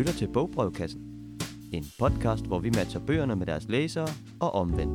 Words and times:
lytter 0.00 0.12
til 0.12 0.28
Bogbrevkassen. 0.28 1.00
En 1.72 1.84
podcast, 1.98 2.46
hvor 2.46 2.58
vi 2.58 2.70
matcher 2.70 3.00
bøgerne 3.00 3.36
med 3.36 3.46
deres 3.46 3.66
læsere 3.68 4.08
og 4.40 4.54
omvendt. 4.54 4.92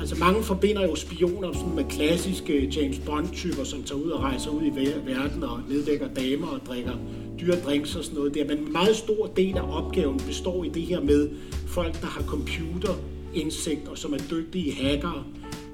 Altså 0.00 0.16
mange 0.20 0.42
forbinder 0.42 0.82
jo 0.82 0.94
spioner 0.94 1.52
sådan 1.52 1.74
med 1.74 1.84
klassiske 1.84 2.72
James 2.76 2.98
Bond-typer, 2.98 3.64
som 3.64 3.82
tager 3.82 4.00
ud 4.00 4.10
og 4.10 4.20
rejser 4.20 4.50
ud 4.50 4.62
i 4.62 4.70
verden 5.06 5.42
og 5.42 5.60
neddækker 5.68 6.08
damer 6.08 6.46
og 6.46 6.60
drikker 6.66 6.92
dyre 7.40 7.56
drinks 7.56 7.96
og 7.96 8.04
sådan 8.04 8.18
noget 8.18 8.34
der. 8.34 8.44
Men 8.48 8.58
en 8.58 8.72
meget 8.72 8.96
stor 8.96 9.26
del 9.26 9.56
af 9.58 9.82
opgaven 9.82 10.20
består 10.26 10.64
i 10.64 10.68
det 10.68 10.82
her 10.82 11.00
med 11.00 11.30
folk, 11.66 12.00
der 12.00 12.06
har 12.06 12.22
computerindsigt 12.22 13.88
og 13.88 13.98
som 13.98 14.12
er 14.12 14.18
dygtige 14.30 14.74
hackere. 14.74 15.24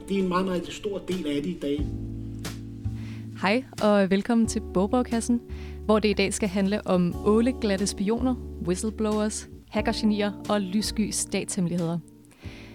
Det 0.08 0.18
er 0.18 0.22
en 0.22 0.28
meget, 0.28 0.46
meget 0.46 0.72
stor 0.72 0.98
del 0.98 1.26
af 1.26 1.42
det 1.42 1.50
i 1.50 1.58
dag. 1.62 1.86
Hej 3.40 3.64
og 3.82 4.10
velkommen 4.10 4.46
til 4.46 4.62
Bogbrevkassen, 4.74 5.40
hvor 5.88 5.98
det 5.98 6.08
i 6.08 6.12
dag 6.12 6.34
skal 6.34 6.48
handle 6.48 6.86
om 6.86 7.14
åleglatte 7.26 7.86
spioner, 7.86 8.34
whistleblowers, 8.66 9.48
hackergenier 9.68 10.32
og 10.48 10.60
lyssky 10.60 11.10
statshemmeligheder. 11.10 11.98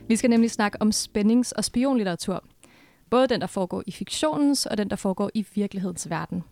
Vi 0.08 0.16
skal 0.16 0.30
nemlig 0.30 0.52
snakke 0.52 0.82
om 0.82 0.90
spændings- 0.90 1.52
og 1.58 1.64
spionlitteratur. 1.64 2.44
Både 3.10 3.28
den, 3.28 3.42
der 3.42 3.48
foregår 3.48 3.84
i 3.88 3.92
fiktionens, 3.92 4.66
og 4.66 4.78
den, 4.78 4.90
der 4.90 4.96
foregår 4.96 5.32
i 5.34 5.46
virkelighedens 5.56 6.10
verden. 6.10 6.44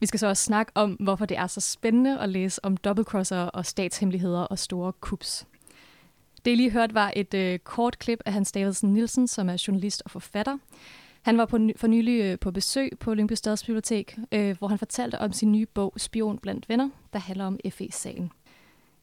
Vi 0.00 0.06
skal 0.06 0.20
så 0.20 0.26
også 0.26 0.42
snakke 0.42 0.72
om, 0.74 0.90
hvorfor 0.92 1.26
det 1.26 1.38
er 1.38 1.46
så 1.46 1.60
spændende 1.60 2.18
at 2.18 2.28
læse 2.28 2.64
om 2.64 2.76
dobbeltcrosser 2.76 3.40
og 3.40 3.66
statshemmeligheder 3.66 4.40
og 4.40 4.58
store 4.58 4.92
kups. 5.00 5.46
Det, 6.44 6.50
I 6.50 6.54
lige 6.54 6.70
hørt, 6.70 6.94
var 6.94 7.12
et 7.16 7.34
øh, 7.34 7.58
kort 7.58 7.98
klip 7.98 8.20
af 8.26 8.32
Hans 8.32 8.52
Davidsen 8.52 8.92
Nielsen, 8.92 9.28
som 9.28 9.48
er 9.48 9.64
journalist 9.68 10.02
og 10.04 10.10
forfatter. 10.10 10.58
Han 11.24 11.38
var 11.38 11.44
på, 11.44 11.58
for 11.76 11.86
nylig 11.86 12.22
øh, 12.22 12.38
på 12.38 12.50
besøg 12.50 12.90
på 13.00 13.14
Lyngby 13.14 13.32
Stadsbibliotek, 13.32 14.18
øh, 14.32 14.58
hvor 14.58 14.68
han 14.68 14.78
fortalte 14.78 15.18
om 15.18 15.32
sin 15.32 15.52
nye 15.52 15.66
bog 15.66 15.92
Spion 15.96 16.38
blandt 16.38 16.68
venner, 16.68 16.88
der 17.12 17.18
handler 17.18 17.44
om 17.44 17.58
FE-sagen. 17.70 18.30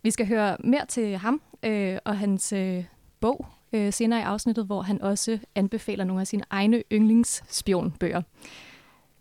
Vi 0.03 0.11
skal 0.11 0.27
høre 0.27 0.57
mere 0.59 0.85
til 0.85 1.17
ham 1.17 1.41
øh, 1.63 1.97
og 2.05 2.17
hans 2.17 2.53
øh, 2.53 2.83
bog 3.19 3.45
øh, 3.73 3.93
senere 3.93 4.19
i 4.19 4.23
afsnittet, 4.23 4.65
hvor 4.65 4.81
han 4.81 5.01
også 5.01 5.39
anbefaler 5.55 6.03
nogle 6.03 6.21
af 6.21 6.27
sine 6.27 6.43
egne 6.49 6.83
yndlingsspionbøger. 6.91 8.21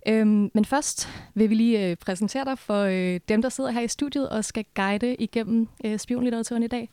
Øhm, 0.08 0.50
men 0.54 0.64
først 0.64 1.08
vil 1.34 1.50
vi 1.50 1.54
lige 1.54 1.90
øh, 1.90 1.96
præsentere 1.96 2.44
dig 2.44 2.58
for 2.58 2.82
øh, 2.82 3.20
dem, 3.28 3.42
der 3.42 3.48
sidder 3.48 3.70
her 3.70 3.80
i 3.80 3.88
studiet 3.88 4.28
og 4.28 4.44
skal 4.44 4.64
guide 4.74 5.14
igennem 5.14 5.68
øh, 5.84 5.98
spionlitteraturen 5.98 6.62
i 6.62 6.68
dag. 6.68 6.90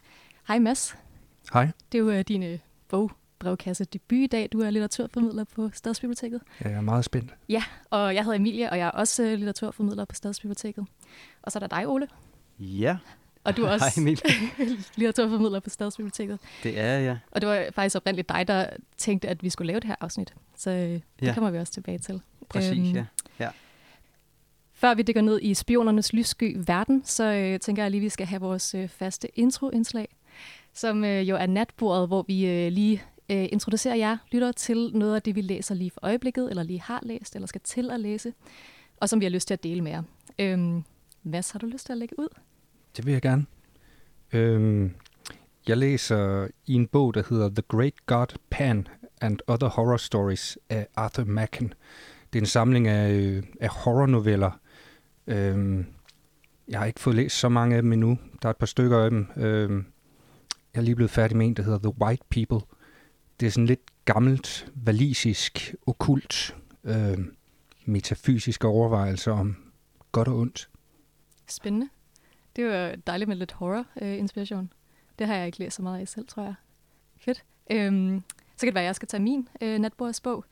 Hej 0.47 0.59
Mads. 0.59 0.97
Hej. 1.53 1.67
Det 1.91 1.97
er 1.97 2.03
jo 2.03 2.09
øh, 2.09 2.21
din 2.27 2.43
øh, 2.43 2.59
bogbrevkasse 3.39 3.85
debut 3.85 4.17
i 4.17 4.27
dag. 4.27 4.49
Du 4.53 4.59
er 4.61 4.69
litteraturformidler 4.69 5.43
på 5.43 5.69
Stadsbiblioteket. 5.73 6.41
Jeg 6.63 6.71
er 6.71 6.81
meget 6.81 7.05
spændt. 7.05 7.35
Ja, 7.49 7.63
og 7.89 8.15
jeg 8.15 8.23
hedder 8.23 8.37
Emilie, 8.37 8.69
og 8.69 8.77
jeg 8.77 8.85
er 8.87 8.91
også 8.91 9.23
øh, 9.23 9.29
litteraturformidler 9.33 10.05
på 10.05 10.15
Stadsbiblioteket. 10.15 10.85
Og 11.41 11.51
så 11.51 11.57
er 11.57 11.67
der 11.67 11.77
dig, 11.77 11.87
Ole. 11.87 12.07
Ja, 12.59 12.97
Og 13.43 13.57
du 13.57 13.63
er 13.63 13.69
også 13.69 14.01
Hej, 14.05 14.15
litteraturformidler 14.95 15.59
på 15.59 15.69
Stadsbiblioteket. 15.69 16.39
det 16.63 16.79
er 16.79 16.97
jeg. 16.99 17.19
Og 17.31 17.41
det 17.41 17.49
var 17.49 17.65
faktisk 17.75 17.95
oprindeligt 17.95 18.29
dig, 18.29 18.47
der 18.47 18.69
tænkte, 18.97 19.27
at 19.27 19.43
vi 19.43 19.49
skulle 19.49 19.67
lave 19.67 19.79
det 19.79 19.87
her 19.87 19.95
afsnit. 20.01 20.33
Så 20.57 20.69
øh, 20.71 20.77
det 20.89 21.01
Ja. 21.21 21.33
kommer 21.33 21.49
vi 21.51 21.57
også 21.57 21.73
tilbage 21.73 21.97
til. 21.99 22.21
Præcis, 22.49 22.71
Øhm, 22.71 22.95
ja. 22.95 23.05
ja. 23.39 23.49
Før 24.73 24.93
vi 24.93 25.01
dykker 25.01 25.21
ned 25.21 25.39
i 25.41 25.53
spionernes 25.53 26.13
lyssky 26.13 26.57
verden, 26.67 27.01
så 27.05 27.23
øh, 27.23 27.59
tænker 27.59 27.83
jeg 27.83 27.91
lige, 27.91 27.99
at 27.99 28.03
vi 28.03 28.09
skal 28.09 28.27
have 28.27 28.41
vores 28.41 28.75
øh, 28.75 28.87
faste 28.89 29.39
introindslag, 29.39 30.07
som 30.73 31.03
øh, 31.03 31.29
jo 31.29 31.35
er 31.35 31.45
natbordet, 31.45 32.07
hvor 32.07 32.25
vi 32.27 32.45
øh, 32.45 32.71
lige 32.71 33.03
øh, 33.31 33.47
introducerer 33.51 33.95
jer 33.95 34.17
lytter 34.31 34.51
til 34.51 34.91
noget 34.93 35.15
af 35.15 35.21
det, 35.21 35.35
vi 35.35 35.41
læser 35.41 35.75
lige 35.75 35.91
for 35.91 35.99
øjeblikket, 36.03 36.49
eller 36.49 36.63
lige 36.63 36.81
har 36.81 36.99
læst, 37.03 37.35
eller 37.35 37.47
skal 37.47 37.61
til 37.61 37.91
at 37.91 37.99
læse, 37.99 38.33
og 38.97 39.09
som 39.09 39.19
vi 39.19 39.25
har 39.25 39.29
lyst 39.29 39.47
til 39.47 39.53
at 39.53 39.63
dele 39.63 39.81
med 39.81 39.91
jer. 39.91 40.03
Øhm, 40.39 40.83
Mads, 41.23 41.51
har 41.51 41.59
du 41.59 41.65
lyst 41.65 41.85
til 41.85 41.93
at 41.93 41.97
lægge 41.97 42.19
ud? 42.19 42.27
Det 42.97 43.05
vil 43.05 43.11
jeg 43.11 43.21
gerne. 43.21 43.45
Øhm, 44.33 44.91
jeg 45.67 45.77
læser 45.77 46.47
i 46.65 46.73
en 46.73 46.87
bog, 46.87 47.13
der 47.13 47.23
hedder 47.29 47.49
The 47.49 47.63
Great 47.67 48.05
God 48.05 48.27
Pan 48.49 48.87
and 49.21 49.39
Other 49.47 49.67
Horror 49.69 49.97
Stories 49.97 50.57
af 50.69 50.87
Arthur 50.95 51.23
Machen. 51.23 51.73
Det 52.33 52.39
er 52.39 52.41
en 52.41 52.47
samling 52.47 52.87
af, 52.87 53.11
øh, 53.11 53.43
af 53.61 53.69
horrornoveller. 53.69 54.51
Øhm, 55.27 55.85
jeg 56.67 56.79
har 56.79 56.85
ikke 56.85 56.99
fået 56.99 57.15
læst 57.15 57.39
så 57.39 57.49
mange 57.49 57.75
af 57.75 57.81
dem 57.81 57.93
endnu. 57.93 58.17
Der 58.41 58.47
er 58.47 58.51
et 58.51 58.57
par 58.57 58.65
stykker 58.65 58.97
af 58.97 59.09
dem. 59.09 59.27
Øhm, 59.37 59.85
jeg 60.73 60.79
er 60.79 60.83
lige 60.83 60.95
blevet 60.95 61.11
færdig 61.11 61.37
med 61.37 61.45
en, 61.47 61.53
der 61.53 61.63
hedder 61.63 61.79
The 61.79 62.01
White 62.01 62.23
People. 62.29 62.76
Det 63.39 63.45
er 63.45 63.49
sådan 63.49 63.65
lidt 63.65 64.05
gammelt, 64.05 64.71
valisisk, 64.75 65.75
okult, 65.87 66.55
øh, 66.83 67.17
metafysiske 67.85 68.67
overvejelser 68.67 69.31
om 69.31 69.55
godt 70.11 70.27
og 70.27 70.37
ondt. 70.37 70.69
Spændende. 71.47 71.89
Det 72.55 72.63
er 72.63 72.89
jo 72.89 72.95
dejligt 73.07 73.27
med 73.27 73.35
lidt 73.35 73.51
horror-inspiration. 73.51 74.71
det 75.19 75.27
har 75.27 75.35
jeg 75.35 75.45
ikke 75.45 75.59
læst 75.59 75.75
så 75.75 75.81
meget 75.81 75.99
af 76.01 76.07
selv, 76.07 76.27
tror 76.27 76.43
jeg. 76.43 76.53
Fedt. 77.17 77.43
Øhm, 77.71 78.23
så 78.55 78.59
kan 78.59 78.67
det 78.67 78.75
være, 78.75 78.83
at 78.83 78.87
jeg 78.87 78.95
skal 78.95 79.07
tage 79.07 79.23
min 79.23 79.49
øh, 79.61 79.79
natbordsbog. 79.79 80.45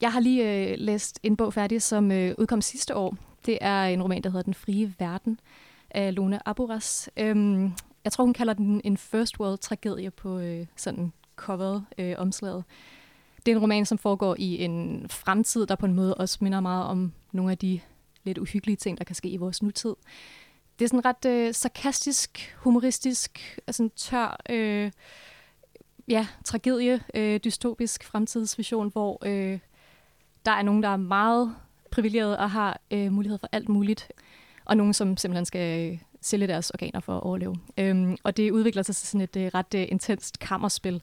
Jeg 0.00 0.12
har 0.12 0.20
lige 0.20 0.70
øh, 0.70 0.78
læst 0.78 1.20
en 1.22 1.36
bog 1.36 1.54
færdig, 1.54 1.82
som 1.82 2.12
øh, 2.12 2.34
udkom 2.38 2.60
sidste 2.60 2.96
år. 2.96 3.16
Det 3.46 3.58
er 3.60 3.84
en 3.84 4.02
roman, 4.02 4.22
der 4.22 4.30
hedder 4.30 4.42
Den 4.42 4.54
frie 4.54 4.94
verden 4.98 5.40
af 5.90 6.14
Lone 6.14 6.48
Aburas. 6.48 7.10
Øhm, 7.16 7.72
jeg 8.04 8.12
tror, 8.12 8.24
hun 8.24 8.34
kalder 8.34 8.52
den 8.52 8.80
en 8.84 8.96
first 8.96 9.40
world-tragedie 9.40 10.10
på 10.10 10.38
øh, 10.38 10.66
sådan 10.76 11.12
coveret 11.40 11.84
øh, 11.98 12.14
omslaget. 12.18 12.64
Det 13.46 13.52
er 13.52 13.56
en 13.56 13.62
roman, 13.62 13.86
som 13.86 13.98
foregår 13.98 14.36
i 14.38 14.64
en 14.64 15.06
fremtid, 15.08 15.66
der 15.66 15.74
på 15.74 15.86
en 15.86 15.94
måde 15.94 16.14
også 16.14 16.38
minder 16.40 16.60
meget 16.60 16.84
om 16.84 17.12
nogle 17.32 17.50
af 17.52 17.58
de 17.58 17.80
lidt 18.24 18.38
uhyggelige 18.38 18.76
ting, 18.76 18.98
der 18.98 19.04
kan 19.04 19.16
ske 19.16 19.28
i 19.28 19.36
vores 19.36 19.62
nutid. 19.62 19.94
Det 20.78 20.84
er 20.84 20.88
sådan 20.88 21.04
ret 21.04 21.24
øh, 21.26 21.54
sarkastisk, 21.54 22.56
humoristisk, 22.58 23.58
altså 23.66 23.82
en 23.82 23.90
tør, 23.90 24.40
øh, 24.50 24.90
ja, 26.08 26.26
tragedie, 26.44 27.00
øh, 27.14 27.40
dystopisk 27.44 28.04
fremtidsvision, 28.04 28.90
hvor 28.92 29.18
øh, 29.26 29.58
der 30.44 30.52
er 30.52 30.62
nogen, 30.62 30.82
der 30.82 30.88
er 30.88 30.96
meget 30.96 31.56
privilegeret 31.90 32.36
og 32.36 32.50
har 32.50 32.80
øh, 32.90 33.12
mulighed 33.12 33.38
for 33.38 33.48
alt 33.52 33.68
muligt, 33.68 34.12
og 34.64 34.76
nogen, 34.76 34.94
som 34.94 35.16
simpelthen 35.16 35.44
skal 35.44 35.92
øh, 35.92 35.98
sælge 36.20 36.46
deres 36.46 36.70
organer 36.70 37.00
for 37.00 37.16
at 37.16 37.22
overleve. 37.22 37.56
Øhm, 37.78 38.16
og 38.22 38.36
det 38.36 38.50
udvikler 38.50 38.82
sig 38.82 38.96
til 38.96 39.08
sådan 39.08 39.20
et 39.20 39.36
øh, 39.36 39.50
ret 39.54 39.74
øh, 39.74 39.86
intenst 39.88 40.38
kammerspil 40.38 41.02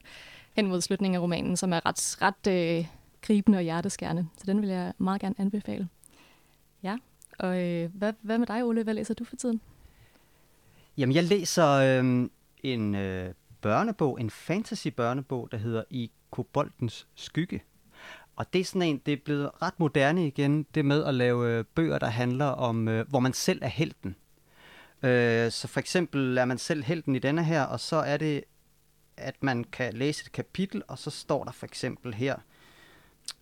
hen 0.54 0.68
mod 0.68 0.82
slutningen 0.82 1.16
af 1.16 1.22
romanen, 1.22 1.58
som 1.58 1.74
er 1.74 1.86
ret, 1.86 2.18
ret 2.22 2.80
øh, 2.80 2.88
gribende 3.22 3.58
og 3.58 3.62
hjerteskærende. 3.62 4.28
Så 4.38 4.44
den 4.46 4.62
vil 4.62 4.70
jeg 4.70 4.94
meget 4.98 5.22
gerne 5.22 5.36
anbefale. 5.38 5.88
Ja, 6.84 6.98
og 7.40 7.62
øh, 7.64 7.90
hvad, 7.94 8.14
hvad 8.22 8.38
med 8.38 8.48
dig, 8.48 8.64
Ole? 8.64 8.84
Hvad 8.84 8.94
læser 8.94 9.14
du 9.14 9.24
for 9.24 9.36
tiden? 9.36 9.62
Jamen, 10.98 11.16
jeg 11.16 11.24
læser 11.24 11.68
øh, 11.68 12.30
en 12.64 12.96
øh, 12.96 13.34
børnebog, 13.62 14.22
en 14.22 14.30
fantasy-børnebog, 14.30 15.50
der 15.52 15.58
hedder 15.58 15.84
I 15.90 16.12
koboldens 16.32 17.08
skygge. 17.16 17.64
Og 18.36 18.54
det 18.54 18.62
er 18.62 18.66
sådan 18.66 18.82
en, 18.82 19.02
det 19.06 19.14
er 19.14 19.18
blevet 19.26 19.50
ret 19.62 19.80
moderne 19.80 20.28
igen, 20.28 20.64
det 20.76 20.86
med 20.86 21.04
at 21.04 21.14
lave 21.14 21.52
øh, 21.52 21.64
bøger, 21.76 22.00
der 22.00 22.08
handler 22.08 22.46
om, 22.46 22.88
øh, 22.88 23.08
hvor 23.10 23.20
man 23.20 23.34
selv 23.34 23.60
er 23.62 23.68
helten. 23.68 24.16
Øh, 25.04 25.52
så 25.52 25.68
for 25.68 25.80
eksempel 25.80 26.38
er 26.38 26.46
man 26.46 26.58
selv 26.58 26.84
helten 26.84 27.16
i 27.16 27.20
denne 27.20 27.44
her, 27.44 27.64
og 27.64 27.80
så 27.80 27.96
er 27.96 28.18
det, 28.18 28.44
at 29.18 29.36
man 29.44 29.64
kan 29.64 29.94
læse 29.94 30.24
et 30.26 30.32
kapitel, 30.32 30.84
og 30.88 30.98
så 30.98 31.10
står 31.10 31.44
der 31.44 31.52
for 31.52 31.66
eksempel 31.66 32.14
her, 32.14 32.36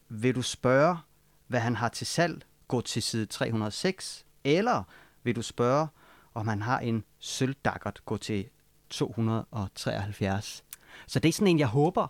vil 0.09 0.35
du 0.35 0.41
spørge, 0.41 0.97
hvad 1.47 1.59
han 1.59 1.75
har 1.75 1.89
til 1.89 2.07
salg, 2.07 2.43
gå 2.67 2.81
til 2.81 3.03
side 3.03 3.25
306, 3.25 4.25
eller 4.43 4.83
vil 5.23 5.35
du 5.35 5.41
spørge, 5.41 5.87
om 6.33 6.47
han 6.47 6.61
har 6.61 6.79
en 6.79 7.03
sølvdakkert, 7.19 8.01
gå 8.05 8.17
til 8.17 8.49
273. 8.89 10.63
Så 11.07 11.19
det 11.19 11.29
er 11.29 11.33
sådan 11.33 11.47
en, 11.47 11.59
jeg 11.59 11.67
håber 11.67 12.07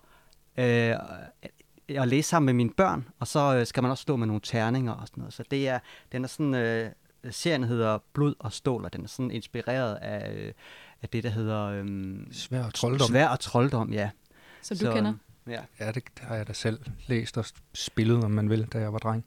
øh, 0.57 0.95
at 1.89 2.07
læse 2.07 2.29
sammen 2.29 2.45
med 2.45 2.53
mine 2.53 2.73
børn, 2.73 3.09
og 3.19 3.27
så 3.27 3.55
øh, 3.55 3.65
skal 3.65 3.83
man 3.83 3.91
også 3.91 4.01
stå 4.01 4.15
med 4.15 4.27
nogle 4.27 4.41
terninger 4.41 4.93
og 4.93 5.07
sådan 5.07 5.21
noget. 5.21 5.33
Så 5.33 5.43
det 5.51 5.67
er, 5.67 5.79
den 6.11 6.23
er 6.23 6.27
sådan, 6.27 6.53
øh, 6.53 6.91
serien 7.31 7.63
hedder 7.63 7.97
Blod 8.13 8.33
og 8.39 8.53
Stål, 8.53 8.85
og 8.85 8.93
den 8.93 9.03
er 9.03 9.07
sådan 9.07 9.31
inspireret 9.31 9.95
af, 9.95 10.33
øh, 10.33 10.53
af 11.01 11.09
det, 11.09 11.23
der 11.23 11.29
hedder 11.29 11.65
øh, 11.65 12.17
Svær 12.31 12.63
og 12.63 12.73
trolddom. 12.73 13.07
Svær 13.07 13.27
og 13.27 13.39
trolddom, 13.39 13.93
ja. 13.93 14.09
Som 14.61 14.77
du 14.77 14.91
kender? 14.91 15.13
Ja. 15.47 15.61
Ja, 15.79 15.91
det 15.91 16.03
har 16.17 16.35
jeg 16.35 16.47
da 16.47 16.53
selv 16.53 16.79
læst 17.07 17.37
og 17.37 17.45
spillet, 17.73 18.23
om 18.23 18.31
man 18.31 18.49
vil, 18.49 18.65
da 18.65 18.79
jeg 18.79 18.93
var 18.93 18.99
dreng. 18.99 19.25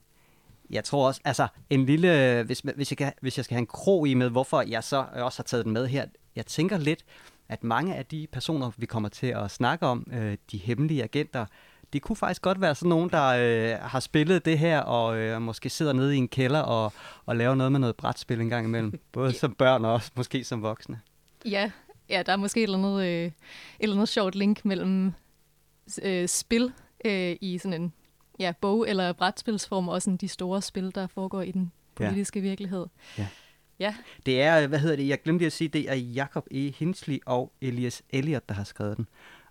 Jeg 0.70 0.84
tror 0.84 1.06
også, 1.06 1.20
altså 1.24 1.48
en 1.70 1.86
lille, 1.86 2.42
hvis, 2.42 2.60
hvis, 2.60 2.90
jeg, 2.90 2.98
kan, 2.98 3.12
hvis 3.20 3.36
jeg 3.36 3.44
skal 3.44 3.54
have 3.54 3.60
en 3.60 3.66
krog 3.66 4.08
i 4.08 4.14
med, 4.14 4.30
hvorfor 4.30 4.62
jeg 4.62 4.84
så 4.84 5.06
også 5.12 5.38
har 5.38 5.44
taget 5.44 5.64
den 5.64 5.72
med 5.72 5.86
her, 5.86 6.06
jeg 6.36 6.46
tænker 6.46 6.78
lidt, 6.78 7.04
at 7.48 7.64
mange 7.64 7.94
af 7.94 8.06
de 8.06 8.26
personer, 8.32 8.70
vi 8.76 8.86
kommer 8.86 9.08
til 9.08 9.26
at 9.26 9.50
snakke 9.50 9.86
om, 9.86 10.06
øh, 10.12 10.36
de 10.52 10.58
hemmelige 10.58 11.02
agenter, 11.02 11.46
det 11.92 12.02
kunne 12.02 12.16
faktisk 12.16 12.42
godt 12.42 12.60
være 12.60 12.74
sådan 12.74 12.88
nogen, 12.88 13.10
der 13.10 13.26
øh, 13.28 13.78
har 13.80 14.00
spillet 14.00 14.44
det 14.44 14.58
her, 14.58 14.80
og 14.80 15.18
øh, 15.18 15.42
måske 15.42 15.68
sidder 15.70 15.92
nede 15.92 16.14
i 16.14 16.18
en 16.18 16.28
kælder 16.28 16.60
og, 16.60 16.92
og 17.26 17.36
laver 17.36 17.54
noget 17.54 17.72
med 17.72 17.80
noget 17.80 17.96
brætspil 17.96 18.40
en 18.40 18.48
gang 18.48 18.66
imellem. 18.66 19.00
Både 19.12 19.32
som 19.32 19.54
børn 19.54 19.84
og 19.84 19.92
også 19.92 20.10
måske 20.14 20.44
som 20.44 20.62
voksne. 20.62 21.00
Ja, 21.44 21.70
ja 22.08 22.22
der 22.26 22.32
er 22.32 22.36
måske 22.36 22.60
et 22.60 22.64
eller 22.64 22.78
andet, 22.78 23.02
øh, 23.06 23.24
et 23.26 23.32
eller 23.80 23.94
andet 23.96 24.08
sjovt 24.08 24.34
link 24.34 24.64
mellem 24.64 25.12
øh, 26.02 26.28
spil 26.28 26.72
øh, 27.04 27.36
i 27.40 27.58
sådan 27.58 27.82
en 27.82 27.92
ja, 28.38 28.52
bog- 28.60 28.88
eller 28.88 29.12
brætspilsform, 29.12 29.88
og 29.88 30.02
sådan 30.02 30.16
de 30.16 30.28
store 30.28 30.62
spil, 30.62 30.94
der 30.94 31.06
foregår 31.06 31.42
i 31.42 31.50
den 31.50 31.72
Ja. 32.00 32.08
politiske 32.08 32.40
virkelighed. 32.40 32.86
Ja. 33.18 33.26
Ja. 33.78 33.94
Det 34.26 34.42
er, 34.42 34.66
hvad 34.66 34.78
hedder 34.78 34.96
det, 34.96 35.08
jeg 35.08 35.22
glemte 35.22 35.46
at 35.46 35.52
sige, 35.52 35.68
det 35.68 35.90
er 35.90 35.94
Jacob 35.94 36.46
E. 36.50 36.70
Hinsley 36.70 37.18
og 37.26 37.52
Elias 37.60 38.02
Elliot, 38.10 38.48
der 38.48 38.54
har 38.54 38.64
skrevet 38.64 38.96
den. 38.96 39.06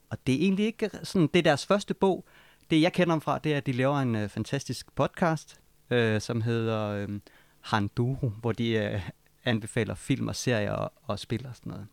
Og 0.10 0.18
det 0.28 0.36
er 0.36 0.40
egentlig 0.40 0.66
ikke 0.66 0.86
øh, 0.86 0.92
sådan, 1.04 1.28
det 1.28 1.40
er 1.40 1.44
deres 1.44 1.66
første 1.66 1.94
bog. 1.94 2.26
Det 2.70 2.82
jeg 2.82 2.94
kender 2.94 3.14
dem 3.14 3.22
fra, 3.22 3.40
det 3.40 3.54
er, 3.54 3.58
at 3.58 3.66
de 3.66 3.72
laver 3.72 4.00
en 4.00 4.16
øh, 4.16 4.30
fantastisk 4.30 4.96
podcast, 4.96 5.60
øh, 5.90 6.22
som 6.22 6.42
hedder 6.42 6.88
øh, 6.88 7.20
Handuro, 7.62 8.30
hvor 8.30 8.52
de 8.52 8.70
øh, 8.70 9.10
anbefaler 9.46 9.96
film 9.96 10.28
og 10.28 10.36
serier 10.36 10.72
og, 10.72 10.94
og 11.04 11.20
spil 11.20 11.46
og 11.46 11.56
sådan 11.56 11.70
noget. 11.70 11.88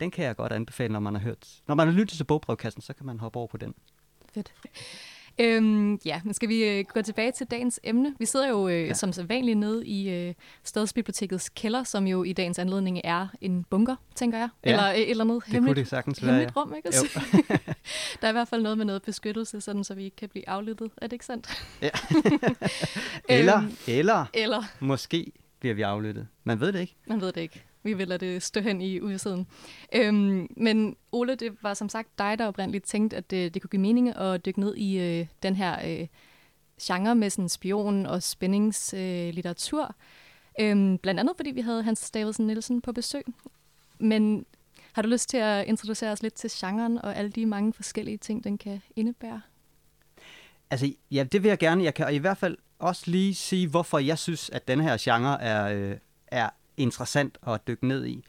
Den 0.00 0.10
kan 0.10 0.24
jeg 0.24 0.36
godt 0.36 0.52
anbefale, 0.52 0.92
når 0.92 1.00
man 1.00 1.14
har 1.14 1.20
hørt. 1.20 1.62
Når 1.66 1.74
man 1.74 1.86
har 1.86 1.94
lyttet 1.94 2.16
til 2.16 2.24
bogbrevkassen, 2.24 2.82
så 2.82 2.92
kan 2.92 3.06
man 3.06 3.20
hoppe 3.20 3.38
over 3.38 3.48
på 3.48 3.56
den. 3.56 3.74
Fedt. 4.34 4.52
Øhm, 5.40 6.00
ja, 6.04 6.20
men 6.24 6.34
skal 6.34 6.48
vi 6.48 6.64
øh, 6.64 6.84
gå 6.94 7.02
tilbage 7.02 7.32
til 7.32 7.46
dagens 7.46 7.80
emne? 7.82 8.14
Vi 8.18 8.24
sidder 8.26 8.48
jo 8.48 8.68
øh, 8.68 8.86
ja. 8.86 8.94
som 8.94 9.12
så 9.12 9.22
vanligt 9.22 9.58
nede 9.58 9.86
i 9.86 10.10
øh, 10.10 10.34
Stadsbibliotekets 10.64 11.48
kælder, 11.48 11.84
som 11.84 12.06
jo 12.06 12.24
i 12.24 12.32
dagens 12.32 12.58
anledning 12.58 13.00
er 13.04 13.28
en 13.40 13.64
bunker, 13.64 13.96
tænker 14.14 14.38
jeg. 14.38 14.48
Ja, 14.64 14.70
eller 14.70 14.88
øh, 14.90 14.94
et 14.96 15.10
eller 15.10 15.24
andet 15.24 15.42
Det 15.44 15.52
hemmeligt, 15.52 15.74
kunne 15.74 15.82
det 15.82 15.88
sagtens 15.90 16.22
være, 16.22 16.30
hemmeligt 16.32 16.52
ja. 16.56 16.60
rum, 16.60 16.74
ikke? 16.76 16.88
også? 16.88 17.20
Der 18.20 18.26
er 18.26 18.28
i 18.28 18.32
hvert 18.32 18.48
fald 18.48 18.62
noget 18.62 18.78
med 18.78 18.84
noget 18.84 19.02
beskyttelse, 19.02 19.60
sådan 19.60 19.84
så 19.84 19.94
vi 19.94 20.04
ikke 20.04 20.16
kan 20.16 20.28
blive 20.28 20.48
aflyttet. 20.48 20.90
Er 20.96 21.06
det 21.06 21.12
ikke 21.12 21.26
sandt? 21.26 21.64
Ja. 21.82 21.90
Eller, 23.28 23.58
Øhm, 23.58 23.76
eller 23.86 24.24
eller, 24.34 24.62
måske 24.80 25.32
bliver 25.60 25.74
vi 25.74 25.82
aflyttet. 25.82 26.28
Man 26.44 26.60
ved 26.60 26.72
det 26.72 26.80
ikke. 26.80 26.96
man 27.06 27.20
ved 27.20 27.32
det 27.32 27.40
ikke. 27.40 27.64
Vi 27.82 27.94
vil 27.94 28.08
lade 28.08 28.26
det 28.26 28.42
stå 28.42 28.60
hen 28.60 28.80
i 28.80 29.00
udsiden. 29.00 29.46
Øhm, 29.94 30.48
men 30.56 30.96
Ole, 31.12 31.34
det 31.34 31.62
var 31.62 31.74
som 31.74 31.88
sagt 31.88 32.18
dig, 32.18 32.38
der 32.38 32.46
oprindeligt 32.46 32.84
tænkte, 32.84 33.16
at 33.16 33.30
det, 33.30 33.54
det 33.54 33.62
kunne 33.62 33.70
give 33.70 33.82
mening 33.82 34.16
at 34.16 34.46
dykke 34.46 34.60
ned 34.60 34.76
i 34.76 34.98
øh, 34.98 35.26
den 35.42 35.56
her 35.56 36.00
øh, 36.00 36.06
genre 36.82 37.14
med 37.14 37.30
sådan 37.30 37.48
spion- 37.48 38.06
og 38.06 38.22
spændingslitteratur. 38.22 39.94
Øh, 40.60 40.70
øhm, 40.70 40.98
blandt 40.98 41.20
andet, 41.20 41.36
fordi 41.36 41.50
vi 41.50 41.60
havde 41.60 41.82
Hans 41.82 42.10
Davidsen 42.10 42.46
Nielsen 42.46 42.80
på 42.80 42.92
besøg. 42.92 43.24
Men 43.98 44.46
har 44.92 45.02
du 45.02 45.08
lyst 45.08 45.28
til 45.28 45.36
at 45.36 45.66
introducere 45.66 46.12
os 46.12 46.22
lidt 46.22 46.34
til 46.34 46.50
genren 46.54 46.98
og 46.98 47.16
alle 47.16 47.30
de 47.30 47.46
mange 47.46 47.72
forskellige 47.72 48.16
ting, 48.16 48.44
den 48.44 48.58
kan 48.58 48.82
indebære? 48.96 49.40
Altså, 50.70 50.92
ja, 51.10 51.24
det 51.32 51.42
vil 51.42 51.48
jeg 51.48 51.58
gerne. 51.58 51.84
Jeg 51.84 51.94
kan 51.94 52.14
i 52.14 52.18
hvert 52.18 52.38
fald 52.38 52.56
også 52.78 53.10
lige 53.10 53.34
sige, 53.34 53.68
hvorfor 53.68 53.98
jeg 53.98 54.18
synes, 54.18 54.50
at 54.50 54.68
den 54.68 54.80
her 54.80 54.96
genre 55.00 55.42
er, 55.42 55.64
øh, 55.64 55.96
er 56.26 56.50
interessant 56.76 57.38
at 57.46 57.60
dykke 57.66 57.88
ned 57.88 58.06
i. 58.06 58.24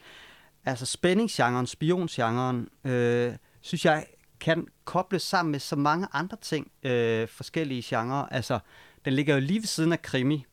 Altså, 0.66 0.86
spændingsgenren, 0.86 1.68
spiongenren, 1.68 2.70
øh, 2.84 3.34
synes 3.62 3.86
jeg 3.86 4.06
kan 4.40 4.68
kobles 4.86 5.24
sammen 5.24 5.52
med 5.52 5.60
så 5.60 5.76
mange 5.76 6.08
andre 6.14 6.38
ting, 6.42 6.72
øh, 6.84 7.28
forskellige 7.28 7.84
genrer. 7.86 8.26
Altså, 8.26 8.60
den 9.06 9.14
ligger 9.14 9.34
jo 9.34 9.40
lige 9.40 9.60
ved 9.60 9.68
siden 9.68 9.94
af 9.94 10.02
krimi, 10.02 10.46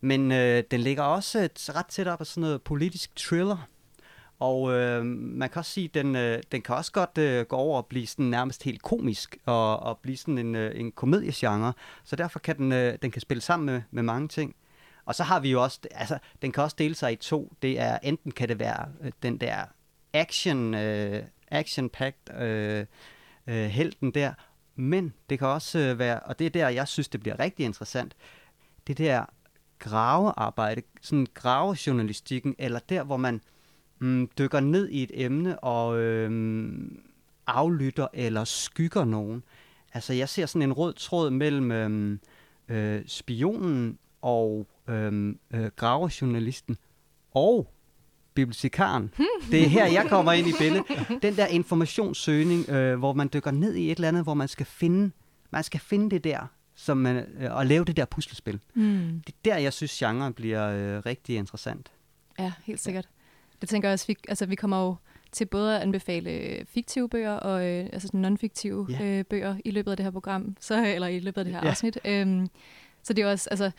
men 0.00 0.32
øh, 0.32 0.62
den 0.70 0.80
ligger 0.80 1.02
også 1.02 1.38
et, 1.38 1.70
ret 1.76 1.86
tæt 1.86 2.08
op 2.08 2.20
af 2.20 2.26
sådan 2.26 2.40
noget 2.40 2.62
politisk 2.62 3.14
thriller. 3.16 3.68
Og 4.38 4.72
øh, 4.72 5.04
man 5.06 5.48
kan 5.48 5.60
også 5.60 5.72
sige, 5.72 5.84
at 5.84 5.94
den, 5.94 6.16
øh, 6.16 6.42
den 6.52 6.62
kan 6.62 6.74
også 6.74 6.92
godt 6.92 7.18
øh, 7.18 7.46
gå 7.46 7.56
over 7.56 7.76
og 7.76 7.86
blive 7.86 8.06
sådan 8.06 8.24
nærmest 8.24 8.62
helt 8.62 8.82
komisk, 8.82 9.38
og, 9.46 9.80
og 9.80 9.98
blive 9.98 10.16
sådan 10.16 10.38
en, 10.38 10.54
øh, 10.54 10.80
en 10.80 10.92
komediegenre. 10.92 11.72
Så 12.04 12.16
derfor 12.16 12.38
kan 12.38 12.56
den, 12.56 12.72
øh, 12.72 12.98
den 13.02 13.10
kan 13.10 13.20
spille 13.20 13.40
sammen 13.40 13.66
med, 13.66 13.82
med 13.90 14.02
mange 14.02 14.28
ting. 14.28 14.54
Og 15.08 15.14
så 15.14 15.22
har 15.24 15.40
vi 15.40 15.50
jo 15.50 15.62
også, 15.62 15.80
altså, 15.90 16.18
den 16.42 16.52
kan 16.52 16.62
også 16.62 16.76
dele 16.78 16.94
sig 16.94 17.12
i 17.12 17.16
to. 17.16 17.52
Det 17.62 17.80
er, 17.80 17.98
enten 18.02 18.32
kan 18.32 18.48
det 18.48 18.58
være 18.58 18.88
øh, 19.00 19.12
den 19.22 19.38
der 19.38 19.64
action, 20.12 20.74
øh, 20.74 21.22
action-packed 21.50 22.40
øh, 22.40 22.86
øh, 23.46 23.66
helten 23.66 24.10
der, 24.10 24.32
men 24.74 25.14
det 25.30 25.38
kan 25.38 25.48
også 25.48 25.78
øh, 25.78 25.98
være, 25.98 26.20
og 26.20 26.38
det 26.38 26.46
er 26.46 26.50
der, 26.50 26.68
jeg 26.68 26.88
synes, 26.88 27.08
det 27.08 27.20
bliver 27.20 27.40
rigtig 27.40 27.64
interessant, 27.64 28.16
det 28.86 28.98
der 28.98 29.24
gravearbejde, 29.78 30.82
sådan 31.02 31.26
gravejournalistikken, 31.34 32.54
eller 32.58 32.80
der, 32.88 33.02
hvor 33.02 33.16
man 33.16 33.40
mm, 33.98 34.30
dykker 34.38 34.60
ned 34.60 34.88
i 34.88 35.02
et 35.02 35.10
emne 35.14 35.58
og 35.58 35.98
øh, 35.98 36.70
aflytter 37.46 38.08
eller 38.12 38.44
skygger 38.44 39.04
nogen. 39.04 39.44
Altså, 39.94 40.12
jeg 40.12 40.28
ser 40.28 40.46
sådan 40.46 40.62
en 40.62 40.72
rød 40.72 40.92
tråd 40.92 41.30
mellem 41.30 41.72
øhm, 41.72 42.20
øh, 42.68 43.02
spionen 43.06 43.98
og 44.22 44.66
øhm, 44.88 45.38
øh, 45.54 45.66
gravejournalisten 45.76 46.76
og 47.34 47.72
bibliotekaren. 48.34 49.14
Det 49.50 49.62
er 49.62 49.68
her, 49.68 49.86
jeg 49.86 50.06
kommer 50.08 50.32
ind 50.32 50.46
i 50.48 50.52
billedet. 50.58 50.84
Den 51.22 51.36
der 51.36 51.46
informationssøgning, 51.46 52.68
øh, 52.68 52.98
hvor 52.98 53.12
man 53.12 53.30
dykker 53.34 53.50
ned 53.50 53.74
i 53.74 53.90
et 53.90 53.96
eller 53.96 54.08
andet, 54.08 54.22
hvor 54.22 54.34
man 54.34 54.48
skal 54.48 54.66
finde, 54.66 55.10
man 55.50 55.62
skal 55.64 55.80
finde 55.80 56.10
det 56.10 56.24
der, 56.24 56.46
som 56.74 56.96
man, 56.96 57.16
øh, 57.16 57.54
og 57.56 57.66
lave 57.66 57.84
det 57.84 57.96
der 57.96 58.04
puslespil. 58.04 58.60
Mm. 58.74 59.22
Det 59.26 59.32
er 59.34 59.38
der, 59.44 59.56
jeg 59.56 59.72
synes, 59.72 59.92
genren 59.98 60.32
bliver 60.32 60.68
øh, 60.70 61.02
rigtig 61.06 61.36
interessant. 61.36 61.92
Ja, 62.38 62.52
helt 62.64 62.80
sikkert. 62.80 63.08
Det 63.60 63.68
tænker 63.68 63.88
jeg 63.88 63.92
også, 63.92 64.06
vi, 64.06 64.16
altså, 64.28 64.46
vi 64.46 64.54
kommer 64.54 64.84
jo 64.86 64.96
til 65.32 65.44
både 65.46 65.76
at 65.76 65.82
anbefale 65.82 66.30
øh, 66.30 66.64
fiktive 66.66 67.08
bøger 67.08 67.32
og 67.32 67.66
øh, 67.66 67.88
altså 67.92 68.08
non-fiktive 68.14 68.86
Ja. 68.90 69.04
øh, 69.04 69.24
bøger 69.24 69.56
i 69.64 69.70
løbet 69.70 69.90
af 69.90 69.96
det 69.96 70.04
her 70.04 70.10
program, 70.10 70.56
så, 70.60 70.84
eller 70.86 71.06
i 71.06 71.18
løbet 71.20 71.38
af 71.38 71.44
det 71.44 71.54
her 71.54 71.60
Ja. 71.64 71.70
afsnit. 71.70 71.98
Øhm, 72.04 72.48
så 73.02 73.12
det 73.12 73.22
er 73.24 73.30
også, 73.30 73.50
altså, 73.50 73.70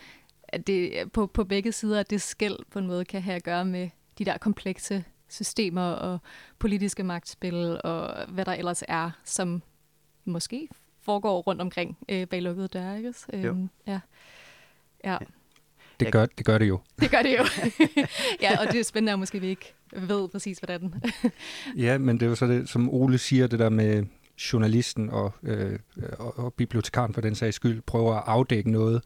at 0.52 0.66
det 0.66 1.12
på, 1.12 1.26
på 1.26 1.44
begge 1.44 1.72
sider, 1.72 2.00
at 2.00 2.10
det 2.10 2.22
skæld 2.22 2.56
på 2.70 2.78
en 2.78 2.86
måde 2.86 3.04
kan 3.04 3.22
have 3.22 3.36
at 3.36 3.42
gøre 3.44 3.64
med 3.64 3.88
de 4.18 4.24
der 4.24 4.38
komplekse 4.38 5.04
systemer 5.28 5.82
og 5.82 6.18
politiske 6.58 7.02
magtspil 7.02 7.80
og 7.84 8.26
hvad 8.28 8.44
der 8.44 8.52
ellers 8.52 8.82
er, 8.88 9.10
som 9.24 9.62
måske 10.24 10.68
foregår 11.02 11.40
rundt 11.40 11.60
omkring 11.60 11.98
øh, 12.08 12.26
bag 12.26 12.42
lukkede 12.42 12.68
døre, 12.68 12.96
ikke? 12.96 13.14
Jo. 13.32 13.38
Øhm, 13.38 13.70
ja. 13.86 14.00
Ja, 15.04 15.18
Det 16.00 16.12
gør, 16.12 16.26
det 16.26 16.46
gør 16.46 16.58
det 16.58 16.68
jo. 16.68 16.80
det 17.00 17.10
gør 17.10 17.22
det 17.22 17.38
jo. 17.38 17.44
ja, 18.42 18.60
og 18.60 18.72
det 18.72 18.80
er 18.80 18.84
spændende, 18.84 19.12
at 19.12 19.18
måske 19.18 19.40
vi 19.40 19.46
ikke 19.46 19.74
ved 19.92 20.28
præcis, 20.28 20.58
hvordan. 20.58 20.94
Ja, 21.76 21.98
men 21.98 22.20
det 22.20 22.26
er 22.26 22.30
jo 22.30 22.34
så 22.34 22.46
det, 22.46 22.68
som 22.68 22.88
Ole 22.88 23.18
siger, 23.18 23.46
det 23.46 23.58
der 23.58 23.68
med 23.68 24.04
journalisten 24.52 25.10
og, 25.10 25.32
øh, 25.42 25.78
og, 26.18 26.38
og 26.38 26.54
bibliotekaren 26.54 27.14
for 27.14 27.20
den 27.20 27.34
sags 27.34 27.56
skyld 27.56 27.80
prøver 27.80 28.14
at 28.14 28.22
afdække 28.26 28.70
noget 28.70 29.02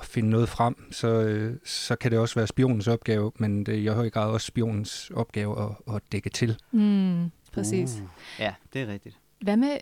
og 0.00 0.06
finde 0.06 0.30
noget 0.30 0.48
frem, 0.48 0.92
så, 0.92 1.08
øh, 1.08 1.56
så 1.64 1.96
kan 1.96 2.10
det 2.10 2.18
også 2.18 2.34
være 2.34 2.46
spionens 2.46 2.88
opgave, 2.88 3.32
men 3.38 3.66
det 3.66 3.74
er 3.74 3.78
i 3.78 3.86
høj 3.86 4.10
grad 4.10 4.30
også 4.30 4.46
spionens 4.46 5.10
opgave 5.14 5.62
at, 5.62 5.94
at 5.94 6.02
dække 6.12 6.30
til. 6.30 6.56
Mm, 6.72 7.30
præcis. 7.52 8.00
Uh. 8.02 8.08
Ja, 8.38 8.54
det 8.72 8.82
er 8.82 8.86
rigtigt. 8.86 9.16
Hvad 9.40 9.56
med, 9.56 9.76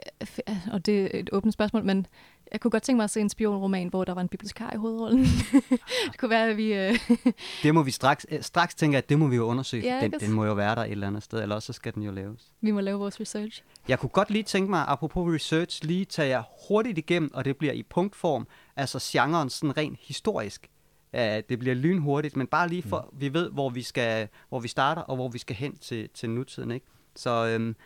og 0.73 0.87
det 0.87 1.01
er 1.05 1.21
et 1.21 1.31
åbent 1.33 1.55
spørgsmål, 1.55 1.85
men 1.85 2.07
jeg 2.53 2.61
kunne 2.61 2.71
godt 2.71 2.83
tænke 2.83 2.97
mig 2.97 3.05
at 3.05 3.11
se 3.11 3.21
en 3.21 3.29
spionroman, 3.29 3.89
hvor 3.89 4.05
der 4.05 4.15
var 4.15 4.21
en 4.21 4.29
bibliotekar 4.29 4.73
i 4.75 4.77
hovedrollen. 4.77 5.25
det 6.11 6.19
kunne 6.19 6.31
være, 6.31 6.51
at 6.51 6.57
vi... 6.57 6.75
Øh, 6.75 6.99
Det 7.63 7.75
må 7.75 7.83
vi 7.83 7.91
straks, 7.91 8.27
øh, 8.31 8.43
straks 8.43 8.75
tænke, 8.75 8.99
at 8.99 9.09
det 9.09 9.19
må 9.19 9.27
vi 9.27 9.37
jo 9.37 9.45
undersøge. 9.45 9.83
Ja, 9.83 10.01
den, 10.01 10.13
den 10.21 10.33
må 10.33 10.45
jo 10.45 10.53
være 10.53 10.75
der 10.75 10.83
et 10.83 10.91
eller 10.91 11.07
andet 11.07 11.23
sted, 11.23 11.43
eller 11.43 11.55
også 11.55 11.67
så 11.67 11.73
skal 11.73 11.95
den 11.95 12.03
jo 12.03 12.11
laves. 12.11 12.53
vi 12.61 12.71
må 12.71 12.81
lave 12.81 12.99
vores 12.99 13.21
research. 13.21 13.63
Jeg 13.89 13.99
kunne 13.99 14.11
godt 14.11 14.31
lige 14.31 14.43
tænke 14.43 14.71
mig, 14.71 14.85
apropos 14.89 15.35
research, 15.35 15.85
lige 15.85 16.05
tage 16.05 16.29
jer 16.29 16.43
hurtigt 16.69 16.99
igennem, 16.99 17.31
og 17.35 17.45
det 17.45 17.57
bliver 17.57 17.73
i 17.73 17.83
punktform, 17.83 18.47
altså 18.79 18.99
genren 19.03 19.51
sådan 19.51 19.77
rent 19.77 19.99
historisk. 20.03 20.71
Uh, 21.13 21.21
det 21.21 21.59
bliver 21.59 21.75
lynhurtigt, 21.75 22.37
men 22.37 22.47
bare 22.47 22.69
lige 22.69 22.83
for, 22.83 23.11
vi 23.13 23.33
ved, 23.33 23.51
hvor 23.51 23.71
vi, 23.71 23.83
skal, 23.83 24.29
hvor 24.49 24.61
vi 24.61 24.69
starter, 24.69 25.03
og 25.03 25.17
hvor 25.17 25.29
vi 25.29 25.39
skal 25.39 25.57
hen 25.57 25.77
til, 25.77 26.09
til 26.15 26.31
nutiden. 26.31 26.71
Ikke? 26.71 26.87
Så 27.17 27.47
øhm, 27.47 27.77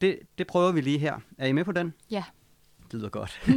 det, 0.00 0.18
det 0.38 0.46
prøver 0.46 0.72
vi 0.72 0.80
lige 0.80 0.98
her. 0.98 1.18
Er 1.38 1.46
I 1.46 1.52
med 1.52 1.64
på 1.64 1.72
den? 1.72 1.94
Ja. 2.10 2.24
Det 2.84 2.94
lyder 2.94 3.08
godt. 3.08 3.40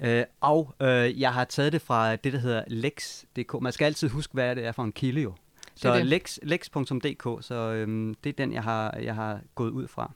øh, 0.04 0.24
og 0.40 0.74
øh, 0.82 1.20
jeg 1.20 1.32
har 1.34 1.44
taget 1.44 1.72
det 1.72 1.82
fra 1.82 2.16
det, 2.16 2.32
der 2.32 2.38
hedder 2.38 2.64
lex.dk. 2.66 3.62
Man 3.62 3.72
skal 3.72 3.84
altid 3.84 4.08
huske, 4.08 4.32
hvad 4.32 4.56
det 4.56 4.64
er 4.64 4.72
for 4.72 4.84
en 4.84 4.92
kilde 4.92 5.20
jo. 5.20 5.34
Det 5.74 5.84
er 5.84 5.92
Så 5.92 5.94
det. 5.94 6.06
lex, 6.06 6.38
lex.dk, 6.42 7.44
så 7.44 7.54
øhm, 7.54 8.14
det 8.24 8.30
er 8.30 8.34
den, 8.34 8.52
jeg 8.52 8.62
har, 8.62 8.96
jeg 8.96 9.14
har 9.14 9.40
gået 9.54 9.70
ud 9.70 9.88
fra. 9.88 10.12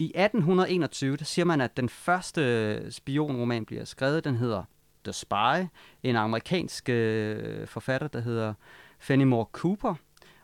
I 0.00 0.12
1821, 0.14 1.16
der 1.16 1.24
siger 1.24 1.44
man, 1.44 1.60
at 1.60 1.76
den 1.76 1.88
første 1.88 2.40
øh, 2.40 2.90
spionroman 2.92 3.64
bliver 3.64 3.84
skrevet. 3.84 4.24
Den 4.24 4.36
hedder 4.36 4.62
The 5.04 5.12
Spy. 5.12 5.66
En 6.02 6.16
amerikansk 6.16 6.88
øh, 6.88 7.66
forfatter, 7.66 8.08
der 8.08 8.20
hedder 8.20 8.54
Fenimore 8.98 9.46
Cooper. 9.52 9.94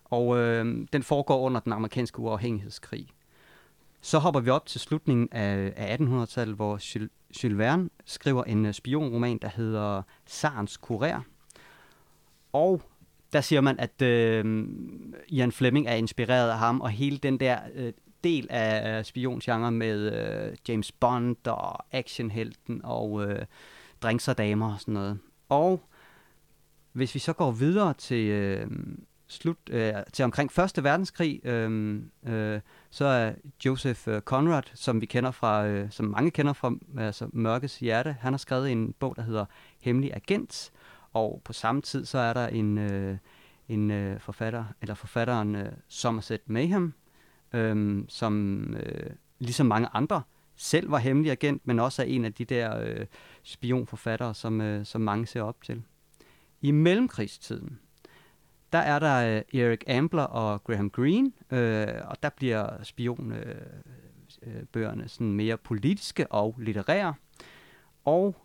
Og 0.05 0.39
øh, 0.39 0.87
den 0.93 1.03
foregår 1.03 1.41
under 1.41 1.61
den 1.61 1.73
amerikanske 1.73 2.19
uafhængighedskrig. 2.19 3.09
Så 4.01 4.19
hopper 4.19 4.41
vi 4.41 4.51
op 4.51 4.67
til 4.67 4.81
slutningen 4.81 5.29
af, 5.33 5.73
af 5.77 5.97
1800-tallet, 5.97 6.57
hvor 6.57 6.95
Jules, 6.95 7.11
Jules 7.45 7.59
Verne 7.59 7.91
skriver 8.05 8.45
en 8.45 8.67
øh, 8.67 8.75
spionroman, 8.75 9.39
der 9.39 9.49
hedder 9.49 10.03
Sarens 10.27 10.81
Kurér. 10.87 11.21
Og 12.53 12.83
der 13.33 13.41
siger 13.41 13.61
man, 13.61 13.81
at 13.81 14.03
øh, 14.03 14.69
Ian 15.29 15.53
Fleming 15.53 15.87
er 15.87 15.95
inspireret 15.95 16.51
af 16.51 16.59
ham, 16.59 16.81
og 16.81 16.91
hele 16.91 17.19
den 17.19 17.41
der 17.41 17.59
øh, 17.75 17.93
del 18.27 18.47
af 18.51 19.07
spiongenre 19.07 19.71
med 19.71 20.13
øh, 20.13 20.57
James 20.69 20.93
Bond 20.93 21.47
og 21.47 21.85
actionhelten 21.93 22.81
og 22.85 23.25
øh, 23.25 23.45
drinks 24.03 24.29
og 24.29 24.39
damer 24.39 24.73
og 24.73 24.81
sådan 24.81 24.95
noget. 24.95 25.19
Og 25.49 25.83
hvis 26.93 27.15
vi 27.15 27.19
så 27.19 27.33
går 27.33 27.51
videre 27.51 27.95
til 27.95 28.27
øh, 28.27 28.67
slut 29.27 29.57
øh, 29.71 29.93
til 30.13 30.25
omkring 30.25 30.53
Første 30.53 30.85
Verdenskrig, 30.85 31.47
øh, 31.47 32.01
øh, 32.27 32.61
så 32.91 33.05
er 33.05 33.33
Joseph 33.65 34.09
øh, 34.09 34.21
Conrad, 34.21 34.63
som 34.75 35.01
vi 35.01 35.07
kender 35.07 35.31
fra, 35.31 35.67
øh, 35.67 35.91
som 35.91 36.07
mange 36.07 36.31
kender 36.31 36.53
fra 36.53 36.73
altså 36.99 37.29
Mørkets 37.33 37.79
Hjerte, 37.79 38.17
han 38.21 38.33
har 38.33 38.39
skrevet 38.39 38.73
en 38.73 38.93
bog, 38.93 39.17
der 39.17 39.23
hedder 39.23 39.45
Hemmelig 39.81 40.15
Agent, 40.15 40.73
og 41.13 41.43
på 41.45 41.53
samme 41.53 41.83
tid 41.83 42.05
så 42.05 42.19
er 42.19 42.33
der 42.33 42.47
en, 42.47 42.79
øh, 42.79 43.19
en 43.69 43.91
øh, 43.91 44.21
forfatter, 44.21 44.65
eller 44.83 44.95
forfatteren 44.95 45.55
øh, 45.55 45.73
Somerset 45.89 46.41
Mayhem, 46.47 46.95
øh, 47.53 48.05
som 48.09 48.65
øh, 48.75 49.11
ligesom 49.39 49.67
mange 49.67 49.89
andre 49.93 50.23
selv 50.57 50.91
var 50.91 50.99
hemmelig 50.99 51.33
agent, 51.33 51.67
men 51.67 51.81
også 51.81 52.03
er 52.03 52.07
en 52.07 52.25
af 52.25 52.33
de 52.33 52.45
der 52.45 52.81
øh, 52.81 53.07
spionforfattere, 53.43 54.35
som, 54.35 54.61
øh, 54.61 54.87
som 54.87 55.01
mange 55.01 55.27
ser 55.27 55.43
op 55.43 55.63
til. 55.63 55.83
I 56.61 56.71
mellemkrigstiden, 56.71 57.79
der 58.73 58.79
er 58.79 58.99
der 58.99 59.37
øh, 59.37 59.61
Eric 59.61 59.81
Ambler 59.87 60.23
og 60.23 60.65
Graham 60.65 60.91
Greene, 60.91 61.33
øh, 61.51 61.87
og 62.05 62.23
der 62.23 62.29
bliver 62.37 62.83
spionbøgerne 62.83 64.97
øh, 64.97 65.03
øh, 65.03 65.09
sådan 65.09 65.33
mere 65.33 65.57
politiske 65.57 66.33
og 66.33 66.55
litterære. 66.59 67.15
Og 68.05 68.37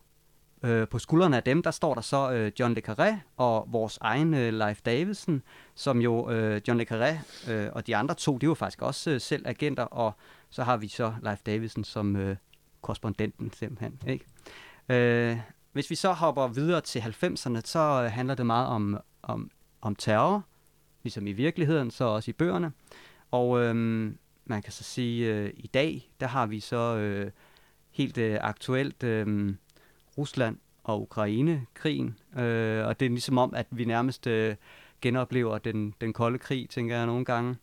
øh, 0.63 0.87
på 0.87 0.99
skuldrene 0.99 1.37
af 1.37 1.43
dem, 1.43 1.63
der 1.63 1.71
står 1.71 1.93
der 1.93 2.01
så 2.01 2.31
øh, 2.31 2.51
John 2.59 2.73
le 2.73 2.81
Carré 2.87 3.15
og 3.37 3.67
vores 3.71 3.97
egen 4.01 4.33
øh, 4.33 4.53
Leif 4.53 4.81
Davidson, 4.81 5.41
som 5.75 6.01
jo, 6.01 6.31
øh, 6.31 6.61
John 6.67 6.77
le 6.79 6.85
Carré 6.91 7.15
øh, 7.51 7.69
og 7.73 7.87
de 7.87 7.95
andre 7.95 8.15
to, 8.15 8.37
de 8.37 8.47
var 8.47 8.53
faktisk 8.53 8.81
også 8.81 9.11
øh, 9.11 9.21
selv 9.21 9.47
agenter, 9.47 9.83
og 9.83 10.13
så 10.49 10.63
har 10.63 10.77
vi 10.77 10.87
så 10.87 11.13
Leif 11.23 11.39
Davidson 11.45 11.83
som 11.83 12.15
øh, 12.15 12.35
korrespondenten 12.81 13.53
simpelthen. 13.53 13.99
Ikke? 14.07 14.25
Øh, 14.89 15.37
hvis 15.71 15.89
vi 15.89 15.95
så 15.95 16.11
hopper 16.11 16.47
videre 16.47 16.81
til 16.81 16.99
90'erne, 16.99 17.61
så 17.63 17.79
øh, 17.79 18.11
handler 18.11 18.35
det 18.35 18.45
meget 18.45 18.67
om, 18.67 18.97
om, 19.23 19.51
om 19.81 19.95
terror, 19.95 20.43
ligesom 21.03 21.27
i 21.27 21.31
virkeligheden, 21.31 21.91
så 21.91 22.03
også 22.03 22.31
i 22.31 22.33
bøgerne. 22.33 22.71
Og 23.31 23.59
øh, 23.59 23.75
man 24.45 24.61
kan 24.61 24.71
så 24.71 24.83
sige, 24.83 25.33
øh, 25.33 25.53
i 25.57 25.67
dag, 25.67 26.11
der 26.19 26.27
har 26.27 26.45
vi 26.45 26.59
så 26.59 26.97
øh, 26.97 27.31
helt 27.91 28.17
øh, 28.17 28.37
aktuelt 28.41 29.03
øh, 29.03 29.55
Rusland 30.21 30.57
og 30.83 31.01
Ukraine-krigen. 31.01 32.17
Øh, 32.37 32.87
og 32.87 32.99
det 32.99 33.05
er 33.05 33.09
ligesom 33.09 33.37
om, 33.37 33.53
at 33.55 33.67
vi 33.71 33.85
nærmest 33.85 34.27
øh, 34.27 34.55
genoplever 35.01 35.57
den, 35.57 35.93
den 36.01 36.13
kolde 36.13 36.37
krig, 36.37 36.69
tænker 36.69 36.97
jeg 36.97 37.05
nogle 37.05 37.25
gange. 37.25 37.55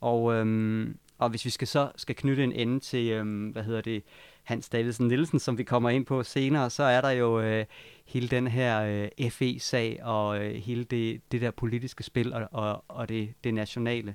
Og, 0.00 0.34
øhm, 0.34 0.98
og 1.18 1.30
hvis 1.30 1.44
vi 1.44 1.50
skal 1.50 1.68
så 1.68 1.90
skal 1.96 2.16
knytte 2.16 2.44
en 2.44 2.52
ende 2.52 2.80
til, 2.80 3.10
øhm, 3.10 3.48
hvad 3.48 3.62
hedder 3.62 3.80
det, 3.80 4.02
Hans 4.42 4.68
Davidsen 4.68 5.08
Nielsen, 5.08 5.38
som 5.38 5.58
vi 5.58 5.64
kommer 5.64 5.90
ind 5.90 6.06
på 6.06 6.22
senere, 6.22 6.70
så 6.70 6.82
er 6.82 7.00
der 7.00 7.10
jo 7.10 7.40
øh, 7.40 7.64
hele 8.06 8.28
den 8.28 8.46
her 8.46 9.08
øh, 9.20 9.30
FE-sag 9.30 10.00
og 10.02 10.44
øh, 10.44 10.54
hele 10.54 10.84
det, 10.84 11.20
det 11.32 11.40
der 11.40 11.50
politiske 11.50 12.02
spil 12.02 12.32
og, 12.32 12.48
og, 12.52 12.84
og 12.88 13.08
det, 13.08 13.34
det 13.44 13.54
nationale. 13.54 14.14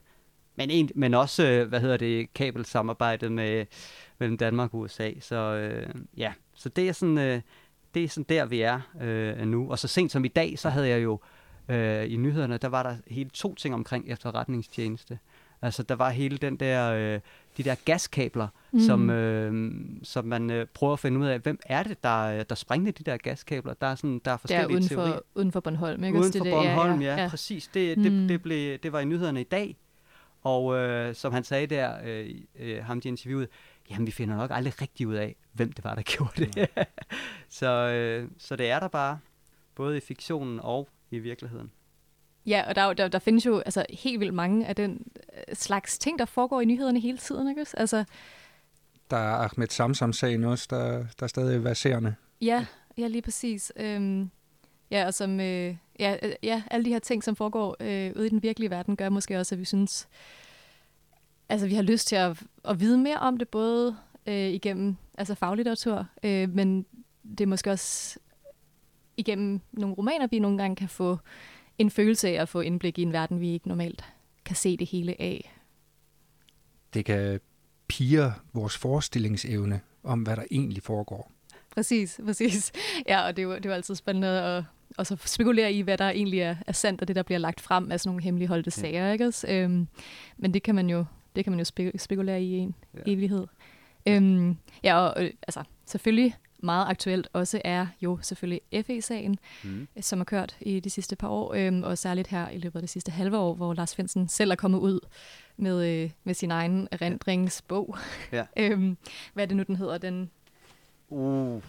Men, 0.55 0.69
en, 0.69 0.89
men 0.95 1.13
også, 1.13 1.47
øh, 1.47 1.67
hvad 1.67 1.79
hedder 1.79 1.97
det, 1.97 2.33
kabelsamarbejdet 2.33 3.31
med, 3.31 3.65
mellem 4.19 4.37
Danmark 4.37 4.73
og 4.73 4.79
USA. 4.79 5.11
Så 5.19 5.35
øh, 5.35 5.95
ja, 6.17 6.33
så 6.53 6.69
det 6.69 6.89
er 6.89 6.93
sådan, 6.93 7.17
øh, 7.17 7.41
det 7.93 8.03
er 8.03 8.07
sådan 8.07 8.25
der, 8.29 8.45
vi 8.45 8.61
er 8.61 8.79
øh, 9.01 9.47
nu. 9.47 9.71
Og 9.71 9.79
så 9.79 9.87
sent 9.87 10.11
som 10.11 10.25
i 10.25 10.27
dag, 10.27 10.59
så 10.59 10.69
havde 10.69 10.87
jeg 10.87 11.03
jo 11.03 11.19
øh, 11.69 12.11
i 12.11 12.17
nyhederne, 12.17 12.57
der 12.57 12.67
var 12.67 12.83
der 12.83 12.95
hele 13.07 13.29
to 13.29 13.55
ting 13.55 13.73
omkring 13.73 14.05
efterretningstjeneste. 14.07 15.19
Altså, 15.63 15.83
der 15.83 15.95
var 15.95 16.09
hele 16.09 16.37
den 16.37 16.55
der, 16.55 16.93
øh, 16.93 17.19
de 17.57 17.63
der 17.63 17.75
gaskabler, 17.85 18.47
mm. 18.71 18.79
som, 18.79 19.09
øh, 19.09 19.71
som 20.03 20.25
man 20.25 20.49
øh, 20.49 20.65
prøver 20.73 20.93
at 20.93 20.99
finde 20.99 21.19
ud 21.19 21.25
af, 21.25 21.39
hvem 21.39 21.59
er 21.65 21.83
det, 21.83 22.03
der, 22.03 22.43
der 22.43 22.55
sprængte 22.55 22.91
de 22.91 23.03
der 23.03 23.17
gaskabler? 23.17 23.73
Der 23.73 23.87
er, 23.87 23.95
sådan, 23.95 24.21
der 24.25 24.31
er 24.31 24.37
forskellige 24.37 24.69
ja, 24.69 24.75
uden 24.75 24.83
for, 24.89 24.95
teorier. 24.95 25.19
uden 25.35 25.51
for 25.51 25.59
Bornholm, 25.59 26.03
ikke? 26.03 26.19
Uden 26.19 26.33
for 26.33 26.43
det, 26.43 26.53
Bornholm, 26.53 27.01
ja, 27.01 27.15
ja, 27.15 27.21
ja. 27.21 27.29
præcis. 27.29 27.67
Det, 27.67 27.97
det, 27.97 28.11
Mm. 28.11 28.27
det, 28.27 28.41
blev, 28.41 28.77
det 28.77 28.91
var 28.91 28.99
i 28.99 29.05
nyhederne 29.05 29.41
i 29.41 29.43
dag, 29.43 29.77
og 30.43 30.75
øh, 30.77 31.15
som 31.15 31.33
han 31.33 31.43
sagde 31.43 31.67
der, 31.67 31.93
øh, 32.05 32.29
øh, 32.59 32.83
ham 32.83 33.01
de 33.01 33.07
interviewede, 33.07 33.47
jamen 33.91 34.07
vi 34.07 34.11
finder 34.11 34.35
nok 34.35 34.51
aldrig 34.53 34.81
rigtig 34.81 35.07
ud 35.07 35.13
af, 35.15 35.35
hvem 35.53 35.71
det 35.71 35.83
var, 35.83 35.95
der 35.95 36.01
gjorde 36.17 36.45
det. 36.45 36.69
så, 37.59 37.67
øh, 37.67 38.29
så 38.37 38.55
det 38.55 38.69
er 38.69 38.79
der 38.79 38.87
bare, 38.87 39.19
både 39.75 39.97
i 39.97 39.99
fiktionen 39.99 40.59
og 40.63 40.89
i 41.11 41.19
virkeligheden. 41.19 41.71
Ja, 42.45 42.63
og 42.67 42.75
der, 42.75 42.81
er 42.81 42.93
der, 42.93 43.07
der 43.07 43.19
findes 43.19 43.45
jo 43.45 43.59
altså, 43.59 43.85
helt 43.89 44.19
vildt 44.19 44.33
mange 44.33 44.65
af 44.67 44.75
den 44.75 45.07
øh, 45.37 45.55
slags 45.55 45.97
ting, 45.97 46.19
der 46.19 46.25
foregår 46.25 46.61
i 46.61 46.65
nyhederne 46.65 46.99
hele 46.99 47.17
tiden, 47.17 47.49
ikke? 47.49 47.61
også? 47.61 47.77
Altså, 47.77 48.03
Der 49.09 49.17
er 49.17 49.35
Ahmed 49.35 49.67
Samsam-sagen 49.67 50.43
også, 50.43 50.67
der, 50.69 50.97
der 51.19 51.23
er 51.23 51.27
stadig 51.27 51.63
verserende. 51.63 52.15
ja, 52.41 52.65
ja, 52.97 53.07
lige 53.07 53.21
præcis. 53.21 53.71
Øhm, 53.75 54.29
ja, 54.91 55.05
og 55.05 55.13
som, 55.13 55.39
øh, 55.39 55.75
ja, 55.99 56.17
øh, 56.23 56.31
ja, 56.43 56.63
alle 56.71 56.85
de 56.85 56.89
her 56.89 56.99
ting, 56.99 57.23
som 57.23 57.35
foregår 57.35 57.75
øh, 57.79 58.11
ude 58.15 58.25
i 58.25 58.29
den 58.29 58.43
virkelige 58.43 58.69
verden, 58.69 58.95
gør 58.95 59.09
måske 59.09 59.37
også, 59.39 59.55
at 59.55 59.59
vi 59.59 59.65
synes, 59.65 60.07
altså 61.51 61.67
vi 61.67 61.73
har 61.75 61.81
lyst 61.83 62.07
til 62.07 62.15
at, 62.15 62.43
at 62.65 62.79
vide 62.79 62.97
mere 62.97 63.17
om 63.17 63.37
det, 63.37 63.47
både 63.49 63.95
øh, 64.27 64.35
igennem 64.49 64.95
altså 65.17 65.35
faglitteratur, 65.35 66.05
øh, 66.23 66.49
men 66.49 66.85
det 67.23 67.41
er 67.41 67.47
måske 67.47 67.71
også 67.71 68.19
igennem 69.17 69.59
nogle 69.71 69.95
romaner, 69.95 70.27
vi 70.27 70.39
nogle 70.39 70.57
gange 70.57 70.75
kan 70.75 70.89
få 70.89 71.17
en 71.77 71.89
følelse 71.89 72.29
af 72.29 72.41
at 72.41 72.49
få 72.49 72.59
indblik 72.61 72.99
i 72.99 73.01
en 73.01 73.13
verden, 73.13 73.39
vi 73.39 73.49
ikke 73.53 73.67
normalt 73.67 74.03
kan 74.45 74.55
se 74.55 74.77
det 74.77 74.87
hele 74.87 75.21
af. 75.21 75.53
Det 76.93 77.05
kan 77.05 77.39
pire 77.87 78.33
vores 78.53 78.77
forestillingsevne 78.77 79.79
om, 80.03 80.21
hvad 80.21 80.35
der 80.35 80.43
egentlig 80.51 80.83
foregår. 80.83 81.31
Præcis, 81.75 82.19
præcis. 82.25 82.71
Ja, 83.07 83.21
og 83.21 83.35
det 83.35 83.41
er 83.41 83.47
jo, 83.47 83.55
det 83.55 83.65
er 83.65 83.69
jo 83.69 83.75
altid 83.75 83.95
spændende 83.95 84.27
at, 84.41 84.63
og 84.97 85.07
så 85.07 85.15
spekulere 85.25 85.73
i, 85.73 85.81
hvad 85.81 85.97
der 85.97 86.09
egentlig 86.09 86.39
er, 86.39 86.55
er 86.67 86.71
sandt, 86.71 87.01
og 87.01 87.07
det, 87.07 87.15
der 87.15 87.23
bliver 87.23 87.39
lagt 87.39 87.61
frem 87.61 87.91
af 87.91 87.99
sådan 87.99 88.09
nogle 88.09 88.23
hemmeligholdte 88.23 88.71
Ja. 88.77 88.81
sager. 88.81 89.11
Ikke? 89.11 89.27
også? 89.27 89.47
Øhm, 89.49 89.87
men 90.37 90.53
det 90.53 90.63
kan 90.63 90.75
man 90.75 90.89
jo, 90.89 91.05
det 91.35 91.43
kan 91.43 91.51
man 91.51 91.59
jo 91.59 91.65
spe, 91.65 91.91
spekulere 91.97 92.43
i 92.43 92.57
en 92.57 92.75
ja. 92.93 92.99
evighed. 93.05 93.47
Øhm, 94.05 94.57
ja, 94.83 94.97
og 94.97 95.23
øh, 95.23 95.31
altså, 95.47 95.63
selvfølgelig 95.85 96.35
meget 96.63 96.87
aktuelt 96.89 97.27
også 97.33 97.61
er 97.65 97.87
jo 98.01 98.19
selvfølgelig 98.21 98.61
FE-sagen, 98.85 99.39
Mm. 99.63 99.87
som 100.01 100.19
har 100.19 100.23
kørt 100.23 100.57
i 100.61 100.79
de 100.79 100.89
sidste 100.89 101.15
par 101.15 101.27
år, 101.27 101.53
øhm, 101.53 101.83
og 101.83 101.97
særligt 101.97 102.27
her 102.27 102.49
i 102.49 102.57
løbet 102.57 102.75
af 102.75 102.81
det 102.81 102.89
sidste 102.89 103.11
halve 103.11 103.37
år, 103.37 103.53
hvor 103.53 103.73
Lars 103.73 103.95
Finsen 103.95 104.27
selv 104.27 104.51
er 104.51 104.55
kommet 104.55 104.79
ud 104.79 104.99
med, 105.57 106.03
øh, 106.03 106.09
med 106.23 106.33
sin 106.33 106.51
egen 106.51 106.87
erindringsbog. 106.91 107.97
Ja. 108.31 108.45
øhm, 108.59 108.97
hvad 109.33 109.43
er 109.43 109.47
det 109.47 109.57
nu, 109.57 109.63
den 109.63 109.75
hedder? 109.75 109.97
Den, 109.97 110.29
Uh, 111.09 111.61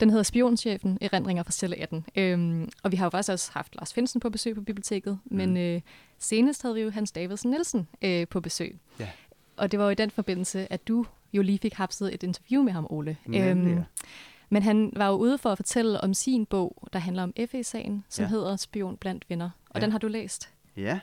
den 0.00 0.10
hedder 0.10 0.22
Spionchefen, 0.22 0.98
erindringer 1.00 1.42
fra 1.42 1.52
celle 1.52 1.76
18. 1.76 2.04
Øhm, 2.16 2.68
og 2.82 2.92
vi 2.92 2.96
har 2.96 3.06
jo 3.06 3.10
faktisk 3.10 3.32
også 3.32 3.52
haft 3.52 3.74
Lars 3.74 3.94
Finsen 3.94 4.20
på 4.20 4.30
besøg 4.30 4.54
på 4.54 4.60
biblioteket, 4.60 5.18
mm. 5.24 5.36
men 5.36 5.56
øh, 5.56 5.80
senest 6.18 6.62
havde 6.62 6.74
vi 6.74 6.80
jo 6.80 6.90
Hans 6.90 7.12
Davidsen 7.12 7.50
Nielsen 7.50 7.88
øh, 8.02 8.28
på 8.28 8.40
besøg. 8.40 8.78
Ja. 9.00 9.08
Og 9.56 9.70
det 9.72 9.78
var 9.78 9.84
jo 9.84 9.90
i 9.90 9.94
den 9.94 10.10
forbindelse, 10.10 10.72
at 10.72 10.88
du 10.88 11.06
jo 11.32 11.42
lige 11.42 11.58
fik 11.58 11.74
hapset 11.74 12.14
et 12.14 12.22
interview 12.22 12.62
med 12.62 12.72
ham, 12.72 12.86
Ole. 12.90 13.16
Nemlig, 13.26 13.74
ja. 13.76 13.82
men 14.48 14.62
han 14.62 14.92
var 14.96 15.06
jo 15.06 15.12
ude 15.14 15.38
for 15.38 15.52
at 15.52 15.58
fortælle 15.58 16.00
om 16.00 16.14
sin 16.14 16.46
bog, 16.46 16.88
der 16.92 16.98
handler 16.98 17.22
om 17.22 17.32
FE-sagen, 17.50 18.04
som 18.08 18.22
Ja. 18.22 18.26
ja. 18.26 18.30
hedder 18.30 18.56
Spion 18.56 18.96
blandt 18.96 19.24
venner. 19.28 19.44
Og 19.44 19.50
Ja. 19.74 19.78
ja. 19.80 19.84
den 19.84 19.92
har 19.92 19.98
du 19.98 20.08
læst. 20.08 20.48
ja. 20.76 21.00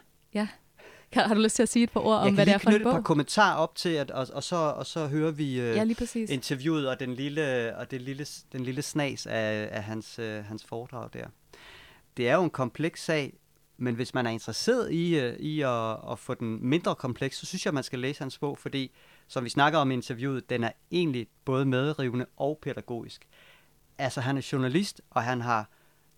Kan, 1.11 1.23
har 1.23 1.33
du 1.35 1.41
lyst 1.41 1.55
til 1.55 1.63
at 1.63 1.69
sige 1.69 1.83
et 1.83 1.91
par 1.91 1.99
ord 1.99 2.13
Jeg 2.13 2.19
om, 2.21 2.25
kan 2.27 2.33
hvad 2.35 2.45
det 2.45 2.53
er 2.53 2.57
for 2.57 2.69
en 2.69 2.71
knytte 2.73 2.83
et 2.83 2.91
par 2.91 2.97
bog? 2.97 3.03
kommentarer 3.03 3.55
op 3.55 3.75
til, 3.75 3.89
at, 3.89 4.11
og, 4.11 4.27
og, 4.33 4.43
så, 4.43 4.55
og 4.55 4.85
så 4.85 5.07
hører 5.07 5.31
vi 5.31 5.59
øh, 5.59 5.75
Ja, 5.75 5.83
interviewet 6.29 6.89
og 6.89 6.99
den 6.99 7.13
lille, 7.13 7.75
og 7.77 7.91
det 7.91 8.01
lille, 8.01 8.25
den 8.51 8.63
lille 8.63 8.81
snas 8.81 9.25
af, 9.25 9.69
af 9.71 9.83
hans, 9.83 10.19
øh, 10.19 10.45
hans 10.45 10.63
foredrag 10.65 11.09
der. 11.13 11.25
Det 12.17 12.29
er 12.29 12.35
jo 12.35 12.43
en 12.43 12.49
kompleks 12.49 13.03
sag, 13.05 13.33
men 13.83 13.95
hvis 13.95 14.13
man 14.13 14.25
er 14.25 14.29
interesseret 14.29 14.91
i, 14.91 15.19
øh, 15.19 15.39
i 15.39 15.61
at, 15.61 15.97
at 16.11 16.19
få 16.19 16.33
den 16.33 16.69
mindre 16.69 16.95
kompleks, 16.95 17.37
så 17.37 17.45
synes 17.45 17.65
jeg, 17.65 17.73
man 17.73 17.83
skal 17.83 17.99
læse 17.99 18.21
hans 18.21 18.37
bog, 18.37 18.57
fordi, 18.57 18.91
som 19.27 19.43
vi 19.43 19.49
snakker 19.49 19.79
om 19.79 19.91
i 19.91 19.93
interviewet, 19.93 20.49
den 20.49 20.63
er 20.63 20.71
egentlig 20.91 21.27
både 21.45 21.65
medrivende 21.65 22.25
og 22.37 22.59
pædagogisk. 22.61 23.27
Altså, 23.97 24.21
han 24.21 24.37
er 24.37 24.49
journalist, 24.51 25.01
og 25.09 25.23
han 25.23 25.41
har, 25.41 25.69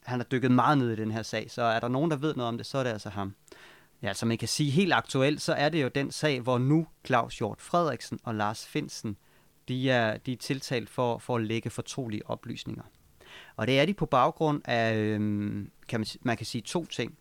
han 0.03 0.19
har 0.19 0.23
dykket 0.23 0.51
meget 0.51 0.77
ned 0.77 0.91
i 0.91 0.95
den 0.95 1.11
her 1.11 1.23
sag, 1.23 1.51
så 1.51 1.61
er 1.61 1.79
der 1.79 1.87
nogen, 1.87 2.11
der 2.11 2.17
ved 2.17 2.35
noget 2.35 2.47
om 2.47 2.57
det, 2.57 2.65
så 2.65 2.77
er 2.77 2.83
det 2.83 2.91
altså 2.91 3.09
ham. 3.09 3.35
Ja, 4.01 4.13
som 4.13 4.27
man 4.27 4.37
kan 4.37 4.47
sige 4.47 4.71
helt 4.71 4.93
aktuelt, 4.93 5.41
så 5.41 5.53
er 5.53 5.69
det 5.69 5.83
jo 5.83 5.87
den 5.87 6.11
sag, 6.11 6.41
hvor 6.41 6.57
nu 6.57 6.87
Claus 7.05 7.37
Hjort 7.37 7.61
Frederiksen 7.61 8.19
og 8.23 8.35
Lars 8.35 8.67
Finsen, 8.67 9.17
de 9.67 9.89
er, 9.89 10.17
de 10.17 10.33
er 10.33 10.37
tiltalt 10.37 10.89
for, 10.89 11.17
for 11.17 11.35
at 11.35 11.43
lægge 11.43 11.69
fortrolige 11.69 12.29
oplysninger. 12.29 12.83
Og 13.55 13.67
det 13.67 13.79
er 13.79 13.85
de 13.85 13.93
på 13.93 14.05
baggrund 14.05 14.61
af, 14.65 14.95
øhm, 14.95 15.71
kan 15.87 15.99
man, 15.99 16.07
man 16.21 16.37
kan 16.37 16.45
sige 16.45 16.61
to 16.61 16.85
ting. 16.85 17.17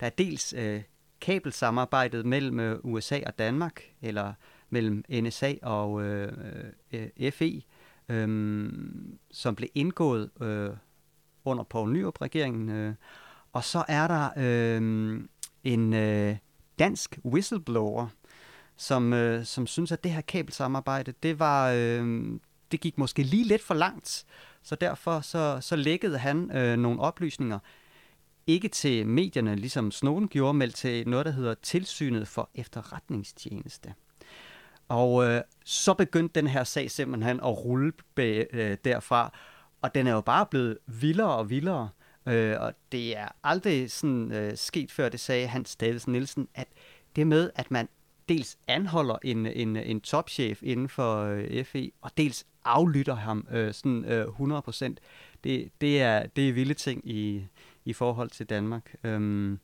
Der 0.00 0.06
er 0.06 0.10
dels 0.10 0.52
øh, 0.52 0.82
kabelsamarbejdet 1.20 2.26
mellem 2.26 2.60
øh, 2.60 2.78
USA 2.82 3.20
og 3.26 3.38
Danmark, 3.38 3.82
eller 4.02 4.32
mellem 4.70 5.04
NSA 5.10 5.54
og 5.62 6.02
øh, 6.02 6.32
øh, 6.92 7.32
FE, 7.32 7.62
øh, 8.08 8.68
som 9.30 9.54
blev 9.54 9.68
indgået 9.74 10.30
øh, 10.40 10.70
under 11.44 11.64
Poul 11.64 11.92
Nyrup-regeringen. 11.92 12.68
Øh, 12.68 12.94
og 13.52 13.64
så 13.64 13.84
er 13.88 14.06
der 14.06 14.28
øh, 14.36 15.20
en 15.64 15.92
øh, 15.92 16.36
dansk 16.78 17.18
whistleblower, 17.24 18.06
som, 18.76 19.12
øh, 19.12 19.44
som 19.44 19.66
synes, 19.66 19.92
at 19.92 20.04
det 20.04 20.12
her 20.12 20.20
kabelsamarbejde, 20.20 21.14
det 21.22 21.38
var, 21.38 21.70
øh, 21.70 22.26
det 22.72 22.80
gik 22.80 22.98
måske 22.98 23.22
lige 23.22 23.44
lidt 23.44 23.62
for 23.62 23.74
langt. 23.74 24.26
Så 24.62 24.74
derfor 24.74 25.20
så, 25.20 25.58
så 25.60 25.76
lækkede 25.76 26.18
han 26.18 26.56
øh, 26.56 26.76
nogle 26.76 27.00
oplysninger, 27.00 27.58
ikke 28.46 28.68
til 28.68 29.06
medierne, 29.06 29.56
ligesom 29.56 29.90
Snowden 29.90 30.28
gjorde, 30.28 30.54
men 30.54 30.70
til 30.70 31.08
noget, 31.08 31.26
der 31.26 31.32
hedder 31.32 31.54
Tilsynet 31.54 32.28
for 32.28 32.50
Efterretningstjeneste. 32.54 33.94
Og 34.88 35.24
øh, 35.24 35.40
så 35.64 35.94
begyndte 35.94 36.40
den 36.40 36.46
her 36.46 36.64
sag 36.64 36.90
simpelthen 36.90 37.40
at 37.40 37.64
rulle 37.64 37.92
bag, 38.14 38.46
øh, 38.52 38.76
derfra, 38.84 39.38
og 39.82 39.94
den 39.94 40.06
er 40.06 40.12
jo 40.12 40.20
bare 40.20 40.46
blevet 40.46 40.78
vildere 40.86 41.36
og 41.36 41.50
vildere. 41.50 41.88
Øh, 42.26 42.56
og 42.60 42.72
det 42.92 43.16
er 43.16 43.28
aldrig 43.44 43.90
sådan 43.90 44.32
øh, 44.32 44.56
sket 44.56 44.92
før, 44.92 45.08
det 45.08 45.20
sagde 45.20 45.46
Hans 45.46 45.76
Davidsen 45.76 46.12
Nielsen, 46.12 46.48
at 46.54 46.68
det 47.16 47.26
med, 47.26 47.50
at 47.54 47.70
man 47.70 47.88
dels 48.28 48.58
anholder 48.68 49.18
en, 49.24 49.46
en, 49.46 49.76
en 49.76 50.00
topchef 50.00 50.62
inden 50.62 50.88
for 50.88 51.22
øh, 51.22 51.64
FE, 51.64 51.90
og 52.00 52.10
dels 52.16 52.46
aflytter 52.64 53.14
ham 53.14 53.46
øh, 53.50 53.74
sådan 53.74 54.04
øh, 54.04 54.26
100%, 54.26 54.94
det, 55.44 55.70
det, 55.80 56.02
er, 56.02 56.26
det 56.26 56.48
er 56.48 56.52
vilde 56.52 56.74
ting 56.74 57.10
i, 57.10 57.46
i 57.86 57.92
forhold 57.92 58.30
til 58.30 58.46
Danmark. 58.46 58.94
Øhm. 59.04 59.58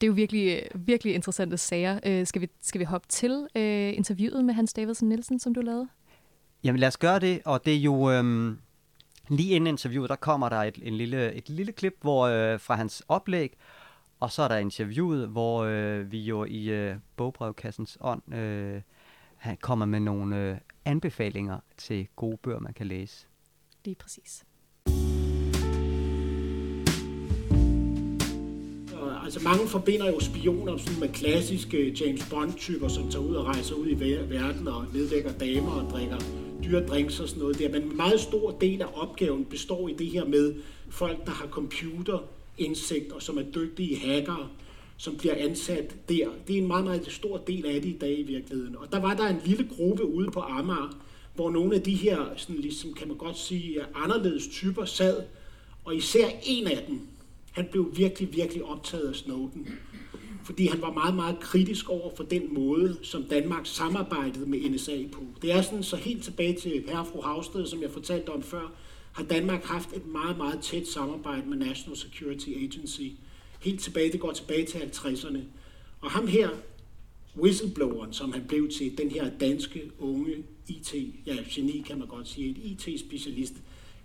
Det 0.00 0.06
er 0.06 0.08
jo 0.08 0.14
virkelig, 0.14 0.62
virkelig 0.74 1.14
interessante 1.14 1.56
sager. 1.56 2.00
Øh, 2.06 2.26
skal, 2.26 2.42
vi, 2.42 2.48
skal 2.62 2.78
vi 2.78 2.84
hoppe 2.84 3.08
til 3.08 3.48
øh, 3.54 3.96
interviewet 3.96 4.44
med 4.44 4.54
Hans 4.54 4.72
Davidsen 4.72 5.08
Nielsen, 5.08 5.38
som 5.38 5.54
du 5.54 5.60
lavede? 5.60 5.88
Jamen 6.64 6.80
lad 6.80 6.88
os 6.88 6.96
gøre 6.96 7.18
det, 7.18 7.40
og 7.44 7.64
det 7.64 7.74
er 7.74 7.80
jo... 7.80 8.10
Øhm, 8.10 8.58
lige 9.30 9.54
inden 9.54 9.66
interviewet, 9.66 10.10
der 10.10 10.16
kommer 10.16 10.48
der 10.48 10.56
et, 10.56 10.78
en 10.82 10.94
lille, 10.94 11.32
et 11.32 11.48
lille 11.48 11.72
klip 11.72 11.94
hvor 12.00 12.26
øh, 12.26 12.60
fra 12.60 12.74
hans 12.74 13.02
oplæg, 13.08 13.56
og 14.20 14.32
så 14.32 14.42
er 14.42 14.48
der 14.48 14.56
interviewet, 14.56 15.28
hvor 15.28 15.64
øh, 15.64 16.12
vi 16.12 16.20
jo 16.20 16.44
i 16.44 16.70
øh, 16.70 16.96
bogbrevkassens 17.16 17.98
ånd 18.00 18.34
øh, 18.34 18.82
han 19.38 19.56
kommer 19.56 19.86
med 19.86 20.00
nogle 20.00 20.36
øh, 20.36 20.56
anbefalinger 20.84 21.60
til 21.76 22.08
gode 22.16 22.36
bøger, 22.36 22.60
man 22.60 22.72
kan 22.72 22.86
læse. 22.86 23.26
Lige 23.84 23.94
præcis. 23.94 24.44
Altså 29.28 29.40
mange 29.42 29.68
forbinder 29.68 30.06
jo 30.06 30.20
spioner 30.20 30.76
sådan 30.76 31.00
med 31.00 31.08
klassiske 31.08 31.96
James 32.00 32.26
Bond-typer, 32.30 32.88
som 32.88 33.10
tager 33.10 33.24
ud 33.24 33.34
og 33.34 33.44
rejser 33.44 33.74
ud 33.74 33.86
i 33.88 34.00
verden 34.30 34.68
og 34.68 34.84
nedlægger 34.94 35.32
damer 35.32 35.70
og 35.70 35.90
drikker 35.90 36.18
dyre 36.64 36.86
drinks 36.86 37.20
og 37.20 37.28
sådan 37.28 37.42
noget 37.42 37.58
der. 37.58 37.68
Men 37.68 37.82
en 37.82 37.96
meget 37.96 38.20
stor 38.20 38.50
del 38.50 38.82
af 38.82 38.86
opgaven 38.94 39.44
består 39.44 39.88
i 39.88 39.92
det 39.92 40.06
her 40.06 40.24
med 40.24 40.54
folk, 40.90 41.26
der 41.26 41.30
har 41.30 41.46
computerindsigt 41.46 43.12
og 43.12 43.22
som 43.22 43.38
er 43.38 43.42
dygtige 43.42 43.98
hackere, 43.98 44.48
som 44.96 45.16
bliver 45.16 45.34
ansat 45.38 45.94
der. 46.08 46.28
Det 46.46 46.54
er 46.54 46.60
en 46.60 46.66
meget, 46.66 46.84
meget 46.84 47.12
stor 47.12 47.36
del 47.36 47.66
af 47.66 47.82
det 47.82 47.88
i 47.88 47.98
dag 48.00 48.18
i 48.18 48.22
virkeligheden. 48.22 48.76
Og 48.76 48.92
der 48.92 49.00
var 49.00 49.14
der 49.14 49.28
en 49.28 49.40
lille 49.44 49.68
gruppe 49.76 50.04
ude 50.04 50.30
på 50.30 50.40
Amager, 50.40 50.98
hvor 51.34 51.50
nogle 51.50 51.74
af 51.74 51.82
de 51.82 51.94
her, 51.94 52.18
sådan 52.36 52.56
ligesom, 52.56 52.94
kan 52.94 53.08
man 53.08 53.16
godt 53.16 53.38
sige, 53.38 53.80
anderledes 53.94 54.46
typer 54.46 54.84
sad, 54.84 55.22
og 55.84 55.96
især 55.96 56.26
en 56.46 56.66
af 56.66 56.84
dem, 56.88 57.00
han 57.52 57.68
blev 57.70 57.92
virkelig, 57.96 58.36
virkelig 58.36 58.64
optaget 58.64 59.08
af 59.08 59.14
Snowden. 59.14 59.68
Fordi 60.44 60.66
han 60.66 60.80
var 60.80 60.92
meget, 60.92 61.14
meget 61.14 61.40
kritisk 61.40 61.90
over 61.90 62.16
for 62.16 62.24
den 62.24 62.54
måde, 62.54 62.96
som 63.02 63.24
Danmark 63.24 63.66
samarbejdede 63.66 64.46
med 64.46 64.70
NSA 64.70 65.04
på. 65.12 65.22
Det 65.42 65.52
er 65.52 65.62
sådan, 65.62 65.82
så 65.82 65.96
helt 65.96 66.24
tilbage 66.24 66.54
til 66.54 66.84
herre 66.88 67.04
fru 67.04 67.20
Havsted, 67.20 67.66
som 67.66 67.82
jeg 67.82 67.90
fortalte 67.90 68.28
om 68.28 68.42
før, 68.42 68.72
har 69.12 69.24
Danmark 69.24 69.64
haft 69.64 69.92
et 69.96 70.06
meget, 70.06 70.36
meget 70.36 70.60
tæt 70.62 70.88
samarbejde 70.88 71.48
med 71.48 71.56
National 71.56 71.96
Security 71.96 72.48
Agency. 72.48 73.02
Helt 73.60 73.80
tilbage, 73.80 74.12
det 74.12 74.20
går 74.20 74.32
tilbage 74.32 74.66
til 74.66 74.78
50'erne. 74.78 75.38
Og 76.00 76.10
ham 76.10 76.26
her, 76.26 76.48
whistlebloweren, 77.36 78.12
som 78.12 78.32
han 78.32 78.44
blev 78.48 78.70
til, 78.70 78.98
den 78.98 79.10
her 79.10 79.30
danske 79.40 79.90
unge 79.98 80.34
IT, 80.68 80.94
ja, 81.26 81.36
geni 81.50 81.84
kan 81.86 81.98
man 81.98 82.08
godt 82.08 82.28
sige, 82.28 82.50
et 82.50 82.58
IT-specialist, 82.58 83.54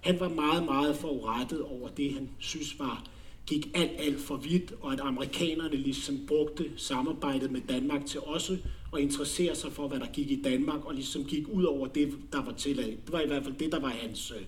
han 0.01 0.19
var 0.19 0.29
meget, 0.29 0.65
meget 0.65 0.95
forurettet 0.95 1.61
over 1.61 1.89
det, 1.89 2.13
han 2.13 2.29
synes 2.39 2.79
var 2.79 3.03
gik 3.47 3.67
alt, 3.73 3.91
alt 3.97 4.19
for 4.19 4.37
vidt, 4.37 4.73
og 4.81 4.93
at 4.93 4.99
amerikanerne 4.99 5.75
ligesom 5.75 6.19
brugte 6.27 6.71
samarbejdet 6.75 7.51
med 7.51 7.61
Danmark 7.69 8.05
til 8.05 8.19
også 8.19 8.57
at 8.95 9.01
interessere 9.01 9.55
sig 9.55 9.71
for, 9.71 9.87
hvad 9.87 9.99
der 9.99 10.07
gik 10.13 10.31
i 10.31 10.41
Danmark, 10.41 10.85
og 10.85 10.93
ligesom 10.93 11.25
gik 11.25 11.47
ud 11.47 11.63
over 11.63 11.87
det, 11.87 12.13
der 12.31 12.43
var 12.45 12.51
tilladt. 12.51 13.05
Det 13.05 13.11
var 13.11 13.21
i 13.21 13.27
hvert 13.27 13.43
fald 13.43 13.55
det, 13.59 13.71
der 13.71 13.79
var 13.79 13.89
hans, 13.89 14.31
øh, 14.31 14.41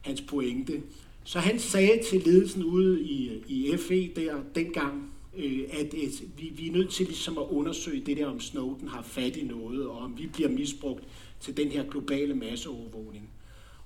hans 0.00 0.20
pointe. 0.20 0.82
Så 1.24 1.38
han 1.38 1.58
sagde 1.58 2.00
til 2.10 2.22
ledelsen 2.22 2.64
ude 2.64 3.02
i, 3.02 3.30
i 3.48 3.76
FE 3.76 4.08
der 4.16 4.36
dengang, 4.54 5.12
øh, 5.36 5.60
at 5.70 5.94
et, 5.94 6.22
vi, 6.38 6.52
vi 6.56 6.68
er 6.68 6.72
nødt 6.72 6.90
til 6.90 7.06
ligesom 7.06 7.38
at 7.38 7.44
undersøge 7.50 8.02
det 8.06 8.16
der, 8.16 8.26
om 8.26 8.40
Snowden 8.40 8.88
har 8.88 9.02
fat 9.02 9.36
i 9.36 9.44
noget, 9.44 9.86
og 9.86 9.98
om 9.98 10.18
vi 10.18 10.26
bliver 10.26 10.48
misbrugt 10.48 11.04
til 11.40 11.56
den 11.56 11.68
her 11.68 11.84
globale 11.90 12.34
masseovervågning. 12.34 13.30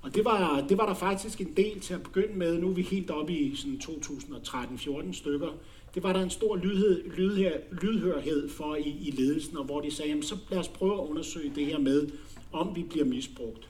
Og 0.03 0.15
det 0.15 0.25
var, 0.25 0.67
det 0.69 0.79
var 0.79 0.87
der 0.87 0.95
faktisk 0.95 1.41
en 1.41 1.53
del 1.57 1.81
til 1.81 1.95
at 1.95 2.03
begynde 2.03 2.35
med. 2.35 2.59
Nu 2.59 2.69
er 2.69 2.75
vi 2.75 2.83
helt 2.83 3.11
oppe 3.11 3.33
i 3.33 3.57
sådan 3.57 3.81
2013-14 3.85 5.13
stykker. 5.13 5.49
Det 5.95 6.03
var 6.03 6.13
der 6.13 6.21
en 6.21 6.31
stor 6.31 6.57
lydhed, 6.57 7.11
lydher, 7.17 7.53
lydhørhed 7.83 8.49
for 8.49 8.75
i, 8.75 8.97
i 9.01 9.11
ledelsen, 9.11 9.57
og 9.57 9.65
hvor 9.65 9.81
de 9.81 9.91
sagde, 9.91 10.09
jamen, 10.09 10.23
så 10.23 10.37
lad 10.51 10.59
os 10.59 10.69
prøve 10.69 10.93
at 10.93 11.09
undersøge 11.09 11.53
det 11.55 11.67
her 11.67 11.79
med, 11.79 12.09
om 12.53 12.77
vi 12.77 12.83
bliver 12.83 13.05
misbrugt. 13.05 13.69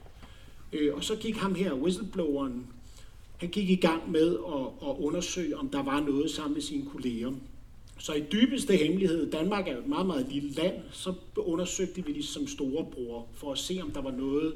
Øh, 0.73 0.95
og 0.95 1.05
så 1.05 1.17
gik 1.17 1.37
ham 1.37 1.55
her, 1.55 1.75
whistlebloweren, 1.75 2.67
han 3.37 3.49
gik 3.49 3.71
i 3.71 3.77
gang 3.77 4.11
med 4.11 4.37
at, 4.47 4.89
at 4.89 4.97
undersøge, 4.99 5.57
om 5.57 5.69
der 5.69 5.83
var 5.83 6.01
noget 6.01 6.31
sammen 6.31 6.55
med 6.55 6.63
sine 6.63 6.87
kolleger. 6.93 7.33
Så 7.99 8.13
i 8.13 8.23
dybeste 8.33 8.77
hemmelighed, 8.77 9.31
Danmark 9.31 9.69
er 9.69 9.79
et 9.79 9.87
meget, 9.87 10.07
meget 10.07 10.27
lille 10.33 10.51
land, 10.51 10.75
så 10.93 11.15
undersøgte 11.37 12.07
vi 12.07 12.13
det 12.13 12.25
som 12.25 12.47
storebror, 12.47 13.27
for 13.35 13.53
at 13.53 13.59
se, 13.59 13.81
om 13.83 13.91
der 13.91 14.03
var 14.03 14.11
noget, 14.11 14.55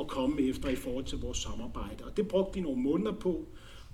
at 0.00 0.06
komme 0.06 0.42
efter 0.42 0.68
i 0.68 0.76
forhold 0.76 1.04
til 1.04 1.18
vores 1.18 1.38
samarbejde. 1.38 2.04
Og 2.04 2.16
det 2.16 2.28
brugte 2.28 2.58
de 2.58 2.64
nogle 2.64 2.82
måneder 2.82 3.12
på, 3.12 3.46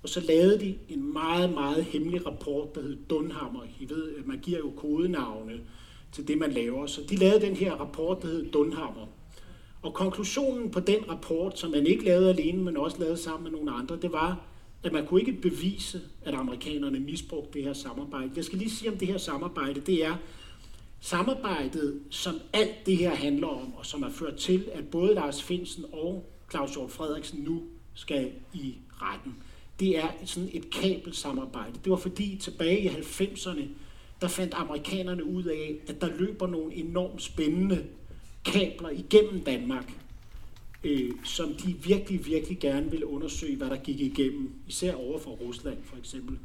og 0.03 0.09
så 0.09 0.19
lavede 0.19 0.59
de 0.59 0.75
en 0.89 1.13
meget, 1.13 1.53
meget 1.53 1.83
hemmelig 1.83 2.25
rapport, 2.25 2.75
der 2.75 2.81
hed 2.81 2.97
Dunhammer. 3.09 3.63
I 3.79 3.89
ved, 3.89 4.23
man 4.25 4.39
giver 4.39 4.59
jo 4.59 4.71
kodenavne 4.77 5.59
til 6.11 6.27
det, 6.27 6.37
man 6.37 6.51
laver. 6.51 6.85
Så 6.85 7.01
de 7.09 7.15
lavede 7.15 7.45
den 7.45 7.55
her 7.55 7.73
rapport, 7.73 8.21
der 8.21 8.27
hed 8.27 8.51
Dunhammer. 8.51 9.07
Og 9.81 9.93
konklusionen 9.93 10.71
på 10.71 10.79
den 10.79 11.09
rapport, 11.09 11.59
som 11.59 11.71
man 11.71 11.87
ikke 11.87 12.05
lavede 12.05 12.29
alene, 12.29 12.63
men 12.63 12.77
også 12.77 12.99
lavede 12.99 13.17
sammen 13.17 13.43
med 13.43 13.51
nogle 13.51 13.71
andre, 13.71 13.97
det 14.01 14.11
var, 14.11 14.41
at 14.83 14.93
man 14.93 15.07
kunne 15.07 15.19
ikke 15.19 15.41
bevise, 15.41 16.01
at 16.21 16.33
amerikanerne 16.33 16.99
misbrugte 16.99 17.53
det 17.53 17.63
her 17.63 17.73
samarbejde. 17.73 18.31
Jeg 18.35 18.45
skal 18.45 18.57
lige 18.57 18.71
sige 18.71 18.91
om 18.91 18.97
det 18.97 19.07
her 19.07 19.17
samarbejde, 19.17 19.79
det 19.79 20.05
er, 20.05 20.15
Samarbejdet, 21.05 22.01
som 22.09 22.39
alt 22.53 22.85
det 22.85 22.97
her 22.97 23.15
handler 23.15 23.47
om, 23.47 23.73
og 23.73 23.85
som 23.85 24.03
har 24.03 24.09
ført 24.09 24.35
til, 24.35 24.65
at 24.73 24.87
både 24.87 25.13
Lars 25.13 25.43
Finsen 25.43 25.85
og 25.93 26.29
Claus 26.51 26.73
Hjort 26.73 26.91
Frederiksen 26.91 27.39
nu 27.39 27.63
skal 27.93 28.31
i 28.53 28.75
retten, 28.91 29.35
det 29.79 29.97
er 29.97 30.07
sådan 30.25 30.49
et 30.53 30.69
kabelsamarbejde. 30.69 31.79
Det 31.83 31.89
var 31.89 31.97
fordi 31.97 32.37
tilbage 32.41 32.79
i 32.79 32.87
90'erne, 32.87 33.63
der 34.21 34.27
fandt 34.27 34.53
amerikanerne 34.53 35.25
ud 35.25 35.43
af, 35.43 35.75
at 35.87 36.01
der 36.01 36.17
løber 36.17 36.47
nogle 36.47 36.73
enormt 36.73 37.21
spændende 37.21 37.85
kabler 38.45 38.89
igennem 38.89 39.43
Danmark, 39.43 39.93
øh, 40.83 41.11
som 41.23 41.53
de 41.53 41.75
virkelig, 41.83 42.25
virkelig 42.25 42.59
gerne 42.59 42.91
ville 42.91 43.07
undersøge, 43.07 43.57
hvad 43.57 43.69
der 43.69 43.77
gik 43.77 43.99
igennem, 43.99 44.53
især 44.67 44.95
over 44.95 45.19
for 45.19 45.31
Rusland 45.31 45.77
for 45.83 45.97
eksempel. 45.97 46.37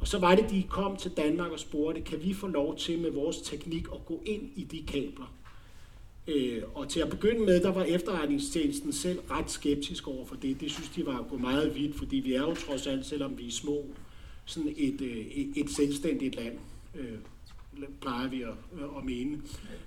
Og 0.00 0.08
så 0.08 0.18
var 0.18 0.34
det, 0.34 0.50
de 0.50 0.62
kom 0.68 0.96
til 0.96 1.10
Danmark 1.10 1.50
og 1.50 1.58
spurgte, 1.58 2.00
kan 2.00 2.22
vi 2.22 2.34
få 2.34 2.46
lov 2.46 2.76
til 2.76 2.98
med 2.98 3.10
vores 3.10 3.38
teknik 3.38 3.86
at 3.92 4.06
gå 4.06 4.22
ind 4.26 4.42
i 4.56 4.64
de 4.64 4.82
kabler? 4.86 5.34
Øh, 6.28 6.62
og 6.74 6.88
til 6.88 7.00
at 7.00 7.10
begynde 7.10 7.40
med, 7.40 7.60
der 7.60 7.72
var 7.72 7.82
efterretningstjenesten 7.82 8.92
selv 8.92 9.18
ret 9.30 9.50
skeptisk 9.50 10.08
over 10.08 10.26
for 10.26 10.36
det. 10.36 10.60
Det 10.60 10.70
synes 10.70 10.88
de 10.88 11.06
var 11.06 11.26
gå 11.30 11.36
meget 11.36 11.74
vidt, 11.74 11.96
fordi 11.96 12.16
vi 12.16 12.34
er 12.34 12.40
jo 12.40 12.54
trods 12.54 12.86
alt, 12.86 13.06
selvom 13.06 13.38
vi 13.38 13.46
er 13.46 13.50
små, 13.50 13.84
sådan 14.44 14.74
et, 14.76 15.00
et, 15.00 15.52
et 15.56 15.70
selvstændigt 15.70 16.36
land, 16.36 16.58
øh, 16.94 17.18
plejer 18.00 18.28
vi 18.28 18.42
at, 18.42 18.54
at 18.98 19.04
mene. 19.04 19.42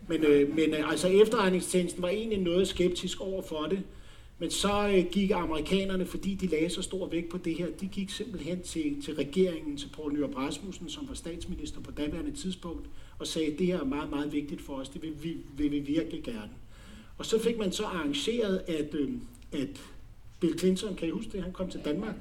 Men, 0.07 0.23
øh, 0.23 0.55
men 0.55 0.73
øh, 0.73 0.91
altså 0.91 1.07
efterretningstjenesten 1.07 2.01
var 2.01 2.09
egentlig 2.09 2.39
noget 2.39 2.67
skeptisk 2.67 3.21
over 3.21 3.41
for 3.41 3.61
det, 3.63 3.83
men 4.43 4.51
så 4.51 4.87
øh, 4.87 5.05
gik 5.11 5.31
amerikanerne, 5.31 6.05
fordi 6.05 6.33
de 6.33 6.47
lagde 6.47 6.69
så 6.69 6.81
stor 6.81 7.07
vægt 7.07 7.29
på 7.29 7.37
det 7.37 7.55
her, 7.55 7.67
de 7.81 7.87
gik 7.87 8.09
simpelthen 8.09 8.61
til, 8.61 9.01
til 9.01 9.15
regeringen, 9.15 9.77
til 9.77 9.89
Poul 9.95 10.13
Nyrup 10.13 10.35
Rasmussen, 10.35 10.89
som 10.89 11.07
var 11.07 11.13
statsminister 11.13 11.81
på 11.81 11.91
daværende 11.91 12.31
tidspunkt, 12.31 12.89
og 13.19 13.27
sagde, 13.27 13.51
at 13.51 13.59
det 13.59 13.67
her 13.67 13.79
er 13.79 13.85
meget, 13.85 14.09
meget 14.09 14.33
vigtigt 14.33 14.61
for 14.61 14.73
os, 14.73 14.89
det 14.89 15.01
vil 15.01 15.13
vi, 15.23 15.37
vil 15.57 15.71
vi 15.71 15.79
virkelig 15.79 16.23
gerne. 16.23 16.51
Og 17.17 17.25
så 17.25 17.43
fik 17.43 17.57
man 17.57 17.71
så 17.71 17.83
arrangeret, 17.83 18.61
at, 18.67 18.93
øh, 18.93 19.11
at 19.51 19.81
Bill 20.39 20.59
Clinton, 20.59 20.95
kan 20.95 21.07
I 21.07 21.11
huske 21.11 21.31
det, 21.31 21.43
han 21.43 21.53
kom 21.53 21.69
til 21.69 21.81
Danmark, 21.85 22.15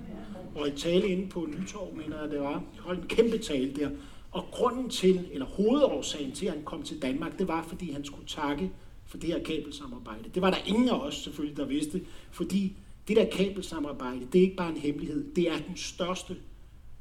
og 0.55 0.69
i 0.69 0.71
tale 0.71 1.09
inde 1.09 1.29
på 1.29 1.49
Nytorv, 1.59 1.97
mener 1.97 2.23
jeg 2.23 2.31
det 2.31 2.41
var, 2.41 2.65
holdt 2.79 3.01
en 3.01 3.09
kæmpe 3.09 3.39
tale 3.39 3.73
der. 3.73 3.91
Og 4.31 4.45
grunden 4.53 4.91
til, 4.91 5.29
eller 5.33 5.47
hovedårsagen 5.47 6.33
til, 6.33 6.47
at 6.47 6.53
han 6.53 6.65
kom 6.65 6.83
til 6.83 7.03
Danmark, 7.03 7.39
det 7.39 7.49
var, 7.49 7.65
fordi 7.69 7.93
han 7.93 8.05
skulle 8.05 8.27
takke 8.27 8.71
for 9.13 9.19
det 9.19 9.29
her 9.29 9.43
kabelsamarbejde. 9.45 10.29
Det 10.35 10.43
var 10.43 10.51
der 10.51 10.59
ingen 10.67 10.89
af 10.89 10.99
os 10.99 11.15
selvfølgelig, 11.15 11.57
der 11.57 11.65
vidste, 11.65 12.01
fordi 12.31 12.77
det 13.09 13.17
der 13.17 13.25
kabelsamarbejde, 13.33 14.21
det 14.33 14.39
er 14.39 14.43
ikke 14.43 14.57
bare 14.57 14.71
en 14.71 14.77
hemmelighed, 14.77 15.35
det 15.35 15.49
er 15.49 15.59
den 15.69 15.77
største 15.77 16.37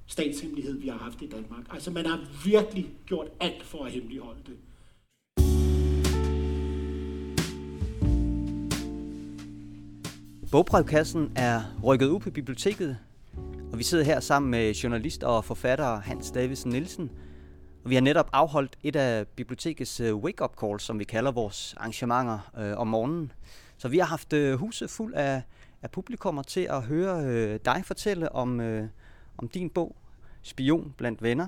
statshemmelighed, 0.07 0.79
vi 0.79 0.87
har 0.87 0.97
haft 0.97 1.21
i 1.21 1.27
Danmark. 1.27 1.65
Altså 1.69 1.91
man 1.91 2.05
har 2.05 2.19
virkelig 2.45 2.89
gjort 3.05 3.27
alt 3.39 3.63
for 3.63 3.83
at 3.83 3.91
hemmeligholde 3.91 4.39
det. 4.45 4.55
Bogbrevkassen 10.51 11.31
er 11.35 11.61
rykket 11.83 12.07
ud 12.07 12.19
på 12.19 12.31
biblioteket, 12.31 12.97
og 13.71 13.77
vi 13.77 13.83
sidder 13.83 14.03
her 14.03 14.19
sammen 14.19 14.51
med 14.51 14.73
journalist 14.73 15.23
og 15.23 15.45
forfatter 15.45 15.99
Hans 15.99 16.31
Davidsen 16.31 16.71
Nielsen, 16.71 17.11
vi 17.85 17.95
har 17.95 18.01
netop 18.01 18.29
afholdt 18.33 18.77
et 18.83 18.95
af 18.95 19.27
bibliotekets 19.27 19.99
øh, 19.99 20.15
wake-up 20.15 20.55
calls, 20.61 20.83
som 20.83 20.99
vi 20.99 21.03
kalder 21.03 21.31
vores 21.31 21.75
arrangementer 21.77 22.51
øh, 22.57 22.77
om 22.77 22.87
morgenen. 22.87 23.31
Så 23.77 23.87
vi 23.87 23.97
har 23.97 24.05
haft 24.05 24.33
øh, 24.33 24.59
huset 24.59 24.89
fuld 24.89 25.13
af, 25.13 25.41
af 25.81 25.91
publikummer 25.91 26.43
til 26.43 26.67
at 26.69 26.83
høre 26.83 27.25
øh, 27.25 27.59
dig 27.65 27.81
fortælle 27.85 28.31
om, 28.31 28.61
øh, 28.61 28.87
om 29.37 29.47
din 29.47 29.69
bog, 29.69 29.95
Spion 30.41 30.93
blandt 30.97 31.23
venner, 31.23 31.47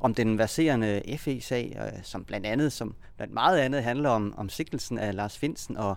om 0.00 0.14
den 0.14 0.38
verserende 0.38 1.02
FE-sag, 1.18 1.76
øh, 1.80 2.02
som 2.02 2.24
blandt 2.24 2.46
andet, 2.46 2.72
som 2.72 2.94
blandt 3.16 3.34
meget 3.34 3.58
andet 3.58 3.82
handler 3.82 4.10
om, 4.10 4.34
om 4.36 4.48
sigtelsen 4.48 4.98
af 4.98 5.14
Lars 5.14 5.38
Finsen 5.38 5.76
og, 5.76 5.96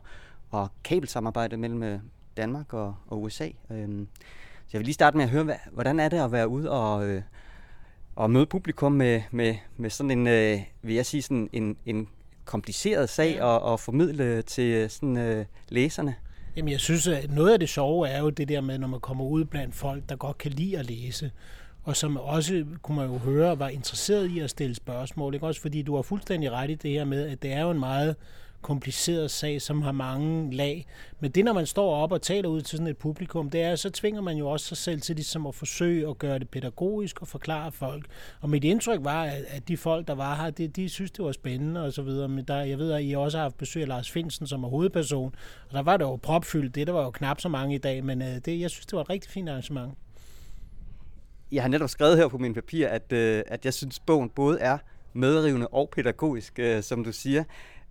og 0.51 0.69
kabelsamarbejdet 0.83 1.59
mellem 1.59 1.83
øh, 1.83 1.99
Danmark 2.37 2.73
og, 2.73 2.95
og 3.07 3.21
USA. 3.21 3.49
Øh, 3.71 4.07
så 4.67 4.69
jeg 4.73 4.79
vil 4.79 4.85
lige 4.85 4.93
starte 4.93 5.17
med 5.17 5.25
at 5.25 5.31
høre, 5.31 5.43
hvad, 5.43 5.55
hvordan 5.71 5.99
er 5.99 6.09
det 6.09 6.17
at 6.17 6.31
være 6.31 6.47
ude 6.47 6.71
og, 6.71 7.07
øh, 7.07 7.21
og 8.15 8.31
møde 8.31 8.45
publikum 8.45 8.91
med, 8.91 9.21
med, 9.31 9.55
med 9.77 9.89
sådan 9.89 10.11
en, 10.11 10.27
øh, 10.27 10.59
vil 10.81 10.95
jeg 10.95 11.05
sige, 11.05 11.21
sådan 11.21 11.49
en, 11.53 11.77
en 11.85 12.07
kompliceret 12.45 13.09
sag 13.09 13.41
og, 13.41 13.61
og 13.61 13.79
formidle 13.79 14.41
til 14.41 14.89
sådan, 14.89 15.17
øh, 15.17 15.45
læserne? 15.69 16.15
Jamen, 16.55 16.71
jeg 16.71 16.79
synes, 16.79 17.07
at 17.07 17.31
noget 17.31 17.53
af 17.53 17.59
det 17.59 17.69
sjove 17.69 18.07
er 18.07 18.19
jo 18.19 18.29
det 18.29 18.49
der 18.49 18.61
med, 18.61 18.77
når 18.77 18.87
man 18.87 18.99
kommer 18.99 19.25
ud 19.25 19.45
blandt 19.45 19.75
folk, 19.75 20.09
der 20.09 20.15
godt 20.15 20.37
kan 20.37 20.51
lide 20.51 20.77
at 20.77 20.85
læse, 20.85 21.31
og 21.83 21.95
som 21.95 22.17
også, 22.17 22.65
kunne 22.81 22.97
man 22.97 23.07
jo 23.07 23.17
høre, 23.17 23.59
var 23.59 23.69
interesseret 23.69 24.29
i 24.29 24.39
at 24.39 24.49
stille 24.49 24.75
spørgsmål. 24.75 25.33
Ikke? 25.33 25.47
Også 25.47 25.61
fordi 25.61 25.81
du 25.81 25.95
har 25.95 26.01
fuldstændig 26.01 26.51
ret 26.51 26.69
i 26.69 26.75
det 26.75 26.91
her 26.91 27.05
med, 27.05 27.29
at 27.29 27.41
det 27.41 27.53
er 27.53 27.61
jo 27.61 27.71
en 27.71 27.79
meget 27.79 28.15
kompliceret 28.65 29.31
sag, 29.31 29.61
som 29.61 29.81
har 29.81 29.91
mange 29.91 30.55
lag. 30.55 30.85
Men 31.19 31.31
det, 31.31 31.45
når 31.45 31.53
man 31.53 31.65
står 31.65 31.95
op 31.95 32.11
og 32.11 32.21
taler 32.21 32.49
ud 32.49 32.61
til 32.61 32.77
sådan 32.77 32.87
et 32.87 32.97
publikum, 32.97 33.49
det 33.49 33.61
er, 33.61 33.75
så 33.75 33.89
tvinger 33.89 34.21
man 34.21 34.37
jo 34.37 34.47
også 34.49 34.65
sig 34.65 34.77
selv 34.77 35.01
til 35.01 35.15
ligesom 35.15 35.47
at 35.47 35.55
forsøge 35.55 36.09
at 36.09 36.17
gøre 36.17 36.39
det 36.39 36.49
pædagogisk 36.49 37.21
og 37.21 37.27
forklare 37.27 37.71
folk. 37.71 38.05
Og 38.41 38.49
mit 38.49 38.63
indtryk 38.63 38.99
var, 39.03 39.23
at 39.23 39.67
de 39.67 39.77
folk, 39.77 40.07
der 40.07 40.15
var 40.15 40.35
her, 40.35 40.49
de, 40.49 40.67
de 40.67 40.89
synes, 40.89 41.11
det 41.11 41.25
var 41.25 41.31
spændende 41.31 41.85
og 41.85 41.93
så 41.93 42.01
videre. 42.01 42.27
Men 42.27 42.45
der, 42.45 42.61
jeg 42.61 42.77
ved, 42.77 42.91
at 42.91 43.03
I 43.03 43.13
også 43.13 43.37
har 43.37 43.43
haft 43.43 43.57
besøg 43.57 43.81
af 43.81 43.87
Lars 43.87 44.11
Finsen, 44.11 44.47
som 44.47 44.63
er 44.63 44.69
hovedperson. 44.69 45.35
Og 45.69 45.73
der 45.73 45.81
var 45.81 45.97
det 45.97 46.05
jo 46.05 46.15
propfyldt. 46.15 46.75
Det 46.75 46.87
der 46.87 46.93
var 46.93 47.03
jo 47.03 47.11
knap 47.11 47.41
så 47.41 47.49
mange 47.49 47.75
i 47.75 47.77
dag, 47.77 48.03
men 48.03 48.21
øh, 48.21 48.27
det, 48.45 48.59
jeg 48.59 48.69
synes, 48.69 48.85
det 48.85 48.93
var 48.93 49.01
et 49.01 49.09
rigtig 49.09 49.31
fint 49.31 49.49
arrangement. 49.49 49.93
Jeg 51.51 51.63
har 51.63 51.69
netop 51.69 51.89
skrevet 51.89 52.17
her 52.17 52.27
på 52.27 52.37
min 52.37 52.53
papir, 52.53 52.87
at, 52.87 53.13
øh, 53.13 53.43
at 53.47 53.65
jeg 53.65 53.73
synes, 53.73 53.99
bogen 53.99 54.29
både 54.29 54.59
er 54.59 54.77
medrivende 55.15 55.67
og 55.67 55.89
pædagogisk, 55.89 56.59
øh, 56.59 56.83
som 56.83 57.03
du 57.03 57.11
siger. 57.11 57.43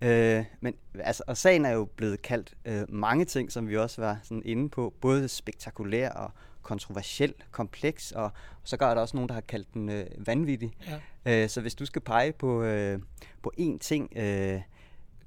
Øh, 0.05 0.45
men 0.61 0.75
altså, 0.95 1.23
og 1.27 1.37
sagen 1.37 1.65
er 1.65 1.71
jo 1.71 1.85
blevet 1.85 2.23
kaldt 2.23 2.55
øh, 2.65 2.83
mange 2.89 3.25
ting, 3.25 3.53
som 3.53 3.69
vi 3.69 3.77
også 3.77 4.01
var 4.01 4.19
sådan 4.23 4.43
inde 4.45 4.69
på, 4.69 4.95
både 5.01 5.29
spektakulær 5.29 6.11
og 6.11 6.31
kontroversiel, 6.63 7.35
kompleks, 7.51 8.13
og, 8.13 8.25
og 8.25 8.33
så 8.65 8.77
gør 8.77 8.95
der 8.95 9.01
også 9.01 9.17
nogen, 9.17 9.29
der 9.29 9.35
har 9.35 9.41
kaldt 9.41 9.75
den 9.75 9.89
øh, 9.89 10.07
vanvittig. 10.19 10.73
Ja. 11.27 11.43
Øh, 11.43 11.49
så 11.49 11.61
hvis 11.61 11.75
du 11.75 11.87
skal 11.87 12.03
pege 12.03 12.33
på, 12.33 12.63
øh, 12.63 12.99
på 13.43 13.53
én 13.61 13.79
ting, 13.79 14.13
øh, 14.17 14.61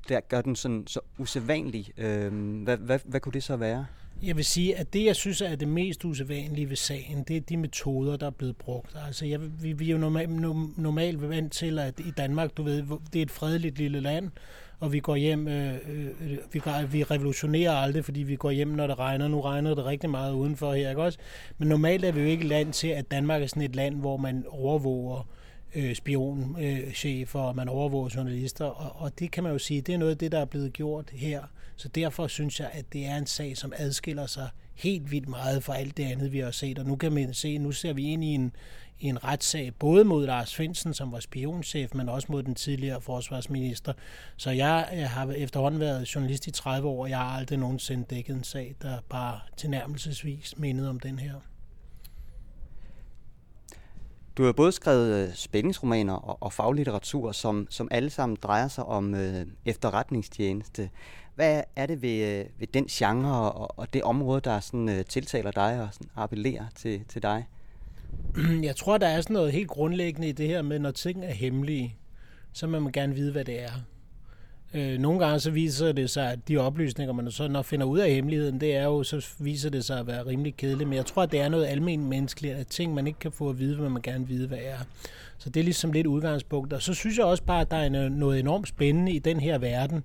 der 0.09 0.19
gør 0.19 0.41
den 0.41 0.55
sådan 0.55 0.87
så 0.87 0.99
usædvanlig, 1.17 1.91
øh, 1.97 2.63
hvad, 2.63 2.77
hvad, 2.77 2.99
hvad 3.05 3.19
kunne 3.19 3.33
det 3.33 3.43
så 3.43 3.55
være? 3.55 3.85
Jeg 4.23 4.37
vil 4.37 4.45
sige, 4.45 4.77
at 4.77 4.93
det, 4.93 5.05
jeg 5.05 5.15
synes 5.15 5.41
er 5.41 5.55
det 5.55 5.67
mest 5.67 6.05
usædvanlige 6.05 6.69
ved 6.69 6.75
sagen, 6.75 7.23
det 7.23 7.37
er 7.37 7.41
de 7.41 7.57
metoder, 7.57 8.17
der 8.17 8.25
er 8.25 8.31
blevet 8.31 8.57
brugt. 8.57 8.95
Altså, 9.05 9.25
jeg, 9.25 9.61
vi, 9.61 9.73
vi 9.73 9.87
er 9.87 9.91
jo 9.91 9.97
normalt, 9.97 10.29
normalt 10.77 11.29
vant 11.29 11.53
til, 11.53 11.79
at 11.79 11.99
i 11.99 12.11
Danmark, 12.17 12.57
du 12.57 12.63
ved, 12.63 12.83
det 13.13 13.19
er 13.19 13.23
et 13.23 13.31
fredeligt 13.31 13.77
lille 13.77 13.99
land, 13.99 14.31
og 14.79 14.93
vi 14.93 14.99
går 14.99 15.15
hjem, 15.15 15.47
øh, 15.47 15.73
øh, 15.73 16.05
øh 16.05 16.37
vi, 16.51 16.61
vi 16.91 17.03
revolutionerer 17.03 17.71
aldrig, 17.71 18.05
fordi 18.05 18.23
vi 18.23 18.35
går 18.35 18.51
hjem, 18.51 18.67
når 18.67 18.87
det 18.87 18.99
regner. 18.99 19.27
Nu 19.27 19.41
regner 19.41 19.75
det 19.75 19.85
rigtig 19.85 20.09
meget 20.09 20.33
udenfor 20.33 20.73
her, 20.73 20.89
ikke 20.89 21.01
også? 21.01 21.19
Men 21.57 21.67
normalt 21.67 22.05
er 22.05 22.11
vi 22.11 22.21
jo 22.21 22.27
ikke 22.27 22.47
land 22.47 22.73
til, 22.73 22.87
at 22.87 23.11
Danmark 23.11 23.41
er 23.41 23.47
sådan 23.47 23.63
et 23.63 23.75
land, 23.75 23.95
hvor 23.95 24.17
man 24.17 24.45
overvåger 24.49 25.27
øh, 25.75 25.95
spionchefer, 25.95 27.41
øh, 27.41 27.47
og 27.47 27.55
man 27.55 27.69
overvåger 27.69 28.09
journalister, 28.15 28.65
og, 28.65 29.01
og 29.01 29.19
det 29.19 29.31
kan 29.31 29.43
man 29.43 29.51
jo 29.51 29.57
sige, 29.57 29.81
det 29.81 29.93
er 29.93 29.97
noget 29.97 30.11
af 30.11 30.17
det, 30.17 30.31
der 30.31 30.39
er 30.39 30.45
blevet 30.45 30.73
gjort 30.73 31.09
her. 31.11 31.41
Så 31.75 31.87
derfor 31.87 32.27
synes 32.27 32.59
jeg, 32.59 32.69
at 32.73 32.85
det 32.93 33.05
er 33.05 33.17
en 33.17 33.25
sag, 33.25 33.57
som 33.57 33.73
adskiller 33.75 34.25
sig 34.25 34.49
helt 34.75 35.11
vildt 35.11 35.29
meget 35.29 35.63
fra 35.63 35.77
alt 35.77 35.97
det 35.97 36.03
andet, 36.03 36.31
vi 36.31 36.39
har 36.39 36.51
set. 36.51 36.79
Og 36.79 36.85
nu 36.85 36.95
kan 36.95 37.11
man 37.11 37.33
se, 37.33 37.57
nu 37.57 37.71
ser 37.71 37.93
vi 37.93 38.03
ind 38.03 38.23
i 38.23 38.27
en, 38.27 38.51
i 38.99 39.07
en 39.07 39.23
retssag, 39.23 39.73
både 39.79 40.03
mod 40.03 40.25
Lars 40.25 40.55
Finsen, 40.55 40.93
som 40.93 41.11
var 41.11 41.19
spionchef, 41.19 41.93
men 41.93 42.09
også 42.09 42.27
mod 42.31 42.43
den 42.43 42.55
tidligere 42.55 43.01
forsvarsminister. 43.01 43.93
Så 44.37 44.51
jeg, 44.51 44.89
jeg 44.93 45.09
har 45.09 45.31
efterhånden 45.31 45.79
været 45.79 46.15
journalist 46.15 46.47
i 46.47 46.51
30 46.51 46.87
år, 46.87 47.01
og 47.01 47.09
jeg 47.09 47.17
har 47.17 47.37
aldrig 47.37 47.59
nogensinde 47.59 48.05
dækket 48.09 48.35
en 48.35 48.43
sag, 48.43 48.75
der 48.81 48.97
bare 49.09 49.39
tilnærmelsesvis 49.57 50.53
mindede 50.57 50.89
om 50.89 50.99
den 50.99 51.19
her. 51.19 51.33
Du 54.37 54.43
har 54.43 54.51
både 54.51 54.71
skrevet 54.71 55.15
øh, 55.15 55.33
spændingsromaner 55.33 56.13
og, 56.13 56.37
og 56.41 56.53
faglitteratur, 56.53 57.31
som, 57.31 57.67
som 57.69 57.87
alle 57.91 58.09
sammen 58.09 58.37
drejer 58.43 58.67
sig 58.67 58.85
om 58.85 59.15
øh, 59.15 59.45
efterretningstjeneste. 59.65 60.89
Hvad 61.35 61.63
er 61.75 61.85
det 61.85 62.01
ved, 62.01 62.39
øh, 62.39 62.45
ved 62.59 62.67
den 62.67 62.85
genre 62.85 63.51
og, 63.51 63.79
og 63.79 63.93
det 63.93 64.03
område, 64.03 64.41
der 64.41 64.59
sådan, 64.59 64.89
øh, 64.89 65.05
tiltaler 65.05 65.51
dig 65.51 65.81
og 65.81 65.89
sådan, 65.91 66.09
appellerer 66.15 66.65
til, 66.75 67.05
til 67.05 67.23
dig? 67.23 67.45
Jeg 68.63 68.75
tror, 68.75 68.97
der 68.97 69.07
er 69.07 69.21
sådan 69.21 69.33
noget 69.33 69.51
helt 69.51 69.67
grundlæggende 69.67 70.29
i 70.29 70.31
det 70.31 70.47
her 70.47 70.61
med, 70.61 70.79
når 70.79 70.91
ting 70.91 71.25
er 71.25 71.33
hemmelige, 71.33 71.95
så 72.53 72.67
må 72.67 72.79
man 72.79 72.91
gerne 72.91 73.15
vide, 73.15 73.31
hvad 73.31 73.45
det 73.45 73.61
er. 73.61 73.71
Øh, 74.73 74.99
nogle 74.99 75.19
gange 75.19 75.39
så 75.39 75.51
viser 75.51 75.91
det 75.91 76.09
sig, 76.09 76.31
at 76.31 76.47
de 76.47 76.57
oplysninger, 76.57 77.13
man 77.13 77.31
så 77.31 77.47
når 77.47 77.61
finder 77.61 77.85
ud 77.85 77.99
af 77.99 78.11
hemmeligheden, 78.11 78.61
det 78.61 78.75
er 78.75 78.83
jo, 78.83 79.03
så 79.03 79.27
viser 79.39 79.69
det 79.69 79.85
sig 79.85 79.99
at 79.99 80.07
være 80.07 80.25
rimelig 80.25 80.57
kedeligt. 80.57 80.89
Men 80.89 80.95
jeg 80.95 81.05
tror, 81.05 81.23
at 81.23 81.31
det 81.31 81.39
er 81.39 81.49
noget 81.49 81.65
almindeligt 81.65 82.09
menneskeligt, 82.09 82.55
at 82.55 82.67
ting, 82.67 82.93
man 82.93 83.07
ikke 83.07 83.19
kan 83.19 83.31
få 83.31 83.49
at 83.49 83.59
vide, 83.59 83.75
hvad 83.75 83.89
man 83.89 84.01
gerne 84.01 84.27
vil 84.27 84.37
vide, 84.37 84.47
hvad 84.47 84.57
er. 84.61 84.77
Så 85.37 85.49
det 85.49 85.59
er 85.59 85.63
ligesom 85.63 85.91
lidt 85.91 86.07
udgangspunkt. 86.07 86.73
Og 86.73 86.81
så 86.81 86.93
synes 86.93 87.17
jeg 87.17 87.25
også 87.25 87.43
bare, 87.43 87.61
at 87.61 87.71
der 87.71 87.77
er 87.77 88.09
noget 88.09 88.39
enormt 88.39 88.67
spændende 88.67 89.11
i 89.11 89.19
den 89.19 89.39
her 89.39 89.57
verden, 89.57 90.03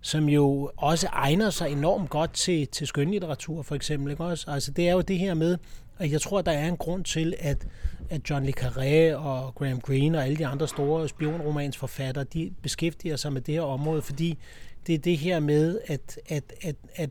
som 0.00 0.28
jo 0.28 0.70
også 0.76 1.06
egner 1.12 1.50
sig 1.50 1.70
enormt 1.70 2.10
godt 2.10 2.32
til, 2.32 2.68
til 2.68 2.86
skønlitteratur, 2.86 3.62
for 3.62 3.74
eksempel. 3.74 4.10
Ikke 4.10 4.24
også? 4.24 4.50
Altså, 4.50 4.70
det 4.70 4.88
er 4.88 4.92
jo 4.92 5.00
det 5.00 5.18
her 5.18 5.34
med, 5.34 5.56
og 6.00 6.10
jeg 6.10 6.20
tror, 6.20 6.42
der 6.42 6.52
er 6.52 6.68
en 6.68 6.76
grund 6.76 7.04
til, 7.04 7.34
at, 7.38 7.66
at 8.10 8.30
John 8.30 8.46
le 8.46 8.52
Carré 8.60 9.14
og 9.14 9.54
Graham 9.54 9.80
Greene 9.80 10.18
og 10.18 10.24
alle 10.24 10.36
de 10.36 10.46
andre 10.46 10.68
store 10.68 11.08
spionromansforfattere, 11.08 12.24
de 12.24 12.52
beskæftiger 12.62 13.16
sig 13.16 13.32
med 13.32 13.40
det 13.40 13.54
her 13.54 13.62
område, 13.62 14.02
fordi 14.02 14.38
det 14.86 14.94
er 14.94 14.98
det 14.98 15.18
her 15.18 15.40
med, 15.40 15.80
at, 15.86 16.18
at, 16.28 16.52
at, 16.62 16.76
at 16.94 17.10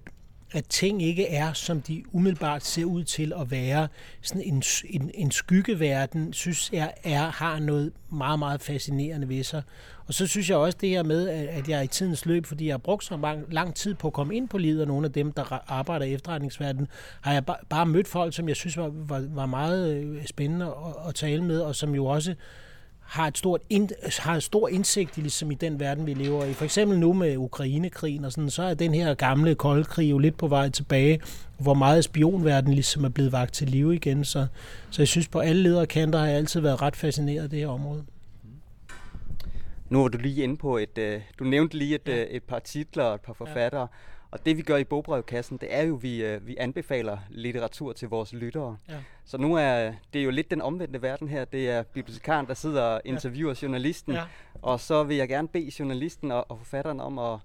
at 0.51 0.65
ting 0.65 1.03
ikke 1.03 1.27
er, 1.27 1.53
som 1.53 1.81
de 1.81 2.03
umiddelbart 2.12 2.65
ser 2.65 2.85
ud 2.85 3.03
til 3.03 3.33
at 3.39 3.51
være. 3.51 3.88
Sådan 4.21 4.41
en, 4.41 4.63
en, 4.89 5.12
en 5.13 5.31
skyggeverden, 5.31 6.33
synes 6.33 6.69
jeg, 6.73 6.93
er, 7.03 7.29
har 7.29 7.59
noget 7.59 7.91
meget, 8.12 8.39
meget 8.39 8.62
fascinerende 8.62 9.29
ved 9.29 9.43
sig. 9.43 9.63
Og 10.07 10.13
så 10.13 10.27
synes 10.27 10.49
jeg 10.49 10.57
også 10.57 10.77
det 10.81 10.89
her 10.89 11.03
med, 11.03 11.29
at 11.29 11.69
jeg 11.69 11.83
i 11.83 11.88
tidens 11.88 12.25
løb, 12.25 12.45
fordi 12.45 12.65
jeg 12.65 12.73
har 12.73 12.77
brugt 12.77 13.03
så 13.03 13.17
lang, 13.17 13.53
lang 13.53 13.75
tid 13.75 13.93
på 13.93 14.07
at 14.07 14.13
komme 14.13 14.35
ind 14.35 14.49
på 14.49 14.57
livet 14.57 14.81
af 14.81 14.88
nogle 14.88 15.05
af 15.05 15.13
dem, 15.13 15.31
der 15.31 15.71
arbejder 15.71 16.05
i 16.05 16.13
efterretningsverdenen, 16.13 16.88
har 17.21 17.33
jeg 17.33 17.43
bare 17.69 17.85
mødt 17.85 18.07
folk, 18.07 18.35
som 18.35 18.47
jeg 18.47 18.55
synes 18.55 18.77
var, 18.77 18.91
var, 18.93 19.25
var 19.29 19.45
meget 19.45 19.93
øh, 19.93 20.25
spændende 20.25 20.65
at, 20.65 21.07
at 21.07 21.15
tale 21.15 21.43
med, 21.43 21.62
og 21.62 21.75
som 21.75 21.95
jo 21.95 22.05
også 22.05 22.35
har, 23.10 23.28
et 23.28 23.38
stort 23.38 23.62
ind, 23.69 23.89
har 24.19 24.36
et 24.36 24.43
stor 24.43 24.67
indsigt 24.67 25.17
i, 25.17 25.22
ligesom 25.22 25.52
i 25.52 25.56
den 25.56 25.80
verden, 25.80 26.06
vi 26.06 26.13
lever 26.13 26.45
i. 26.45 26.54
For 26.54 26.65
eksempel 26.65 27.00
nu 27.00 27.13
med 27.13 27.38
Ukrainekrigen 27.38 28.26
og 28.26 28.32
sådan, 28.32 28.50
så 28.50 28.63
er 28.63 28.74
den 28.74 28.93
her 28.93 29.13
gamle 29.13 29.56
kolde 29.56 29.84
krig 29.84 30.12
jo 30.12 30.17
lidt 30.17 30.38
på 30.38 30.48
vej 30.48 30.69
tilbage, 30.69 31.22
hvor 31.58 31.74
meget 31.74 32.04
spionverden 32.04 32.74
ligesom 32.74 33.04
er 33.04 33.10
blevet 33.10 33.32
vagt 33.32 33.54
til 33.54 33.67
live 33.67 33.95
igen. 33.95 34.26
Så, 34.26 34.48
så 34.91 35.02
jeg 35.02 35.08
synes, 35.08 35.28
på 35.28 35.39
alle 35.39 35.63
ledere 35.63 35.86
kanter 35.86 36.19
har 36.19 36.26
jeg 36.26 36.36
altid 36.36 36.62
været 36.62 36.82
ret 36.82 36.95
fascineret 36.95 37.43
af 37.43 37.50
det 37.50 37.60
her 37.60 37.67
område. 37.67 38.06
Nu 39.89 40.02
var 40.02 40.08
du 40.08 40.17
lige 40.17 40.43
inde 40.43 40.58
på 40.58 40.78
et, 40.78 40.98
uh, 40.98 41.22
du 41.39 41.43
nævnte 41.43 41.78
lige 41.78 41.95
et, 41.95 42.08
ja. 42.08 42.24
uh, 42.24 42.30
et 42.30 42.43
par 42.43 42.60
titler 42.60 43.04
og 43.04 43.15
et 43.15 43.22
par 43.22 43.34
forfattere. 43.34 43.82
Ja. 43.82 43.88
Og 44.31 44.45
det 44.45 44.57
vi 44.57 44.61
gør 44.61 44.77
i 44.77 44.83
bogbrevkassen, 44.83 45.57
det 45.57 45.75
er 45.75 45.81
jo, 45.81 45.95
at 45.95 46.03
vi, 46.03 46.35
uh, 46.35 46.47
vi 46.47 46.55
anbefaler 46.59 47.17
litteratur 47.29 47.93
til 47.93 48.09
vores 48.09 48.33
lyttere. 48.33 48.77
Ja. 48.89 48.95
Så 49.25 49.37
nu 49.37 49.55
er 49.55 49.93
det 50.13 50.19
er 50.19 50.23
jo 50.23 50.31
lidt 50.31 50.51
den 50.51 50.61
omvendte 50.61 51.01
verden 51.01 51.27
her. 51.27 51.45
Det 51.45 51.69
er 51.69 51.83
bibliotekaren, 51.83 52.47
der 52.47 52.53
sidder 52.53 52.81
og 52.81 53.01
interviewer 53.05 53.53
ja. 53.53 53.65
journalisten. 53.65 54.13
Ja. 54.13 54.23
Og 54.61 54.79
så 54.79 55.03
vil 55.03 55.17
jeg 55.17 55.29
gerne 55.29 55.47
bede 55.47 55.71
journalisten 55.79 56.31
og, 56.31 56.51
og 56.51 56.57
forfatteren 56.57 56.99
om 56.99 57.19
at, 57.19 57.39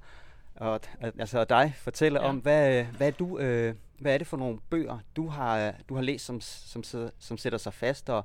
og, 0.54 0.80
altså 1.18 1.44
dig 1.44 1.72
fortælle 1.76 2.20
ja. 2.20 2.28
om, 2.28 2.36
hvad, 2.36 2.84
hvad, 2.84 3.12
du, 3.12 3.26
uh, 3.26 3.74
hvad 3.98 4.14
er 4.14 4.18
det 4.18 4.26
for 4.26 4.36
nogle 4.36 4.58
bøger, 4.70 4.98
du 5.16 5.28
har, 5.28 5.74
du 5.88 5.94
har 5.94 6.02
læst, 6.02 6.24
som, 6.24 6.40
som, 6.40 6.84
som 7.18 7.38
sætter 7.38 7.58
sig 7.58 7.74
fast, 7.74 8.10
og 8.10 8.24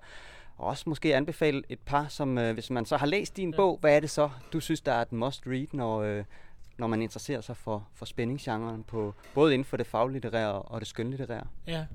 og 0.60 0.68
også 0.68 0.84
måske 0.88 1.16
anbefale 1.16 1.64
et 1.70 1.80
par, 1.80 2.08
som 2.08 2.38
øh, 2.38 2.54
hvis 2.54 2.70
man 2.70 2.86
så 2.86 2.98
har 2.98 3.06
læst 3.06 3.38
din 3.38 3.50
ja. 3.50 3.56
bog, 3.56 3.78
hvad 3.82 3.96
er 3.96 4.00
det 4.00 4.10
så, 4.10 4.30
du 4.54 4.60
synes, 4.60 4.82
der 4.82 4.92
er 4.92 5.02
et 5.02 5.12
must 5.12 5.44
read, 5.48 5.68
når, 5.74 6.02
øh, 6.02 6.24
når 6.80 6.88
man 6.88 7.02
interesserer 7.02 7.42
sig 7.42 7.58
for, 7.58 7.88
for 7.96 8.06
spændingsgenren, 8.06 8.84
på, 8.88 9.14
både 9.34 9.54
inden 9.54 9.66
for 9.66 9.78
det 9.78 9.88
faglitterære 9.88 10.62
og 10.62 10.80
det 10.80 10.88
skønlitterære? 10.88 11.44
Ja, 11.68 11.86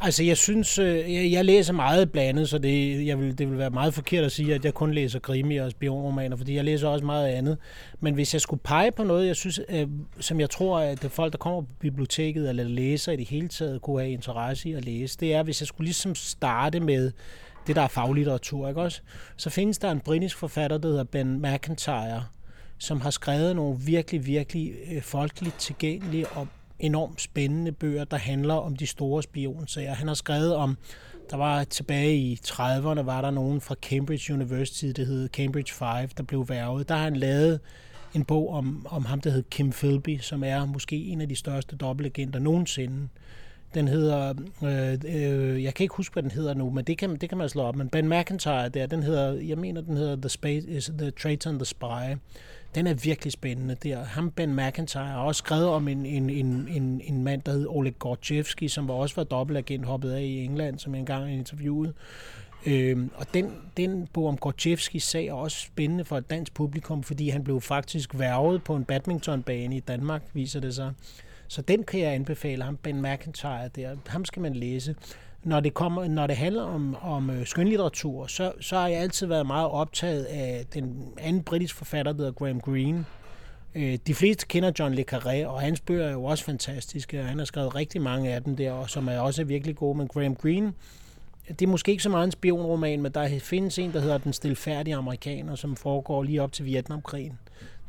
altså 0.00 0.24
jeg 0.24 0.36
synes, 0.36 0.78
øh, 0.78 1.14
jeg, 1.14 1.32
jeg 1.32 1.44
læser 1.44 1.72
meget 1.72 2.12
blandet, 2.12 2.48
så 2.48 2.58
det, 2.58 3.06
jeg 3.06 3.18
vil, 3.18 3.38
det 3.38 3.50
vil 3.50 3.58
være 3.58 3.70
meget 3.70 3.94
forkert 3.94 4.24
at 4.24 4.32
sige, 4.32 4.54
at 4.54 4.64
jeg 4.64 4.74
kun 4.74 4.92
læser 4.92 5.18
krimi 5.18 5.56
og 5.56 5.70
spionromaner, 5.70 6.36
fordi 6.36 6.54
jeg 6.54 6.64
læser 6.64 6.88
også 6.88 7.04
meget 7.04 7.28
andet. 7.28 7.58
Men 8.00 8.14
hvis 8.14 8.34
jeg 8.34 8.40
skulle 8.40 8.60
pege 8.64 8.92
på 8.92 9.04
noget, 9.04 9.26
jeg 9.26 9.36
synes, 9.36 9.60
øh, 9.68 9.86
som 10.20 10.40
jeg 10.40 10.50
tror, 10.50 10.78
at 10.78 11.02
det 11.02 11.10
folk, 11.10 11.32
der 11.32 11.38
kommer 11.38 11.60
på 11.60 11.68
biblioteket 11.80 12.48
eller 12.48 12.64
læser 12.64 13.12
i 13.12 13.16
det 13.16 13.28
hele 13.28 13.48
taget, 13.48 13.82
kunne 13.82 14.00
have 14.00 14.12
interesse 14.12 14.68
i 14.68 14.72
at 14.72 14.84
læse, 14.84 15.18
det 15.20 15.34
er, 15.34 15.42
hvis 15.42 15.60
jeg 15.60 15.66
skulle 15.66 15.86
ligesom 15.86 16.14
starte 16.14 16.80
med 16.80 17.12
det, 17.66 17.76
der 17.76 17.82
er 17.82 17.88
faglitteratur, 17.88 18.68
ikke 18.68 18.80
også? 18.80 19.00
Så 19.36 19.50
findes 19.50 19.78
der 19.78 19.90
en 19.90 20.00
britisk 20.00 20.36
forfatter, 20.36 20.78
der 20.78 20.88
hedder 20.88 21.04
Ben 21.04 21.42
McIntyre, 21.42 22.24
som 22.78 23.00
har 23.00 23.10
skrevet 23.10 23.56
nogle 23.56 23.78
virkelig, 23.80 24.26
virkelig 24.26 24.74
øh, 24.92 25.02
folkeligt 25.02 25.58
tilgængelige 25.58 26.28
og 26.28 26.48
enormt 26.78 27.20
spændende 27.20 27.72
bøger, 27.72 28.04
der 28.04 28.16
handler 28.16 28.54
om 28.54 28.76
de 28.76 28.86
store 28.86 29.22
spionsager. 29.22 29.94
Han 29.94 30.08
har 30.08 30.14
skrevet 30.14 30.54
om, 30.54 30.78
der 31.30 31.36
var 31.36 31.64
tilbage 31.64 32.16
i 32.16 32.40
30'erne, 32.46 33.02
var 33.02 33.20
der 33.20 33.30
nogen 33.30 33.60
fra 33.60 33.74
Cambridge 33.74 34.34
University, 34.34 34.86
det 34.86 35.06
hed 35.06 35.28
Cambridge 35.28 35.72
5, 35.72 36.08
der 36.08 36.22
blev 36.22 36.48
værvet. 36.48 36.88
Der 36.88 36.94
har 36.94 37.02
han 37.02 37.16
lavet 37.16 37.60
en 38.14 38.24
bog 38.24 38.50
om, 38.50 38.86
om 38.90 39.04
ham, 39.04 39.20
der 39.20 39.30
hed 39.30 39.42
Kim 39.50 39.70
Philby, 39.70 40.18
som 40.18 40.44
er 40.44 40.64
måske 40.64 40.96
en 40.96 41.20
af 41.20 41.28
de 41.28 41.36
største 41.36 41.76
dobbeltagenter 41.76 42.38
nogensinde. 42.38 43.08
Den 43.74 43.88
hedder, 43.88 44.34
øh, 44.62 44.98
øh, 45.14 45.62
jeg 45.62 45.74
kan 45.74 45.84
ikke 45.84 45.94
huske, 45.94 46.12
hvad 46.12 46.22
den 46.22 46.30
hedder 46.30 46.54
nu, 46.54 46.70
men 46.70 46.84
det 46.84 46.98
kan, 46.98 47.16
det 47.16 47.28
kan 47.28 47.38
man 47.38 47.48
slå 47.48 47.62
op. 47.62 47.76
Men 47.76 47.88
Ben 47.88 48.08
McIntyre 48.08 48.68
der, 48.68 48.86
den 48.86 49.02
hedder, 49.02 49.32
jeg 49.32 49.58
mener, 49.58 49.80
den 49.80 49.96
hedder 49.96 50.16
The, 50.16 50.28
Space, 50.28 50.68
is 50.68 50.88
øh, 50.88 50.98
The 50.98 51.10
Traitor 51.10 51.50
and 51.50 51.58
the 51.58 51.66
Spy. 51.66 52.18
Den 52.74 52.86
er 52.86 52.94
virkelig 52.94 53.32
spændende 53.32 53.76
der. 53.82 54.04
Ham, 54.04 54.30
Ben 54.30 54.56
McIntyre, 54.56 55.04
har 55.04 55.20
også 55.20 55.38
skrevet 55.38 55.68
om 55.68 55.88
en, 55.88 56.06
en, 56.06 56.30
en, 56.30 56.68
en, 56.70 57.00
en 57.04 57.24
mand, 57.24 57.42
der 57.42 57.52
hed 57.52 57.66
Oleg 57.68 57.98
Gorchevsky, 57.98 58.68
som 58.68 58.88
var 58.88 58.94
også 58.94 59.16
var 59.16 59.24
dobbeltagent 59.24 59.86
hoppet 59.86 60.12
af 60.12 60.22
i 60.22 60.44
England, 60.44 60.78
som 60.78 60.94
jeg 60.94 61.00
engang 61.00 61.32
interviewede. 61.32 61.92
Øhm, 62.66 63.10
og 63.14 63.26
den, 63.34 63.52
den 63.76 64.08
bog 64.12 64.26
om 64.26 64.36
Gorchevskis 64.36 65.04
sag 65.04 65.26
er 65.26 65.32
også 65.32 65.60
spændende 65.60 66.04
for 66.04 66.18
et 66.18 66.30
dansk 66.30 66.54
publikum, 66.54 67.02
fordi 67.02 67.28
han 67.28 67.44
blev 67.44 67.60
faktisk 67.60 68.18
værvet 68.18 68.64
på 68.64 68.76
en 68.76 68.84
badmintonbane 68.84 69.76
i 69.76 69.80
Danmark, 69.80 70.22
viser 70.32 70.60
det 70.60 70.74
sig. 70.74 70.92
Så 71.48 71.62
den 71.62 71.84
kan 71.84 72.00
jeg 72.00 72.12
anbefale 72.12 72.62
ham, 72.62 72.76
Ben 72.76 73.02
McIntyre 73.02 73.68
der. 73.68 73.96
Ham 74.06 74.24
skal 74.24 74.42
man 74.42 74.54
læse. 74.54 74.94
Når 75.44 75.60
det, 75.60 75.74
kommer, 75.74 76.08
når 76.08 76.26
det 76.26 76.36
handler 76.36 76.62
om, 76.62 76.96
om 77.00 77.30
øh, 77.30 77.46
skønlitteratur, 77.46 78.26
så, 78.26 78.52
så 78.60 78.76
har 78.76 78.88
jeg 78.88 79.00
altid 79.00 79.26
været 79.26 79.46
meget 79.46 79.68
optaget 79.68 80.24
af 80.24 80.66
den 80.74 81.12
anden 81.18 81.42
britisk 81.42 81.74
forfatter, 81.74 82.12
der 82.12 82.18
hedder 82.18 82.32
Graham 82.32 82.60
Greene. 82.60 83.04
Øh, 83.74 83.98
de 84.06 84.14
fleste 84.14 84.46
kender 84.46 84.72
John 84.78 84.94
Le 84.94 85.04
Carré, 85.12 85.46
og 85.46 85.60
hans 85.60 85.80
bøger 85.80 86.06
er 86.06 86.12
jo 86.12 86.24
også 86.24 86.44
fantastiske, 86.44 87.20
og 87.20 87.26
han 87.26 87.38
har 87.38 87.44
skrevet 87.44 87.74
rigtig 87.74 88.02
mange 88.02 88.34
af 88.34 88.42
dem 88.42 88.56
der, 88.56 88.86
som 88.86 89.08
er 89.08 89.18
også 89.18 89.44
virkelig 89.44 89.76
gode. 89.76 89.98
Men 89.98 90.08
Graham 90.08 90.34
Greene, 90.34 90.72
det 91.48 91.62
er 91.62 91.66
måske 91.66 91.90
ikke 91.90 92.02
så 92.02 92.08
meget 92.08 92.24
en 92.24 92.32
spionroman, 92.32 93.02
men 93.02 93.12
der 93.12 93.38
findes 93.38 93.78
en, 93.78 93.92
der 93.92 94.00
hedder 94.00 94.18
Den 94.18 94.32
stilfærdige 94.32 94.96
amerikaner, 94.96 95.54
som 95.54 95.76
foregår 95.76 96.22
lige 96.22 96.42
op 96.42 96.52
til 96.52 96.64
Vietnamkrigen. 96.64 97.38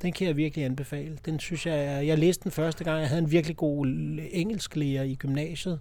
Den 0.01 0.13
kan 0.13 0.27
jeg 0.27 0.37
virkelig 0.37 0.65
anbefale. 0.65 1.17
Den 1.25 1.39
synes 1.39 1.65
jeg, 1.65 2.07
jeg 2.07 2.17
læste 2.17 2.43
den 2.43 2.51
første 2.51 2.83
gang. 2.83 2.99
Jeg 2.99 3.07
havde 3.09 3.21
en 3.21 3.31
virkelig 3.31 3.57
god 3.57 3.85
engelsklærer 4.31 5.03
i 5.03 5.15
gymnasiet, 5.15 5.79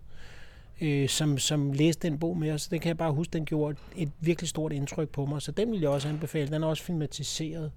øh, 0.81 1.09
som, 1.09 1.39
som 1.39 1.73
læste 1.73 2.09
den 2.09 2.19
bog 2.19 2.37
med 2.37 2.51
os. 2.51 2.69
Den 2.69 2.81
kan 2.81 2.89
jeg 2.89 2.99
bare 2.99 3.13
huske, 3.13 3.33
den 3.33 3.45
gjorde 3.45 3.77
et 3.97 4.11
virkelig 4.21 4.49
stort 4.49 4.73
indtryk 4.73 5.09
på 5.09 5.27
mig. 5.27 5.43
Så 5.43 5.53
den 5.53 5.73
vil 5.73 5.81
jeg 5.81 5.91
også 5.91 6.09
anbefale. 6.09 6.51
Den 6.51 6.63
er 6.63 6.67
også 6.67 6.83
filmatiseret. 6.83 7.73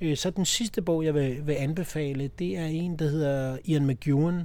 Øh, 0.00 0.16
så 0.16 0.30
den 0.30 0.44
sidste 0.44 0.82
bog, 0.82 1.04
jeg 1.04 1.14
vil, 1.14 1.46
vil 1.46 1.52
anbefale, 1.52 2.30
det 2.38 2.58
er 2.58 2.66
en, 2.66 2.98
der 2.98 3.08
hedder 3.08 3.58
Ian 3.64 3.86
McEwan. 3.86 4.42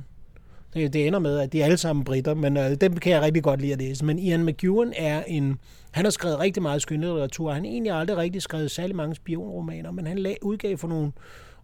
Det, 0.73 0.93
det 0.93 1.07
ender 1.07 1.19
med, 1.19 1.39
at 1.39 1.53
de 1.53 1.61
er 1.61 1.65
alle 1.65 1.77
sammen 1.77 2.05
britter, 2.05 2.33
men 2.33 2.57
øh, 2.57 2.71
dem 2.81 2.95
kan 2.95 3.11
jeg 3.11 3.21
rigtig 3.21 3.43
godt 3.43 3.61
lide 3.61 3.73
at 3.73 3.79
læse. 3.79 4.05
Men 4.05 4.19
Ian 4.19 4.45
McEwan 4.45 4.93
er 4.95 5.23
en... 5.27 5.59
Han 5.91 6.05
har 6.05 6.11
skrevet 6.11 6.39
rigtig 6.39 6.63
meget 6.63 6.81
skønlitteratur. 6.81 7.51
Han 7.51 7.63
har 7.63 7.71
egentlig 7.71 7.93
aldrig 7.93 8.17
rigtig 8.17 8.41
skrevet 8.41 8.71
særlig 8.71 8.95
mange 8.95 9.15
spionromaner, 9.15 9.91
men 9.91 10.07
han 10.07 10.17
lag, 10.19 10.37
udgav 10.41 10.77
for 10.77 10.87
nogle 10.87 11.11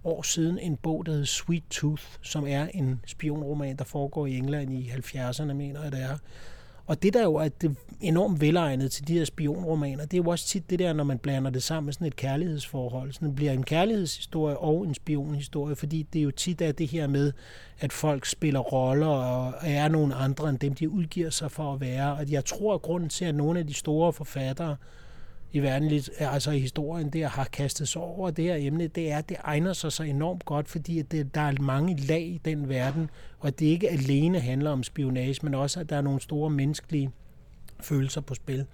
år 0.03 0.21
siden 0.21 0.59
en 0.59 0.75
bog, 0.75 1.05
der 1.05 1.11
hedder 1.11 1.25
Sweet 1.25 1.63
Tooth, 1.69 2.03
som 2.21 2.47
er 2.47 2.67
en 2.73 3.01
spionroman, 3.07 3.75
der 3.75 3.83
foregår 3.83 4.25
i 4.25 4.37
England 4.37 4.73
i 4.73 4.89
70'erne, 4.89 5.53
mener 5.53 5.83
jeg 5.83 5.91
det 5.91 6.01
er. 6.01 6.17
Og 6.87 7.03
det 7.03 7.13
der 7.13 7.23
jo 7.23 7.35
er 7.35 7.47
det 7.47 7.75
enormt 8.01 8.41
velegnet 8.41 8.91
til 8.91 9.07
de 9.07 9.13
her 9.13 9.25
spionromaner, 9.25 10.05
det 10.05 10.13
er 10.13 10.23
jo 10.23 10.29
også 10.29 10.47
tit 10.47 10.69
det 10.69 10.79
der, 10.79 10.93
når 10.93 11.03
man 11.03 11.17
blander 11.17 11.51
det 11.51 11.63
sammen 11.63 11.85
med 11.85 11.93
sådan 11.93 12.07
et 12.07 12.15
kærlighedsforhold. 12.15 13.13
Så 13.13 13.19
det 13.25 13.35
bliver 13.35 13.51
en 13.51 13.63
kærlighedshistorie 13.63 14.57
og 14.57 14.85
en 14.85 14.93
spionhistorie, 14.93 15.75
fordi 15.75 16.07
det 16.13 16.19
er 16.19 16.23
jo 16.23 16.31
tit 16.31 16.61
er 16.61 16.71
det 16.71 16.87
her 16.87 17.07
med, 17.07 17.33
at 17.79 17.93
folk 17.93 18.25
spiller 18.25 18.59
roller 18.59 19.07
og 19.07 19.53
er 19.61 19.87
nogen 19.87 20.13
andre 20.15 20.49
end 20.49 20.59
dem, 20.59 20.73
de 20.73 20.89
udgiver 20.89 21.29
sig 21.29 21.51
for 21.51 21.73
at 21.73 21.81
være. 21.81 22.13
Og 22.13 22.31
jeg 22.31 22.45
tror, 22.45 22.73
at 22.73 22.81
grunden 22.81 23.09
til, 23.09 23.25
at 23.25 23.35
nogle 23.35 23.59
af 23.59 23.67
de 23.67 23.73
store 23.73 24.13
forfattere 24.13 24.75
i 25.55 25.59
verden, 25.59 26.01
altså 26.19 26.51
i 26.51 26.59
historien, 26.59 27.09
der 27.09 27.27
har 27.27 27.43
kastet 27.43 27.87
sig 27.87 28.01
over 28.01 28.31
det 28.31 28.45
her 28.45 28.55
emne, 28.55 28.87
det 28.87 29.11
er, 29.11 29.17
at 29.17 29.29
det 29.29 29.37
egner 29.43 29.73
sig 29.73 29.91
så 29.91 30.03
enormt 30.03 30.45
godt, 30.45 30.67
fordi 30.67 30.99
at 30.99 31.11
det, 31.11 31.35
der 31.35 31.41
er 31.41 31.61
mange 31.61 31.95
lag 31.95 32.21
i 32.21 32.41
den 32.45 32.69
verden, 32.69 33.09
og 33.39 33.47
at 33.47 33.59
det 33.59 33.65
ikke 33.65 33.89
alene 33.89 34.39
handler 34.39 34.71
om 34.71 34.83
spionage, 34.83 35.39
men 35.43 35.53
også, 35.53 35.79
at 35.79 35.89
der 35.89 35.95
er 35.95 36.01
nogle 36.01 36.21
store 36.21 36.49
menneskelige 36.49 37.11
følelser 37.79 38.21
på 38.21 38.33
spil. 38.33 38.65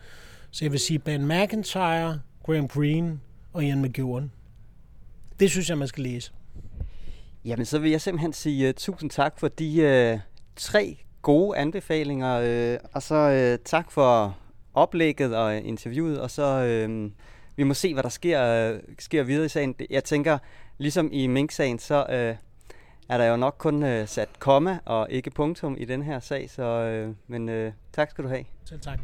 Så 0.51 0.65
jeg 0.65 0.71
vil 0.71 0.79
sige 0.79 0.99
Ben 0.99 1.27
McIntyre, 1.27 2.19
Graham 2.43 2.67
Greene 2.67 3.19
og 3.53 3.63
Ian 3.63 3.81
McEwan. 3.81 4.31
Det 5.39 5.51
synes 5.51 5.69
jeg, 5.69 5.77
man 5.77 5.87
skal 5.87 6.03
læse. 6.03 6.31
Jamen, 7.45 7.65
så 7.65 7.79
vil 7.79 7.91
jeg 7.91 8.01
simpelthen 8.01 8.33
sige 8.33 8.69
uh, 8.69 8.73
tusind 8.77 9.09
tak 9.09 9.39
for 9.39 9.47
de 9.47 10.13
uh, 10.13 10.19
tre 10.55 10.97
gode 11.21 11.57
anbefalinger, 11.57 12.37
uh, 12.73 12.79
og 12.93 13.01
så 13.01 13.53
uh, 13.53 13.63
tak 13.65 13.91
for 13.91 14.37
oplægget 14.73 15.35
og 15.35 15.57
interviewet, 15.57 16.21
og 16.21 16.31
så 16.31 16.43
øh, 16.43 17.11
vi 17.55 17.63
må 17.63 17.73
se, 17.73 17.93
hvad 17.93 18.03
der 18.03 18.09
sker, 18.09 18.71
øh, 18.73 18.79
sker 18.99 19.23
videre 19.23 19.45
i 19.45 19.49
sagen. 19.49 19.75
Jeg 19.89 20.03
tænker, 20.03 20.37
ligesom 20.77 21.09
i 21.11 21.27
Mink-sagen, 21.27 21.79
så 21.79 22.05
øh, 22.09 22.35
er 23.09 23.17
der 23.17 23.25
jo 23.25 23.37
nok 23.37 23.55
kun 23.57 23.83
øh, 23.83 24.07
sat 24.07 24.29
komma 24.39 24.79
og 24.85 25.07
ikke 25.09 25.29
punktum 25.29 25.75
i 25.79 25.85
den 25.85 26.01
her 26.01 26.19
sag, 26.19 26.49
så 26.49 26.63
øh, 26.63 27.15
men 27.27 27.49
øh, 27.49 27.71
tak 27.93 28.09
skal 28.09 28.23
du 28.23 28.29
have. 28.29 28.45
Selv 28.65 28.81
tak. 28.81 28.99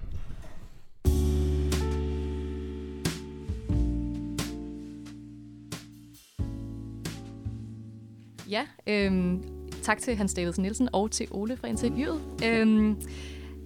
Ja, 8.49 8.67
øh, 8.87 9.37
tak 9.81 9.97
til 9.97 10.15
Hans 10.15 10.33
Davidsen 10.33 10.61
Nielsen 10.61 10.89
og 10.93 11.11
til 11.11 11.27
Ole 11.31 11.57
for 11.57 11.67
interviewet. 11.67 12.21
Øh, 12.45 12.95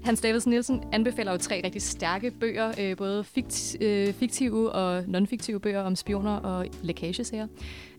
Hans 0.04 0.22
Davidsen 0.22 0.50
Nielsen 0.50 0.84
anbefaler 0.92 1.32
jo 1.32 1.38
tre 1.38 1.62
rigtig 1.64 1.82
stærke 1.82 2.32
bøger, 2.32 2.74
øh, 2.80 2.98
både 2.98 3.24
fikt, 3.24 3.78
øh, 3.82 4.14
fiktive 4.14 4.72
og 4.72 5.04
non-fiktive 5.08 5.60
bøger 5.60 5.82
om 5.82 5.96
spioner 5.96 6.36
og 6.36 6.68
lækagesager. 6.84 7.48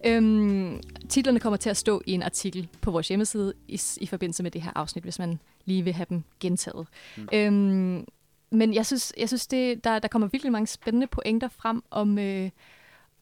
Øhm, 0.07 0.81
titlerne 1.09 1.41
kommer 1.41 1.57
til 1.57 1.71
at 1.71 1.77
stå 1.77 2.03
i 2.07 2.13
en 2.13 2.23
artikel 2.23 2.69
på 2.81 2.91
vores 2.91 3.09
hjemmeside 3.09 3.53
i, 3.69 3.81
i 4.01 4.07
forbindelse 4.07 4.43
med 4.43 4.51
det 4.51 4.63
her 4.63 4.73
afsnit, 4.75 5.05
hvis 5.05 5.19
man 5.19 5.39
lige 5.65 5.83
vil 5.83 5.93
have 5.93 6.07
dem 6.11 6.23
gentaget. 6.41 6.87
Mm. 7.17 7.29
Øhm, 7.33 8.07
men 8.51 8.75
jeg 8.75 8.87
synes, 8.87 9.13
jeg 9.19 9.29
synes 9.29 9.47
det, 9.47 9.85
der, 9.85 9.99
der 9.99 10.09
kommer 10.09 10.29
virkelig 10.33 10.53
mange 10.53 10.67
spændende 10.67 11.07
pointer 11.07 11.49
frem 11.49 11.83
om 11.91 12.19
øh, 12.19 12.51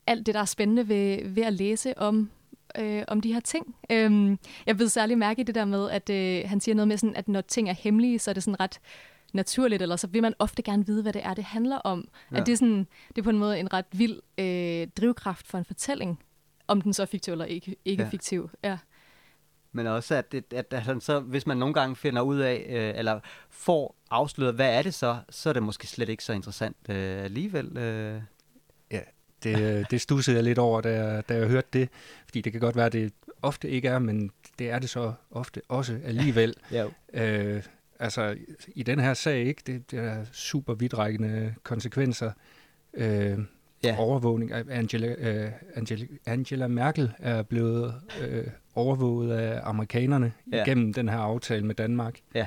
alt 0.06 0.26
det, 0.26 0.34
der 0.34 0.40
er 0.40 0.44
spændende 0.44 0.88
ved, 0.88 1.28
ved 1.28 1.42
at 1.42 1.52
læse 1.52 1.98
om 1.98 2.30
øh, 2.78 3.02
om 3.08 3.20
de 3.20 3.32
her 3.32 3.40
ting. 3.40 3.76
Øhm, 3.90 4.38
jeg 4.66 4.78
ved 4.78 4.88
særlig 4.88 5.18
mærke 5.18 5.40
i 5.40 5.44
det 5.44 5.54
der 5.54 5.64
med, 5.64 5.90
at 5.90 6.10
øh, 6.10 6.48
han 6.48 6.60
siger 6.60 6.74
noget 6.74 6.88
med, 6.88 6.96
sådan, 6.96 7.16
at 7.16 7.28
når 7.28 7.40
ting 7.40 7.68
er 7.68 7.72
hemmelige, 7.72 8.18
så 8.18 8.30
er 8.30 8.32
det 8.32 8.42
sådan 8.42 8.60
ret 8.60 8.80
naturligt, 9.32 9.82
eller 9.82 9.96
så 9.96 10.06
vil 10.06 10.22
man 10.22 10.34
ofte 10.38 10.62
gerne 10.62 10.86
vide, 10.86 11.02
hvad 11.02 11.12
det 11.12 11.24
er, 11.24 11.34
det 11.34 11.44
handler 11.44 11.76
om. 11.76 12.08
Ja. 12.32 12.36
At 12.36 12.46
det 12.46 12.52
er, 12.52 12.56
sådan, 12.56 12.86
det 13.08 13.18
er 13.18 13.22
på 13.22 13.30
en 13.30 13.38
måde 13.38 13.60
en 13.60 13.72
ret 13.72 13.84
vild 13.92 14.20
øh, 14.38 14.88
drivkraft 14.96 15.46
for 15.46 15.58
en 15.58 15.64
fortælling, 15.64 16.22
om 16.66 16.80
den 16.80 16.92
så 16.92 17.02
er 17.02 17.06
fiktiv 17.06 17.32
eller 17.32 17.44
ikke, 17.44 17.76
ikke 17.84 18.02
ja. 18.02 18.08
fiktiv. 18.08 18.50
Ja. 18.64 18.78
Men 19.72 19.86
også, 19.86 20.14
at, 20.14 20.32
det, 20.32 20.52
at, 20.52 20.72
at 20.72 21.02
så, 21.02 21.20
hvis 21.20 21.46
man 21.46 21.56
nogle 21.56 21.74
gange 21.74 21.96
finder 21.96 22.22
ud 22.22 22.38
af, 22.38 22.66
øh, 22.68 22.98
eller 22.98 23.20
får 23.50 23.96
afsløret, 24.10 24.54
hvad 24.54 24.78
er 24.78 24.82
det 24.82 24.94
så, 24.94 25.18
så 25.30 25.48
er 25.48 25.52
det 25.52 25.62
måske 25.62 25.86
slet 25.86 26.08
ikke 26.08 26.24
så 26.24 26.32
interessant 26.32 26.76
øh, 26.88 27.24
alligevel. 27.24 27.76
Øh. 27.76 28.20
Det, 29.44 29.56
det 29.90 30.00
stussede 30.00 30.36
jeg 30.36 30.44
lidt 30.44 30.58
over, 30.58 30.80
da 30.80 31.04
jeg, 31.04 31.28
da 31.28 31.34
jeg 31.34 31.48
hørte 31.48 31.68
det, 31.72 31.88
fordi 32.24 32.40
det 32.40 32.52
kan 32.52 32.60
godt 32.60 32.76
være, 32.76 32.86
at 32.86 32.92
det 32.92 33.12
ofte 33.42 33.70
ikke 33.70 33.88
er, 33.88 33.98
men 33.98 34.30
det 34.58 34.70
er 34.70 34.78
det 34.78 34.90
så 34.90 35.12
ofte 35.30 35.60
også 35.68 35.98
alligevel. 36.04 36.54
ja. 36.72 36.86
øh, 37.14 37.62
altså, 37.98 38.36
i 38.68 38.82
den 38.82 39.00
her 39.00 39.14
sag, 39.14 39.38
ikke, 39.38 39.62
det, 39.66 39.90
det 39.90 39.98
er 39.98 40.24
super 40.32 40.74
vidtrækkende 40.74 41.54
konsekvenser. 41.62 42.32
Øh, 42.94 43.38
ja. 43.84 43.96
Overvågning 43.98 44.52
af 44.52 44.64
Angela, 44.70 45.06
øh, 45.06 45.52
Angela, 45.74 46.06
Angela 46.26 46.68
Merkel 46.68 47.12
er 47.18 47.42
blevet 47.42 47.94
øh, 48.20 48.46
overvåget 48.74 49.32
af 49.32 49.60
amerikanerne 49.64 50.32
ja. 50.52 50.64
gennem 50.64 50.92
den 50.92 51.08
her 51.08 51.18
aftale 51.18 51.66
med 51.66 51.74
Danmark. 51.74 52.18
Ja. 52.34 52.46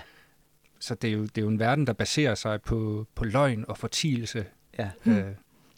Så 0.80 0.96
det 0.96 1.08
er, 1.08 1.14
jo, 1.14 1.22
det 1.22 1.38
er 1.38 1.42
jo 1.42 1.48
en 1.48 1.60
verden, 1.60 1.88
der 1.88 1.94
baserer 1.94 2.36
sig 2.36 2.62
på, 2.62 3.08
på 3.16 3.26
løgn 3.26 3.66
og 3.68 3.78
fortielse. 3.78 4.46
Ja. 4.80 4.90
Øh, 5.06 5.24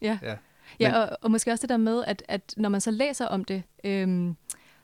ja. 0.02 0.20
ja. 0.22 0.36
Ja, 0.80 1.00
og, 1.00 1.18
og 1.22 1.32
måske 1.32 1.52
også 1.52 1.62
det 1.62 1.70
der 1.70 1.78
med, 1.78 2.04
at, 2.08 2.24
at 2.28 2.54
når 2.58 2.70
man 2.70 2.82
så 2.82 2.92
læser 2.92 3.26
om 3.26 3.46
det, 3.46 3.64
øhm, 3.84 4.36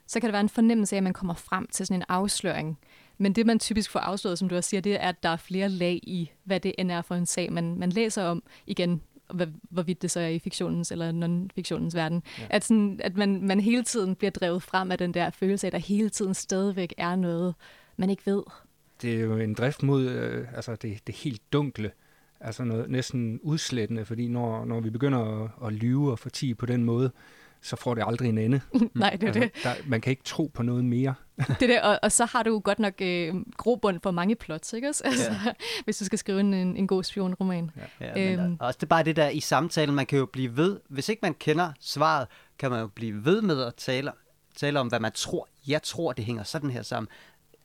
så 0.08 0.20
kan 0.20 0.28
der 0.28 0.32
være 0.32 0.42
en 0.42 0.50
fornemmelse 0.50 0.96
af, 0.96 0.98
at 0.98 1.04
man 1.04 1.14
kommer 1.14 1.34
frem 1.34 1.68
til 1.72 1.86
sådan 1.86 2.02
en 2.02 2.06
afsløring. 2.10 2.80
Men 3.18 3.34
det, 3.34 3.46
man 3.46 3.60
typisk 3.60 3.92
får 3.92 4.00
afsløret, 4.00 4.40
som 4.40 4.50
du 4.50 4.56
også 4.56 4.70
siger, 4.70 4.82
det 4.82 4.94
er, 4.94 5.08
at 5.08 5.24
der 5.24 5.30
er 5.30 5.38
flere 5.38 5.70
lag 5.70 6.00
i, 6.04 6.32
hvad 6.44 6.60
det 6.60 6.76
end 6.78 6.92
er 6.92 7.02
for 7.02 7.16
en 7.16 7.26
sag, 7.26 7.54
man, 7.54 7.76
man 7.80 7.90
læser 7.90 8.24
om. 8.24 8.44
Igen, 8.68 9.02
hvad, 9.34 9.48
hvorvidt 9.70 10.02
det 10.02 10.12
så 10.12 10.20
er 10.20 10.28
i 10.28 10.40
fiktionens 10.40 10.92
eller 10.92 11.12
non-fiktionens 11.12 11.96
verden. 11.96 12.24
Ja. 12.40 12.44
At, 12.50 12.64
sådan, 12.64 13.00
at 13.04 13.18
man, 13.18 13.42
man 13.48 13.60
hele 13.60 13.84
tiden 13.84 14.16
bliver 14.16 14.32
drevet 14.32 14.64
frem 14.64 14.92
af 14.92 14.98
den 14.98 15.14
der 15.14 15.30
følelse 15.30 15.68
af, 15.68 15.70
at 15.70 15.74
der 15.74 15.80
hele 15.80 16.10
tiden 16.10 16.34
stadigvæk 16.34 16.94
er 16.98 17.16
noget, 17.16 17.56
man 17.98 18.10
ikke 18.10 18.26
ved. 18.26 18.44
Det 19.02 19.16
er 19.16 19.20
jo 19.20 19.38
en 19.38 19.54
drift 19.54 19.84
mod 19.84 20.10
øh, 20.10 20.48
altså 20.56 20.76
det, 20.76 21.08
det 21.08 21.16
helt 21.16 21.54
dunkle 21.54 21.92
altså 22.44 22.64
noget 22.64 22.90
næsten 22.90 23.40
udslættende, 23.44 24.06
fordi 24.06 24.28
når, 24.28 24.66
når 24.66 24.80
vi 24.80 24.90
begynder 24.90 25.44
at, 25.44 25.68
at 25.68 25.74
lyve 25.74 26.12
og 26.12 26.20
fortige 26.20 26.56
på 26.56 26.66
den 26.66 26.84
måde, 26.84 27.12
så 27.64 27.76
får 27.76 27.96
det 27.96 28.04
aldrig 28.08 28.30
en 28.30 28.38
ende. 28.38 28.62
Nej, 28.96 29.10
det 29.10 29.24
er 29.24 29.28
Altså, 29.28 29.40
det. 29.40 29.52
der, 29.64 29.74
man 29.88 30.02
kan 30.02 30.12
ikke 30.12 30.24
tro 30.24 30.52
på 30.54 30.64
noget 30.64 30.86
mere. 30.86 31.14
det, 31.38 31.50
er 31.62 31.68
det 31.68 31.82
og, 31.82 32.00
og 32.04 32.12
så 32.12 32.26
har 32.26 32.44
du 32.44 32.60
godt 32.60 32.80
nok 32.80 32.94
øh, 33.02 33.36
grobund 33.58 34.00
for 34.04 34.12
mange 34.12 34.36
plots, 34.36 34.74
ikke 34.74 34.90
også? 34.90 35.04
Altså, 35.06 35.32
hvis 35.86 35.98
du 35.98 36.06
skal 36.06 36.20
skrive 36.20 36.40
en, 36.40 36.54
en, 36.54 36.88
god 36.88 37.04
spionroman. 37.04 37.72
Ja, 38.00 38.14
men 38.16 38.40
Øhm. 38.40 38.44
øhm. 38.46 38.58
også 38.60 38.78
det 38.78 38.84
er 38.84 38.88
bare 38.88 39.04
det 39.04 39.16
der 39.16 39.30
i 39.30 39.40
samtalen, 39.40 39.96
man 39.96 40.06
kan 40.06 40.20
jo 40.20 40.26
blive 40.26 40.58
ved, 40.58 40.80
hvis 40.90 41.10
ikke 41.10 41.20
man 41.22 41.34
kender 41.34 41.72
svaret, 41.80 42.28
kan 42.60 42.72
man 42.72 42.80
jo 42.80 42.88
blive 42.88 43.26
ved 43.26 43.42
med 43.42 43.62
at 43.62 43.76
tale, 43.76 44.12
tale 44.56 44.80
om, 44.80 44.88
hvad 44.88 45.00
man 45.00 45.12
tror. 45.12 45.48
Jeg 45.68 45.84
tror, 45.84 46.12
det 46.14 46.26
hænger 46.26 46.44
sådan 46.44 46.70
her 46.70 46.82
sammen. 46.82 47.08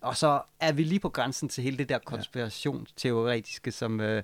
Og 0.00 0.16
så 0.16 0.40
er 0.60 0.72
vi 0.72 0.82
lige 0.82 1.00
på 1.00 1.08
grænsen 1.08 1.48
til 1.48 1.64
hele 1.64 1.78
det 1.78 1.88
der 1.88 1.98
konspirationsteoretiske, 1.98 3.72
som, 3.72 4.00
øh, 4.00 4.22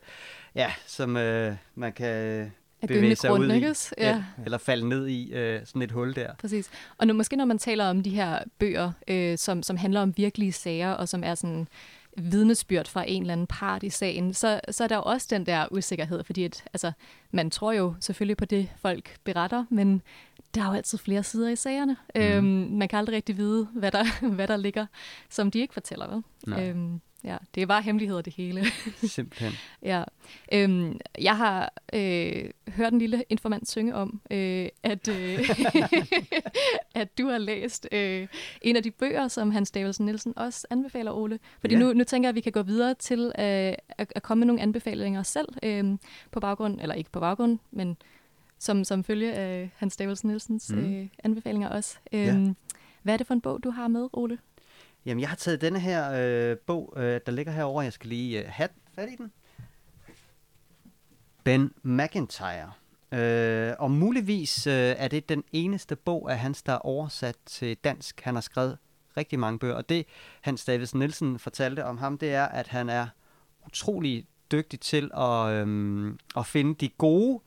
ja, 0.55 0.73
som 0.87 1.17
øh, 1.17 1.57
man 1.75 1.93
kan 1.93 2.53
bevæge 2.89 3.17
sig 3.17 3.33
ud 3.33 3.53
i. 3.53 3.65
også? 3.65 3.95
Ja. 3.99 4.25
Eller 4.45 4.59
falde 4.59 4.89
ned 4.89 5.07
i 5.07 5.33
øh, 5.33 5.61
sådan 5.67 5.83
et 5.83 5.91
hul 5.91 6.15
der. 6.15 6.35
Præcis. 6.35 6.71
Og 6.99 7.07
nu, 7.07 7.15
måske 7.15 7.37
når 7.37 7.45
man 7.45 7.59
taler 7.59 7.85
om 7.85 8.03
de 8.03 8.11
her 8.11 8.39
bøger, 8.59 8.93
øh, 9.09 9.39
som, 9.39 9.63
som 9.63 9.77
handler 9.77 10.01
om 10.03 10.17
virkelige 10.17 10.53
sager, 10.53 10.91
og 10.91 11.09
som 11.09 11.25
er 11.25 11.35
sådan 11.35 11.69
vidnesbyrd 12.17 12.89
fra 12.89 13.05
en 13.09 13.23
eller 13.23 13.33
anden 13.33 13.47
part 13.47 13.83
i 13.83 13.91
sagen, 13.91 14.35
så, 14.35 14.61
så 14.71 14.85
er 14.85 14.89
der 14.89 14.97
jo 14.97 15.03
også 15.03 15.27
den 15.31 15.47
der 15.47 15.67
usikkerhed, 15.71 16.25
fordi 16.25 16.45
at, 16.45 16.65
altså, 16.73 16.93
man 17.31 17.51
tror 17.51 17.73
jo 17.73 17.95
selvfølgelig 18.01 18.37
på 18.37 18.45
det, 18.45 18.69
folk 18.77 19.17
beretter, 19.25 19.65
men 19.71 20.03
der 20.55 20.63
er 20.63 20.67
jo 20.67 20.73
altid 20.73 20.99
flere 20.99 21.23
sider 21.23 21.49
i 21.49 21.57
sagerne. 21.57 21.97
Mm. 22.15 22.23
Øhm, 22.23 22.45
man 22.79 22.89
kan 22.89 22.99
aldrig 22.99 23.17
rigtig 23.17 23.37
vide, 23.37 23.69
hvad 23.75 23.91
der, 23.91 24.05
hvad 24.37 24.49
der 24.49 24.57
ligger, 24.57 24.87
som 25.31 25.51
de 25.51 25.59
ikke 25.59 25.75
fortæller. 25.75 26.23
Vel? 26.47 26.59
Øhm, 26.59 27.01
ja, 27.25 27.37
det 27.55 27.63
er 27.63 27.67
bare 27.67 27.83
hemmeligheder 27.83 28.23
det 28.23 28.33
hele. 28.35 28.65
Simpelthen. 29.03 29.53
Ja. 29.83 30.05
Øhm, 30.53 31.01
jeg 31.21 31.37
har 31.37 31.73
øh, 31.93 32.51
hørt 32.69 32.93
en 32.93 32.99
lille 32.99 33.25
informant 33.29 33.69
synge 33.71 33.95
om, 33.95 34.21
øh, 34.31 34.69
at, 34.83 35.09
øh, 35.09 35.39
at 36.95 37.19
du 37.19 37.29
har 37.29 37.39
læst 37.39 37.89
øh, 37.93 38.29
en 38.63 38.77
af 38.77 38.83
de 38.83 38.91
bøger, 38.91 39.29
som 39.29 39.51
Hans 39.51 39.71
Davidsen 39.71 40.07
Nielsen 40.07 40.39
også 40.39 40.67
anbefaler, 40.71 41.13
Ole. 41.13 41.39
Fordi 41.61 41.75
Ja. 41.75 41.81
nu, 41.81 41.93
nu 41.93 42.05
tænker 42.05 42.27
jeg, 42.27 42.31
at 42.31 42.35
vi 42.35 42.41
kan 42.41 42.53
gå 42.53 42.63
videre 42.63 42.95
til 42.95 43.21
øh, 43.27 43.33
at, 43.89 44.13
at 44.15 44.23
komme 44.23 44.41
med 44.41 44.47
nogle 44.47 44.63
anbefalinger 44.63 45.23
selv, 45.23 45.49
øh, 45.63 45.85
på 46.31 46.41
baggrund, 46.41 46.81
eller 46.81 46.95
ikke 46.95 47.11
på 47.11 47.21
baggrund, 47.21 47.59
men 47.71 47.97
som, 48.59 48.85
som 48.85 49.05
følge 49.05 49.33
af 49.35 49.71
Hans 49.77 49.97
Davidsen 49.97 50.29
Nielsens 50.29 50.71
Mm. 50.73 50.79
øh, 50.95 51.07
anbefalinger 51.25 51.69
også. 51.69 51.99
Øh, 52.13 52.21
Ja. 52.27 52.53
Hvad 53.03 53.15
er 53.15 53.19
det 53.19 53.27
for 53.27 53.35
en 53.35 53.41
bog, 53.41 53.65
du 53.65 53.71
har 53.71 53.89
med, 53.89 54.09
Ole? 54.13 54.39
Jamen, 55.07 55.21
jeg 55.21 55.29
har 55.29 55.37
taget 55.37 55.61
denne 55.61 55.81
her 55.81 56.13
øh, 56.15 56.57
bog, 56.57 56.95
øh, 56.97 57.21
der 57.27 57.33
ligger 57.33 57.53
herovre. 57.53 57.85
Jeg 57.85 57.93
skal 57.93 58.09
lige 58.09 58.39
øh, 58.39 58.49
have 58.49 58.69
fat 58.95 59.09
i 59.09 59.17
den. 59.17 59.33
Ben 61.45 61.73
McIntyre. 61.83 62.73
Øh, 63.13 63.75
og 63.79 63.91
muligvis 63.91 64.67
øh, 64.67 64.75
er 64.75 65.09
det 65.09 65.29
den 65.29 65.45
eneste 65.53 65.97
bog 65.97 66.31
af 66.31 66.39
hans, 66.39 66.63
der 66.63 66.73
er 66.73 66.79
oversat 66.79 67.37
til 67.47 67.77
dansk. 67.77 68.21
Han 68.21 68.35
har 68.35 68.41
skrevet 68.41 68.79
rigtig 69.17 69.39
mange 69.39 69.59
bøger, 69.59 69.75
og 69.75 69.89
det 69.89 70.07
Hans 70.41 70.65
Davidsen 70.65 70.99
Nielsen 70.99 71.39
fortalte 71.39 71.85
om 71.85 71.99
ham, 71.99 72.19
det 72.19 72.35
er, 72.35 72.45
at 72.45 72.69
han 72.69 72.89
er 72.89 73.07
utrolig 73.67 74.27
dygtig 74.53 74.81
til 74.81 75.11
at, 75.17 75.49
øhm, 75.53 76.19
at 76.37 76.47
finde 76.47 76.75
de 76.75 76.89
gode, 76.89 77.41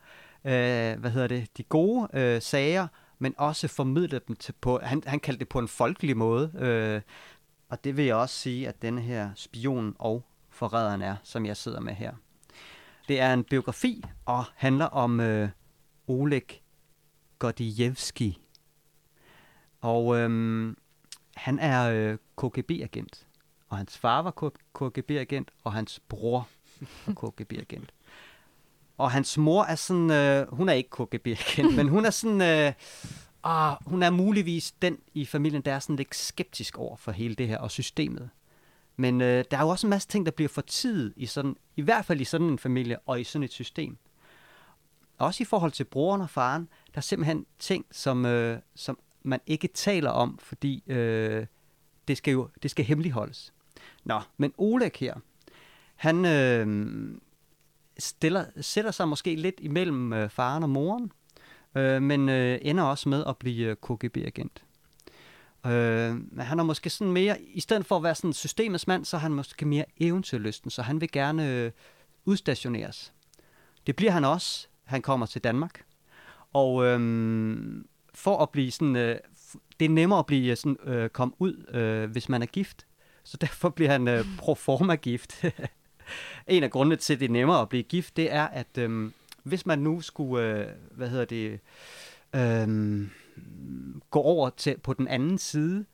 øh, 0.46 1.00
hvad 1.00 1.10
hedder 1.10 1.28
det, 1.28 1.58
de 1.58 1.64
gode 1.64 2.08
øh, 2.14 2.42
sager, 2.42 2.88
men 3.20 3.34
også 3.38 3.68
formidle 3.68 4.22
dem 4.28 4.36
til 4.36 4.54
på, 4.62 4.80
han, 4.84 5.04
han 5.06 5.20
kaldte 5.20 5.40
det 5.40 5.50
på 5.50 5.60
en 5.60 5.68
folkelig 5.68 6.18
måde, 6.18 6.52
øh, 6.60 7.02
og 7.70 7.84
det 7.84 7.98
vil 7.98 8.06
jeg 8.06 8.16
også 8.16 8.36
sige, 8.36 8.68
at 8.68 8.82
denne 8.82 9.02
her 9.02 9.30
spion 9.36 9.96
og 10.00 10.26
forræderen 10.50 11.02
er, 11.02 11.16
som 11.24 11.46
jeg 11.46 11.58
sidder 11.58 11.80
med 11.80 11.94
her. 11.94 12.14
Det 13.08 13.20
er 13.20 13.34
en 13.34 13.44
biografi 13.44 14.04
og 14.26 14.46
handler 14.56 14.86
om 14.86 15.20
øh, 15.20 15.50
Oleg 16.08 16.62
Gordievski. 17.40 18.42
Og 19.82 20.18
øhm, 20.18 20.78
han 21.36 21.60
er 21.60 21.90
øh, 21.92 22.18
KGB-agent, 22.38 23.28
og 23.70 23.78
hans 23.78 23.98
far 23.98 24.22
var 24.22 24.52
KGB-agent, 24.76 25.52
og 25.64 25.74
hans 25.74 26.02
bror 26.10 26.48
var 27.06 27.14
KGB-agent. 27.30 27.90
Og 28.98 29.12
hans 29.12 29.38
mor 29.38 29.64
er 29.64 29.76
sådan, 29.76 30.12
øh, 30.12 30.54
hun 30.54 30.70
er 30.70 30.74
ikke 30.74 30.90
KGB-agent, 30.90 31.76
men 31.76 31.88
hun 31.88 32.06
er 32.06 32.10
sådan, 32.10 32.42
øh, 32.42 32.74
ah, 33.46 33.78
hun 33.86 34.04
er 34.04 34.10
muligvis 34.10 34.72
den 34.72 34.98
i 35.14 35.26
familien, 35.26 35.62
der 35.62 35.74
er 35.74 35.80
sådan 35.80 35.96
lidt 35.96 36.16
skeptisk 36.16 36.78
over 36.78 36.96
for 36.96 37.12
hele 37.12 37.36
det 37.36 37.48
her 37.48 37.58
og 37.58 37.72
systemet. 37.72 38.30
Men 38.98 39.22
øh, 39.22 39.46
der 39.52 39.58
er 39.58 39.62
jo 39.62 39.70
også 39.70 39.88
en 39.88 39.90
masse 39.90 40.08
ting, 40.08 40.26
der 40.26 40.32
bliver 40.32 40.50
fortidet 40.50 41.14
i 41.16 41.26
sådan, 41.26 41.56
i 41.76 41.82
hvert 41.82 42.06
fald 42.06 42.22
i 42.22 42.24
sådan 42.24 42.48
en 42.48 42.60
familie 42.60 43.00
og 43.00 43.22
i 43.22 43.24
sådan 43.24 43.44
et 43.44 43.52
system. 43.52 43.98
Også 45.18 45.44
i 45.44 45.46
forhold 45.46 45.72
til 45.72 45.84
broren 45.84 46.22
og 46.22 46.30
faren, 46.30 46.70
der 46.94 46.98
er 46.98 47.02
simpelthen 47.02 47.46
ting, 47.60 47.86
som, 47.92 48.26
øh, 48.26 48.60
som 48.76 49.00
man 49.24 49.40
ikke 49.48 49.68
taler 49.68 50.10
om, 50.10 50.38
fordi 50.38 50.84
øh, 50.88 51.46
det 52.08 52.18
skal 52.18 52.32
jo 52.32 52.50
det 52.64 52.72
skal 52.72 52.86
hemmeligholdes. 52.86 53.54
Nå, 54.04 54.22
men 54.38 54.54
Oleg 54.58 54.92
her, 55.00 55.16
han 55.96 56.26
øh, 56.26 57.18
stiller, 57.98 58.46
sætter 58.62 58.92
sig 58.92 59.08
måske 59.08 59.36
lidt 59.36 59.56
imellem 59.60 60.14
øh, 60.14 60.30
faren 60.30 60.64
og 60.64 60.70
moren, 60.70 61.12
øh, 61.76 62.02
men 62.02 62.30
øh, 62.30 62.60
ender 62.62 62.84
også 62.84 63.10
med 63.10 63.24
at 63.28 63.38
blive 63.38 63.68
øh, 63.68 63.76
KGB-agent. 63.76 64.64
Øh, 65.66 66.16
men 66.32 66.40
han 66.40 66.60
er 66.60 66.64
måske 66.64 66.90
sådan 66.90 67.14
mere, 67.14 67.42
i 67.42 67.60
stedet 67.60 67.86
for 67.86 67.96
at 67.96 68.04
være 68.04 68.16
sådan 68.16 68.34
systemets 68.34 68.88
mand, 68.88 69.06
så 69.06 69.18
er 69.18 69.22
han 69.22 69.34
måske 69.34 69.66
mere 69.66 69.86
eventyrlysten, 70.00 70.72
så 70.72 70.82
han 70.82 71.02
vil 71.02 71.12
gerne 71.12 71.50
øh, 71.50 71.72
udstationeres. 72.26 73.14
Det 73.88 73.96
bliver 73.96 74.12
han 74.12 74.26
også. 74.26 74.68
Han 74.84 75.02
kommer 75.02 75.26
til 75.26 75.44
Danmark. 75.44 75.86
Og 76.54 76.86
øh, 76.86 77.66
for 78.14 78.38
at 78.38 78.50
blive 78.50 78.72
sådan, 78.72 78.96
øh, 78.96 79.18
det 79.80 79.86
er 79.86 79.90
nemmere 79.90 80.20
at 80.20 80.26
blive 80.26 80.52
øh, 80.52 80.58
sådan, 80.58 80.78
øh, 80.84 81.10
komme 81.10 81.34
ud, 81.40 81.66
øh, 81.74 82.12
hvis 82.12 82.30
man 82.30 82.42
er 82.42 82.46
gift. 82.46 82.86
Så 83.24 83.38
derfor 83.38 83.70
bliver 83.70 83.92
han 83.92 84.08
øh, 84.08 84.26
proforma 84.38 84.96
gift. 84.96 85.46
en 86.48 86.64
af 86.64 86.72
grundene 86.72 86.96
til, 86.96 87.14
at 87.14 87.20
det 87.20 87.26
er 87.26 87.34
nemmere 87.34 87.62
at 87.62 87.70
blive 87.70 87.84
gift, 87.84 88.18
det 88.18 88.34
er, 88.34 88.48
at 88.48 88.78
øh, 88.78 89.12
hvis 89.46 89.66
man 89.66 89.80
nu 89.80 90.02
skulle, 90.02 90.46
øh, 90.46 90.68
hvad 90.92 91.10
hedder 91.10 91.26
det, 91.26 91.60
øh, 92.36 93.08
gå 94.10 94.20
over 94.22 94.50
til 94.50 94.78
på 94.84 94.94
den 94.94 95.08
anden 95.08 95.38
side, 95.38 95.86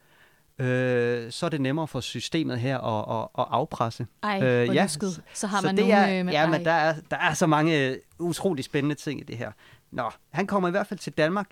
øh, 0.59 1.31
så 1.31 1.45
er 1.45 1.49
det 1.49 1.61
nemmere 1.61 1.87
for 1.87 1.99
systemet 1.99 2.59
her 2.59 2.77
at, 2.79 3.21
at, 3.23 3.29
at 3.39 3.45
afpresse. 3.49 4.07
Ej, 4.23 4.39
Øh, 4.43 4.75
ja. 4.75 4.87
Så 5.33 5.47
har 5.47 5.61
så 5.61 5.67
man 5.67 5.77
det 5.77 5.83
nogle... 5.85 5.95
er, 5.97 6.19
øh, 6.19 6.25
med- 6.25 6.33
ja, 6.33 6.49
men 6.49 6.65
der 6.65 6.71
er, 6.71 6.95
der 7.11 7.17
er 7.17 7.33
så 7.33 7.47
mange 7.47 7.87
øh, 7.87 7.97
utrolig 8.19 8.63
spændende 8.65 8.95
ting 8.95 9.19
i 9.19 9.23
det 9.23 9.37
her. 9.37 9.51
Nå, 9.91 10.11
han 10.29 10.47
kommer 10.47 10.67
i 10.67 10.71
hvert 10.71 10.87
fald 10.87 10.99
til 10.99 11.13
Danmark 11.13 11.49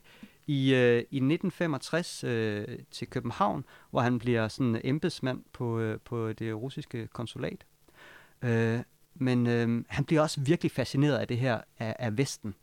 i, 0.48 0.74
øh, 0.74 0.98
i 0.98 1.18
1965 1.18 2.24
øh, 2.24 2.68
til 2.92 3.08
København, 3.10 3.66
hvor 3.92 4.02
han 4.02 4.20
bliver 4.20 4.48
sådan 4.48 4.82
embedsmand 4.84 5.44
på, 5.54 5.80
øh, 5.80 6.00
på 6.06 6.34
det 6.34 6.56
russiske 6.56 7.08
konsulat. 7.08 7.66
Øh, 8.42 8.80
men 9.16 9.48
øh, 9.48 9.84
han 9.88 10.06
bliver 10.06 10.22
også 10.22 10.42
virkelig 10.42 10.72
fascineret 10.72 11.18
af 11.18 11.28
det 11.28 11.38
her 11.38 11.62
af, 11.80 11.96
af 12.00 12.18
Vesten. 12.18 12.56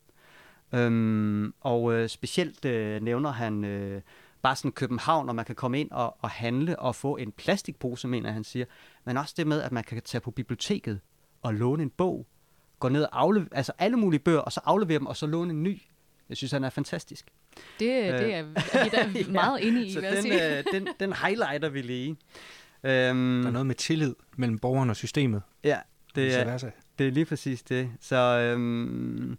Øhm, 0.74 1.54
og 1.60 1.92
øh, 1.92 2.08
specielt 2.08 2.64
øh, 2.64 3.02
nævner 3.02 3.30
han 3.32 3.64
øh, 3.64 4.02
bare 4.42 4.56
sådan 4.56 4.72
København, 4.72 5.28
og 5.28 5.34
man 5.34 5.44
kan 5.44 5.54
komme 5.54 5.80
ind 5.80 5.90
og, 5.90 6.16
og 6.20 6.30
handle 6.30 6.78
og 6.78 6.94
få 6.94 7.16
en 7.16 7.32
plastikpose, 7.32 8.08
mener 8.08 8.30
han 8.32 8.44
siger. 8.44 8.66
Men 9.04 9.16
også 9.16 9.34
det 9.36 9.46
med, 9.46 9.62
at 9.62 9.72
man 9.72 9.84
kan 9.84 10.02
tage 10.02 10.20
på 10.20 10.30
biblioteket 10.30 11.00
og 11.42 11.54
låne 11.54 11.82
en 11.82 11.90
bog, 11.90 12.26
gå 12.78 12.88
ned 12.88 13.02
og 13.02 13.20
aflevere, 13.22 13.48
altså 13.52 13.72
alle 13.78 13.96
mulige 13.96 14.20
bøger, 14.20 14.38
og 14.40 14.52
så 14.52 14.60
aflevere 14.64 14.98
dem, 14.98 15.06
og 15.06 15.16
så 15.16 15.26
låne 15.26 15.50
en 15.52 15.62
ny. 15.62 15.82
Jeg 16.28 16.36
synes, 16.36 16.52
han 16.52 16.64
er 16.64 16.70
fantastisk. 16.70 17.26
Det, 17.56 17.80
det 17.80 18.34
er, 18.34 18.42
vi 18.42 18.54
da 18.92 19.10
Ja, 19.18 19.32
meget 19.32 19.68
enige 19.68 19.86
i, 19.86 19.92
Så 19.92 20.00
vil 20.00 20.10
den, 20.10 20.22
sige. 20.22 20.58
øh, 20.58 20.64
den, 20.72 20.88
den 21.00 21.12
highlighter 21.12 21.68
vi 21.68 21.82
lige. 21.82 22.10
Øhm, 22.10 23.40
Der 23.42 23.48
er 23.48 23.50
noget 23.50 23.66
med 23.66 23.74
tillid 23.74 24.14
mellem 24.36 24.58
borgeren 24.58 24.90
og 24.90 24.96
systemet. 24.96 25.42
Ja, 25.64 25.78
det 26.16 26.34
er, 26.34 26.70
det 26.98 27.06
er 27.06 27.10
lige 27.10 27.24
præcis 27.24 27.62
det. 27.62 27.90
Så, 28.00 28.16
øhm, 28.16 29.38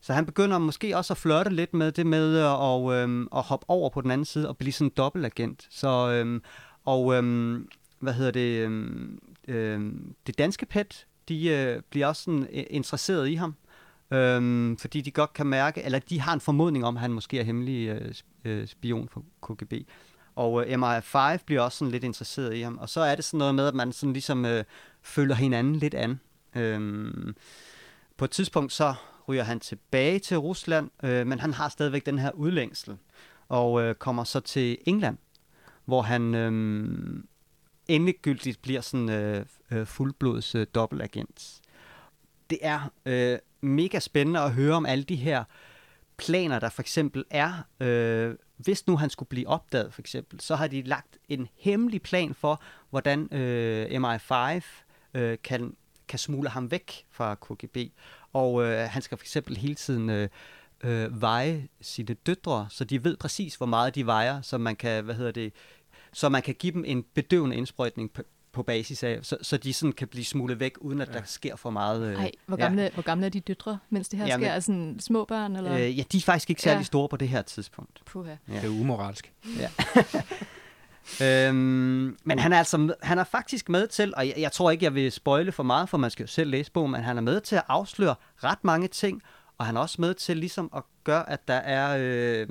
så 0.00 0.12
han 0.12 0.26
begynder 0.26 0.58
måske 0.58 0.96
også 0.96 1.12
at 1.12 1.18
flirte 1.18 1.50
lidt 1.50 1.74
med 1.74 1.92
det 1.92 2.06
med 2.06 2.38
at, 2.38 2.46
og, 2.46 2.94
øhm, 2.94 3.28
at 3.36 3.42
hoppe 3.42 3.66
over 3.68 3.90
på 3.90 4.00
den 4.00 4.10
anden 4.10 4.24
side 4.24 4.48
og 4.48 4.56
blive 4.56 4.72
sådan 4.72 4.86
en 4.86 4.92
dobbeltagent. 4.96 5.66
Så, 5.70 6.10
øhm, 6.10 6.42
og 6.84 7.14
øhm, 7.14 7.68
hvad 7.98 8.12
hedder 8.12 8.30
det, 8.30 8.64
øhm, 8.64 9.18
øhm, 9.48 10.14
det 10.26 10.38
danske 10.38 10.66
pet, 10.66 11.06
de 11.28 11.48
øh, 11.48 11.82
bliver 11.90 12.06
også 12.06 12.22
sådan 12.22 12.48
øh, 12.52 12.64
interesseret 12.70 13.28
i 13.28 13.34
ham. 13.34 13.54
Øhm, 14.10 14.76
fordi 14.76 15.00
de 15.00 15.10
godt 15.10 15.32
kan 15.32 15.46
mærke, 15.46 15.82
eller 15.82 15.98
de 15.98 16.20
har 16.20 16.32
en 16.32 16.40
formodning 16.40 16.84
om, 16.84 16.96
at 16.96 17.00
han 17.00 17.12
måske 17.12 17.38
er 17.38 17.44
hemmelig 17.44 17.88
øh, 17.88 18.14
øh, 18.44 18.66
spion 18.66 19.08
for 19.08 19.24
KGB. 19.42 19.72
Og 20.36 20.66
øh, 20.66 20.82
MI5 20.82 21.36
bliver 21.46 21.60
også 21.60 21.78
sådan 21.78 21.92
lidt 21.92 22.04
interesseret 22.04 22.54
i 22.54 22.60
ham. 22.60 22.78
Og 22.78 22.88
så 22.88 23.00
er 23.00 23.14
det 23.14 23.24
sådan 23.24 23.38
noget 23.38 23.54
med, 23.54 23.66
at 23.66 23.74
man 23.74 23.92
sådan 23.92 24.12
ligesom 24.12 24.44
øh, 24.44 24.64
følger 25.06 25.34
hinanden 25.34 25.76
lidt 25.76 25.94
an. 25.94 26.20
Øhm, 26.56 27.36
på 28.16 28.24
et 28.24 28.30
tidspunkt 28.30 28.72
så 28.72 28.94
ryger 29.28 29.42
han 29.42 29.60
tilbage 29.60 30.18
til 30.18 30.36
Rusland, 30.36 30.90
øh, 31.02 31.26
men 31.26 31.40
han 31.40 31.54
har 31.54 31.68
stadigvæk 31.68 32.06
den 32.06 32.18
her 32.18 32.30
udlængsel, 32.30 32.96
og 33.48 33.82
øh, 33.82 33.94
kommer 33.94 34.24
så 34.24 34.40
til 34.40 34.78
England, 34.86 35.18
hvor 35.84 36.02
han 36.02 36.34
øh, 36.34 37.22
endegyldigt 37.88 38.62
bliver 38.62 38.80
sådan 38.80 39.10
øh, 39.10 39.46
øh, 39.70 39.86
fuldblods 39.86 40.54
øh, 40.54 40.66
dobbeltagent. 40.74 41.60
Det 42.50 42.58
er 42.62 42.90
øh, 43.06 43.38
mega 43.60 43.98
spændende 43.98 44.40
at 44.40 44.52
høre 44.52 44.74
om 44.74 44.86
alle 44.86 45.04
de 45.04 45.16
her 45.16 45.44
planer, 46.16 46.58
der 46.58 46.68
for 46.68 46.82
eksempel 46.82 47.24
er, 47.30 47.52
øh, 47.80 48.34
hvis 48.56 48.86
nu 48.86 48.96
han 48.96 49.10
skulle 49.10 49.28
blive 49.28 49.48
opdaget 49.48 49.94
for 49.94 50.02
eksempel, 50.02 50.40
så 50.40 50.56
har 50.56 50.66
de 50.66 50.82
lagt 50.82 51.18
en 51.28 51.48
hemmelig 51.56 52.02
plan 52.02 52.34
for, 52.34 52.62
hvordan 52.90 53.34
øh, 53.34 53.86
MI5 53.86 54.62
øh, 55.16 55.38
kan, 55.44 55.76
kan 56.08 56.18
smule 56.18 56.48
ham 56.48 56.70
væk 56.70 57.04
fra 57.10 57.34
KGB. 57.34 57.76
Og 58.32 58.64
øh, 58.64 58.88
han 58.90 59.02
skal 59.02 59.18
for 59.18 59.24
eksempel 59.24 59.56
hele 59.56 59.74
tiden 59.74 60.10
øh, 60.10 60.28
øh, 60.84 61.20
veje 61.20 61.68
sine 61.80 62.14
døtre, 62.14 62.66
så 62.70 62.84
de 62.84 63.04
ved 63.04 63.16
præcis, 63.16 63.54
hvor 63.54 63.66
meget 63.66 63.94
de 63.94 64.06
vejer, 64.06 64.40
så 64.40 64.58
man 64.58 64.76
kan, 64.76 65.04
hvad 65.04 65.14
hedder 65.14 65.32
det, 65.32 65.52
så 66.12 66.28
man 66.28 66.42
kan 66.42 66.54
give 66.54 66.72
dem 66.72 66.84
en 66.86 67.04
bedøvende 67.14 67.56
indsprøjtning 67.56 68.12
på, 68.12 68.22
på 68.52 68.62
basis 68.62 69.02
af, 69.02 69.18
så, 69.22 69.36
så 69.42 69.56
de 69.56 69.72
sådan 69.72 69.92
kan 69.92 70.08
blive 70.08 70.24
smuglet 70.24 70.60
væk, 70.60 70.72
uden 70.80 71.00
at 71.00 71.08
ja. 71.08 71.12
der 71.12 71.22
sker 71.24 71.56
for 71.56 71.70
meget. 71.70 72.02
Øh, 72.02 72.14
Ej, 72.14 72.30
hvor 72.46 72.56
gamle, 72.56 72.82
ja. 72.82 72.90
hvor 72.90 73.02
gamle 73.02 73.26
er 73.26 73.30
de 73.30 73.40
døtre, 73.40 73.78
mens 73.90 74.08
det 74.08 74.18
her 74.18 74.26
Jamen, 74.26 74.44
sker? 74.44 74.52
Er 74.52 74.60
sådan 74.60 74.96
små 75.00 75.24
børn? 75.24 75.56
Eller? 75.56 75.72
Øh, 75.72 75.98
ja, 75.98 76.02
de 76.12 76.16
er 76.16 76.20
faktisk 76.20 76.50
ikke 76.50 76.62
særlig 76.62 76.80
ja. 76.80 76.84
store 76.84 77.08
på 77.08 77.16
det 77.16 77.28
her 77.28 77.42
tidspunkt. 77.42 78.02
Puha. 78.06 78.36
Ja. 78.48 78.54
Det 78.54 78.64
er 78.64 78.68
umoralsk. 78.68 79.32
Ja. 79.58 79.70
øhm, 81.22 82.16
men 82.24 82.38
han 82.38 82.52
er 82.52 82.58
altså 82.58 82.94
han 83.02 83.18
er 83.18 83.24
faktisk 83.24 83.68
med 83.68 83.86
til, 83.86 84.14
og 84.16 84.28
jeg, 84.28 84.34
jeg 84.38 84.52
tror 84.52 84.70
ikke, 84.70 84.84
jeg 84.84 84.94
vil 84.94 85.12
spoile 85.12 85.52
for 85.52 85.62
meget, 85.62 85.88
for 85.88 85.98
man 85.98 86.10
skal 86.10 86.22
jo 86.22 86.28
selv 86.28 86.50
læse 86.50 86.72
bogen, 86.72 86.92
men 86.92 87.02
han 87.02 87.16
er 87.16 87.22
med 87.22 87.40
til 87.40 87.56
at 87.56 87.64
afsløre 87.68 88.14
ret 88.44 88.64
mange 88.64 88.88
ting, 88.88 89.22
og 89.58 89.66
han 89.66 89.76
er 89.76 89.80
også 89.80 90.00
med 90.00 90.14
til 90.14 90.36
ligesom 90.36 90.70
at 90.76 90.82
gøre, 91.04 91.30
at 91.30 91.48
der 91.48 91.54
er 91.54 91.96
øh, 92.00 92.46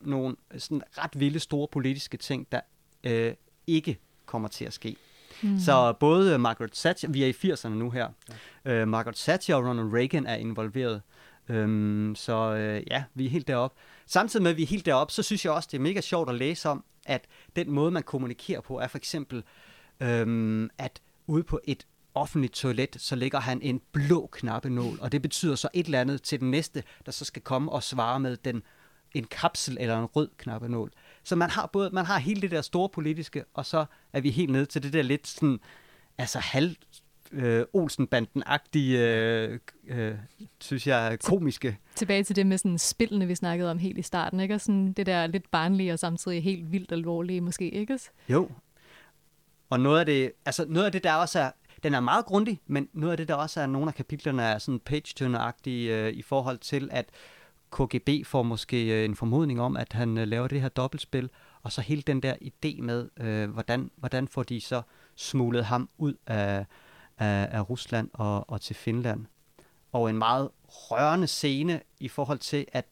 nogle 0.00 0.36
sådan 0.58 0.82
ret 0.98 1.20
vilde 1.20 1.40
store 1.40 1.68
politiske 1.72 2.16
ting, 2.16 2.46
der 2.52 2.60
øh, 3.04 3.34
ikke 3.66 3.98
kommer 4.26 4.48
til 4.48 4.64
at 4.64 4.72
ske. 4.72 4.96
Mm. 5.42 5.58
Så 5.58 5.92
både 6.00 6.38
Margaret 6.38 6.72
Thatcher, 6.72 7.10
vi 7.10 7.22
er 7.22 7.26
i 7.26 7.52
80'erne 7.52 7.68
nu 7.68 7.90
her, 7.90 8.08
ja. 8.64 8.82
uh, 8.82 8.88
Margaret 8.88 9.16
Thatcher 9.16 9.54
og 9.54 9.64
Ronald 9.68 9.94
Reagan 9.94 10.26
er 10.26 10.34
involveret. 10.34 11.02
Um, 11.48 12.14
så 12.16 12.52
uh, 12.52 12.90
ja, 12.90 13.04
vi 13.14 13.26
er 13.26 13.30
helt 13.30 13.48
deroppe. 13.48 13.80
Samtidig 14.06 14.42
med, 14.42 14.50
at 14.50 14.56
vi 14.56 14.62
er 14.62 14.66
helt 14.66 14.86
deroppe, 14.86 15.12
så 15.12 15.22
synes 15.22 15.44
jeg 15.44 15.52
også, 15.52 15.68
det 15.72 15.78
er 15.78 15.82
mega 15.82 16.00
sjovt 16.00 16.28
at 16.28 16.34
læse 16.34 16.68
om, 16.68 16.84
at 17.06 17.26
den 17.56 17.70
måde, 17.70 17.90
man 17.90 18.02
kommunikerer 18.02 18.60
på, 18.60 18.78
er 18.78 18.88
for 18.88 18.98
eksempel, 18.98 19.42
øhm, 20.00 20.70
at 20.78 21.00
ude 21.26 21.42
på 21.42 21.60
et 21.64 21.86
offentligt 22.14 22.52
toilet, 22.52 22.96
så 22.98 23.16
lægger 23.16 23.40
han 23.40 23.62
en 23.62 23.80
blå 23.92 24.28
knappenål, 24.32 24.98
og 25.00 25.12
det 25.12 25.22
betyder 25.22 25.54
så 25.54 25.68
et 25.74 25.86
eller 25.86 26.00
andet 26.00 26.22
til 26.22 26.40
den 26.40 26.50
næste, 26.50 26.82
der 27.06 27.12
så 27.12 27.24
skal 27.24 27.42
komme 27.42 27.72
og 27.72 27.82
svare 27.82 28.20
med 28.20 28.36
den 28.36 28.62
en 29.14 29.24
kapsel 29.24 29.76
eller 29.80 29.98
en 29.98 30.04
rød 30.04 30.28
knappenål. 30.38 30.92
Så 31.24 31.36
man 31.36 31.50
har 31.50 31.66
både 31.66 31.90
man 31.92 32.06
har 32.06 32.18
hele 32.18 32.40
det 32.40 32.50
der 32.50 32.62
store 32.62 32.88
politiske, 32.88 33.44
og 33.54 33.66
så 33.66 33.84
er 34.12 34.20
vi 34.20 34.30
helt 34.30 34.52
ned 34.52 34.66
til 34.66 34.82
det 34.82 34.92
der 34.92 35.02
lidt 35.02 35.26
sådan, 35.26 35.60
altså 36.18 36.38
halv 36.38 36.76
øh, 37.32 37.64
Olsenbanden-agtige, 37.72 38.98
øh, 38.98 39.58
øh, 39.88 40.14
synes 40.60 40.86
jeg, 40.86 41.18
komiske. 41.24 41.78
Tilbage 41.94 42.24
til 42.24 42.36
det 42.36 42.46
med 42.46 42.58
sådan 42.58 42.78
spillene, 42.78 43.26
vi 43.26 43.34
snakkede 43.34 43.70
om 43.70 43.78
helt 43.78 43.98
i 43.98 44.02
starten, 44.02 44.40
ikke? 44.40 44.54
Og 44.54 44.60
sådan 44.60 44.92
det 44.92 45.06
der 45.06 45.26
lidt 45.26 45.50
barnlige 45.50 45.92
og 45.92 45.98
samtidig 45.98 46.42
helt 46.42 46.72
vildt 46.72 46.92
alvorlige 46.92 47.40
måske, 47.40 47.70
ikke? 47.70 47.98
Jo. 48.28 48.48
Og 49.70 49.80
noget 49.80 50.00
af 50.00 50.06
det, 50.06 50.32
altså 50.46 50.64
noget 50.68 50.86
af 50.86 50.92
det, 50.92 51.04
der 51.04 51.14
også 51.14 51.38
er, 51.40 51.50
den 51.82 51.94
er 51.94 52.00
meget 52.00 52.24
grundig, 52.24 52.60
men 52.66 52.88
noget 52.92 53.12
af 53.12 53.16
det, 53.16 53.28
der 53.28 53.34
også 53.34 53.60
er, 53.60 53.66
nogle 53.66 53.88
af 53.88 53.94
kapitlerne 53.94 54.42
er 54.42 54.58
sådan 54.58 54.80
page-turner-agtige 54.80 55.94
øh, 55.94 56.12
i 56.12 56.22
forhold 56.22 56.58
til, 56.58 56.88
at 56.92 57.06
KGB 57.72 58.26
får 58.26 58.42
måske 58.42 58.98
øh, 58.98 59.04
en 59.04 59.16
formodning 59.16 59.60
om, 59.60 59.76
at 59.76 59.92
han 59.92 60.18
øh, 60.18 60.28
laver 60.28 60.48
det 60.48 60.60
her 60.60 60.68
dobbeltspil, 60.68 61.30
og 61.62 61.72
så 61.72 61.80
hele 61.80 62.02
den 62.02 62.22
der 62.22 62.34
idé 62.42 62.82
med, 62.82 63.08
øh, 63.20 63.50
hvordan, 63.50 63.90
hvordan 63.96 64.28
får 64.28 64.42
de 64.42 64.60
så 64.60 64.82
smuglet 65.16 65.64
ham 65.64 65.88
ud 65.98 66.14
af, 66.26 66.66
af, 67.18 67.48
af 67.50 67.70
Rusland 67.70 68.10
og, 68.12 68.50
og 68.50 68.60
til 68.60 68.76
Finland. 68.76 69.26
Og 69.92 70.10
en 70.10 70.18
meget 70.18 70.48
rørende 70.68 71.26
scene 71.26 71.80
i 72.00 72.08
forhold 72.08 72.38
til, 72.38 72.66
at 72.72 72.86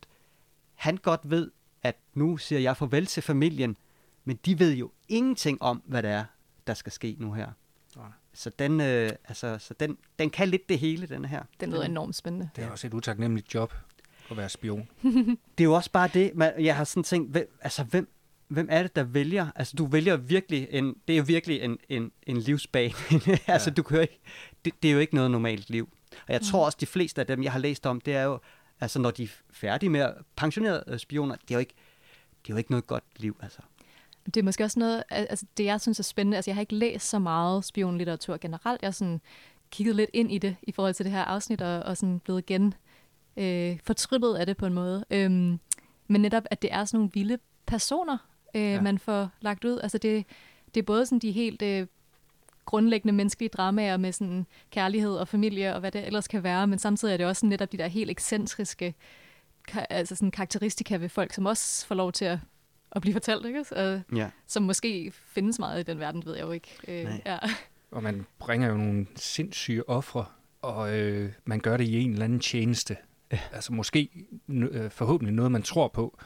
han 0.75 0.97
godt 0.97 1.21
ved, 1.31 1.51
at 1.83 1.97
nu 2.14 2.37
siger 2.37 2.59
jeg 2.59 2.77
farvel 2.77 3.07
til 3.07 3.23
familien, 3.23 3.77
men 4.25 4.39
de 4.45 4.59
ved 4.59 4.73
jo 4.75 4.91
ingenting 5.09 5.62
om, 5.62 5.83
hvad 5.85 6.03
det 6.03 6.11
er, 6.11 6.25
der 6.66 6.75
skal 6.75 6.93
ske 6.93 7.16
nu 7.18 7.33
her. 7.33 7.51
Nej. 7.97 8.07
Så, 8.33 8.51
den, 8.59 8.81
øh, 8.81 9.11
altså, 9.29 9.59
så 9.59 9.75
den, 9.75 9.99
den 10.18 10.31
kan 10.31 10.49
lidt 10.49 10.68
det 10.68 10.79
hele, 10.79 11.07
den 11.07 11.25
her. 11.25 11.43
Den 11.61 11.71
lyder 11.71 11.83
enormt 11.83 12.16
spændende. 12.16 12.51
Det 12.57 12.64
er 12.64 12.71
også 12.71 12.87
et 12.87 12.95
utaknemmeligt 12.95 13.55
job 13.55 13.75
at 14.31 14.37
være 14.37 14.49
spion. 14.49 14.89
det 15.59 15.61
er 15.61 15.64
jo 15.64 15.75
også 15.75 15.91
bare 15.91 16.09
det, 16.14 16.33
man, 16.35 16.53
jeg 16.59 16.77
har 16.77 16.85
sådan 16.85 17.03
tænkt, 17.03 17.31
hvem, 17.31 17.59
altså 17.61 17.85
hvem, 17.85 18.09
hvem 18.51 18.68
er 18.70 18.82
det, 18.82 18.96
der 18.96 19.03
vælger? 19.03 19.46
Altså 19.57 19.76
du 19.76 19.86
vælger 19.86 20.16
virkelig, 20.16 20.68
en, 20.70 20.96
det 21.09 21.14
er 21.14 21.18
jo 21.18 21.24
virkelig 21.26 21.62
en, 21.62 21.78
en, 21.88 22.12
en 22.22 22.36
livsbane. 22.36 22.94
altså 23.46 23.70
ja. 23.70 23.74
du 23.74 23.82
kan 23.82 24.01
ikke, 24.01 24.20
det, 24.64 24.72
det 24.82 24.88
er 24.88 24.92
jo 24.92 24.98
ikke 24.98 25.14
noget 25.14 25.30
normalt 25.30 25.70
liv. 25.70 25.88
Og 26.26 26.32
jeg 26.32 26.40
tror 26.40 26.64
også, 26.64 26.78
de 26.80 26.86
fleste 26.86 27.20
af 27.20 27.26
dem, 27.26 27.42
jeg 27.42 27.53
har 27.53 27.59
læst 27.59 27.86
om, 27.86 28.01
det 28.01 28.16
er 28.16 28.22
jo, 28.22 28.38
altså 28.80 28.98
når 28.98 29.11
de 29.11 29.22
er 29.22 29.28
færdige 29.51 29.90
med 29.90 30.09
pensionerede 30.36 30.98
spioner, 30.98 31.34
det 31.34 31.51
er 31.51 31.55
jo 31.55 31.59
ikke, 31.59 31.74
det 32.42 32.51
er 32.51 32.55
jo 32.55 32.59
ikke 32.59 32.70
noget 32.70 32.86
godt 32.86 33.05
liv, 33.16 33.36
altså. 33.42 33.61
Det 34.26 34.36
er 34.36 34.42
måske 34.42 34.64
også 34.64 34.78
noget, 34.78 35.03
altså 35.11 35.46
det 35.57 35.64
jeg 35.64 35.80
synes 35.80 35.98
er 35.98 36.03
spændende, 36.03 36.36
altså 36.36 36.51
jeg 36.51 36.57
har 36.57 36.61
ikke 36.61 36.74
læst 36.74 37.09
så 37.09 37.18
meget 37.18 37.64
spionlitteratur 37.64 38.36
generelt, 38.36 38.82
jeg 38.82 38.86
har 38.86 38.92
sådan 38.92 39.20
kigget 39.70 39.96
lidt 39.96 40.11
ind 40.12 40.32
i 40.32 40.38
det 40.38 40.57
i 40.62 40.72
forhold 40.72 40.94
til 40.94 41.05
det 41.05 41.12
her 41.12 41.24
afsnit, 41.24 41.61
og, 41.62 41.82
og 41.82 41.96
sådan 41.96 42.20
blevet 42.20 42.38
igen 42.51 42.74
øh, 43.36 43.78
fortryllet 43.84 44.36
af 44.36 44.46
det 44.46 44.57
på 44.57 44.66
en 44.66 44.74
måde. 44.74 45.05
Øhm, 45.11 45.61
men 46.09 46.20
netop, 46.20 46.42
at 46.51 46.62
det 46.62 46.72
er 46.72 46.84
sådan 46.84 46.98
nogle 46.98 47.11
vilde 47.14 47.38
personer, 47.66 48.18
øh, 48.55 48.62
ja. 48.62 48.80
man 48.80 48.98
får 48.98 49.30
lagt 49.40 49.64
ud. 49.64 49.78
Altså 49.82 49.98
det, 49.98 50.24
det 50.74 50.80
er 50.80 50.84
både 50.84 51.07
sådan 51.07 51.18
de 51.18 51.30
helt 51.30 51.62
øh, 51.62 51.86
grundlæggende 52.64 53.12
menneskelige 53.12 53.48
dramaer 53.48 53.96
med 53.96 54.12
sådan 54.12 54.46
kærlighed 54.70 55.14
og 55.14 55.28
familie 55.28 55.74
og 55.74 55.80
hvad 55.80 55.92
det 55.92 56.07
ellers 56.07 56.28
kan 56.28 56.42
være, 56.42 56.66
men 56.66 56.78
samtidig 56.78 57.12
er 57.12 57.16
det 57.16 57.26
også 57.26 57.46
netop 57.46 57.72
de 57.72 57.78
der 57.78 57.86
helt 57.86 58.11
ekscentriske 58.11 58.94
altså 59.90 60.16
sådan 60.16 60.30
karakteristika 60.30 60.96
ved 60.96 61.09
folk, 61.09 61.32
som 61.32 61.46
også 61.46 61.86
får 61.86 61.94
lov 61.94 62.12
til 62.12 62.24
at, 62.24 62.38
at 62.92 63.03
blive 63.03 63.12
fortalt, 63.12 63.46
ikke? 63.46 63.64
Og, 63.76 64.03
ja. 64.16 64.30
som 64.46 64.62
måske 64.62 65.12
findes 65.26 65.59
meget 65.59 65.80
i 65.80 65.82
den 65.82 65.98
verden, 65.98 66.22
ved 66.26 66.34
jeg 66.34 66.42
jo 66.42 66.51
ikke. 66.51 66.76
Øh, 66.88 67.20
ja. 67.26 67.38
Og 67.90 68.03
man 68.03 68.26
bringer 68.38 68.68
jo 68.68 68.76
nogle 68.76 69.07
sindssyge 69.16 69.88
ofre, 69.88 70.24
og 70.62 70.98
øh, 70.98 71.32
man 71.44 71.61
gør 71.61 71.76
det 71.76 71.84
i 71.84 72.01
en 72.01 72.12
eller 72.12 72.24
anden 72.24 72.40
tjeneste. 72.40 72.96
Ja. 73.32 73.38
Altså 73.53 73.72
måske 73.72 74.26
øh, 74.48 74.90
forhåbentlig 74.90 75.34
noget, 75.34 75.53
man 75.53 75.62
tror 75.62 75.88
på, 75.88 76.18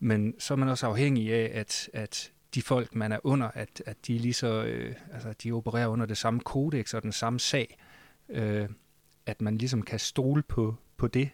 men 0.00 0.34
så 0.38 0.54
er 0.54 0.58
man 0.58 0.68
også 0.68 0.86
afhængig 0.86 1.32
af, 1.32 1.50
at, 1.54 1.90
at 1.92 2.32
de 2.54 2.62
folk, 2.62 2.94
man 2.94 3.12
er 3.12 3.18
under, 3.24 3.50
at, 3.54 3.82
at 3.86 4.06
de 4.06 4.18
lige 4.18 4.34
så, 4.34 4.64
øh, 4.64 4.94
altså, 5.12 5.34
de 5.42 5.52
opererer 5.52 5.86
under 5.86 6.06
det 6.06 6.16
samme 6.18 6.40
kodex 6.40 6.94
og 6.94 7.02
den 7.02 7.12
samme 7.12 7.40
sag, 7.40 7.78
øh, 8.28 8.68
at 9.26 9.40
man 9.40 9.58
ligesom 9.58 9.82
kan 9.82 9.98
stole 9.98 10.42
på, 10.42 10.76
på 10.96 11.06
det. 11.06 11.30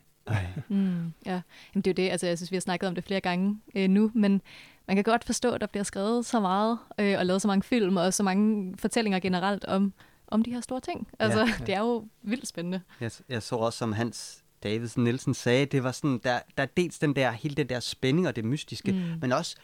mm, 0.68 1.12
ja, 1.26 1.40
Jamen, 1.74 1.82
det 1.82 1.86
er 1.86 1.90
jo 1.90 1.94
det, 2.06 2.10
altså 2.10 2.26
jeg 2.26 2.38
synes, 2.38 2.50
vi 2.50 2.56
har 2.56 2.60
snakket 2.60 2.88
om 2.88 2.94
det 2.94 3.04
flere 3.04 3.20
gange 3.20 3.60
øh, 3.74 3.88
nu, 3.88 4.10
men 4.14 4.42
man 4.86 4.96
kan 4.96 5.04
godt 5.04 5.24
forstå, 5.24 5.52
at 5.52 5.60
der 5.60 5.66
bliver 5.66 5.84
skrevet 5.84 6.26
så 6.26 6.40
meget, 6.40 6.78
øh, 6.98 7.18
og 7.18 7.26
lavet 7.26 7.42
så 7.42 7.48
mange 7.48 7.62
film, 7.62 7.96
og 7.96 8.14
så 8.14 8.22
mange 8.22 8.74
fortællinger 8.78 9.20
generelt 9.20 9.64
om, 9.64 9.92
om 10.28 10.42
de 10.42 10.52
her 10.52 10.60
store 10.60 10.80
ting. 10.80 11.08
Altså, 11.18 11.40
ja, 11.40 11.46
ja. 11.46 11.64
det 11.66 11.74
er 11.74 11.80
jo 11.80 12.08
vildt 12.22 12.48
spændende. 12.48 12.80
Jeg, 13.00 13.10
jeg 13.28 13.42
så 13.42 13.56
også, 13.56 13.78
som 13.78 13.92
Hans 13.92 14.44
Davidsen 14.66 15.04
Nielsen 15.04 15.34
sagde, 15.34 15.66
det 15.66 15.84
var 15.84 15.92
sådan, 15.92 16.20
der, 16.24 16.40
der 16.56 16.62
er 16.62 16.66
dels 16.76 16.98
den 16.98 17.16
der, 17.16 17.30
hele 17.30 17.54
den 17.54 17.68
der 17.68 17.80
spænding 17.80 18.28
og 18.28 18.36
det 18.36 18.44
mystiske, 18.44 18.92
mm. 18.92 18.98
men 19.20 19.32
også 19.32 19.56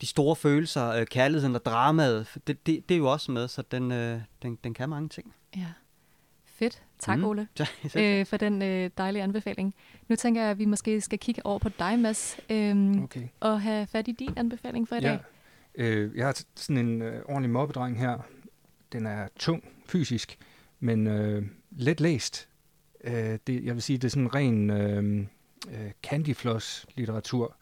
de 0.00 0.06
store 0.06 0.36
følelser, 0.36 0.88
øh, 0.88 1.06
kærligheden 1.06 1.54
og 1.54 1.64
dramaet, 1.64 2.26
det, 2.46 2.66
det, 2.66 2.88
det 2.88 2.94
er 2.94 2.98
jo 2.98 3.12
også 3.12 3.32
med, 3.32 3.48
så 3.48 3.62
den, 3.62 3.92
øh, 3.92 4.20
den, 4.42 4.58
den 4.64 4.74
kan 4.74 4.88
mange 4.88 5.08
ting. 5.08 5.34
Ja. 5.56 5.66
Fedt. 6.44 6.82
Tak, 6.98 7.18
mm. 7.18 7.24
Ole, 7.24 7.48
øh, 7.96 8.26
for 8.26 8.36
den 8.36 8.62
øh, 8.62 8.90
dejlige 8.98 9.22
anbefaling. 9.22 9.74
Nu 10.08 10.16
tænker 10.16 10.40
jeg, 10.40 10.50
at 10.50 10.58
vi 10.58 10.64
måske 10.64 11.00
skal 11.00 11.18
kigge 11.18 11.46
over 11.46 11.58
på 11.58 11.68
dig, 11.78 11.98
Mads, 11.98 12.40
øh, 12.50 13.02
okay. 13.02 13.28
og 13.40 13.60
have 13.60 13.86
fat 13.86 14.08
i 14.08 14.12
din 14.12 14.32
anbefaling 14.36 14.88
for 14.88 14.96
i 14.96 14.98
ja. 15.02 15.08
dag. 15.08 15.18
Øh, 15.74 16.16
jeg 16.16 16.26
har 16.26 16.42
sådan 16.56 16.86
en 16.86 17.02
øh, 17.02 17.22
ordentlig 17.28 17.50
mobbedreng 17.50 17.98
her. 17.98 18.18
Den 18.92 19.06
er 19.06 19.28
tung 19.38 19.64
fysisk, 19.86 20.38
men 20.80 21.06
øh, 21.06 21.46
let 21.70 22.00
læst. 22.00 22.49
Øh, 23.04 23.38
det, 23.46 23.64
jeg 23.64 23.74
vil 23.74 23.82
sige, 23.82 23.98
det 23.98 24.04
er 24.04 24.10
sådan 24.10 24.34
ren 24.34 24.70
øh, 24.70 25.26
øh, 25.68 25.90
candyfloss-litteratur, 26.06 27.56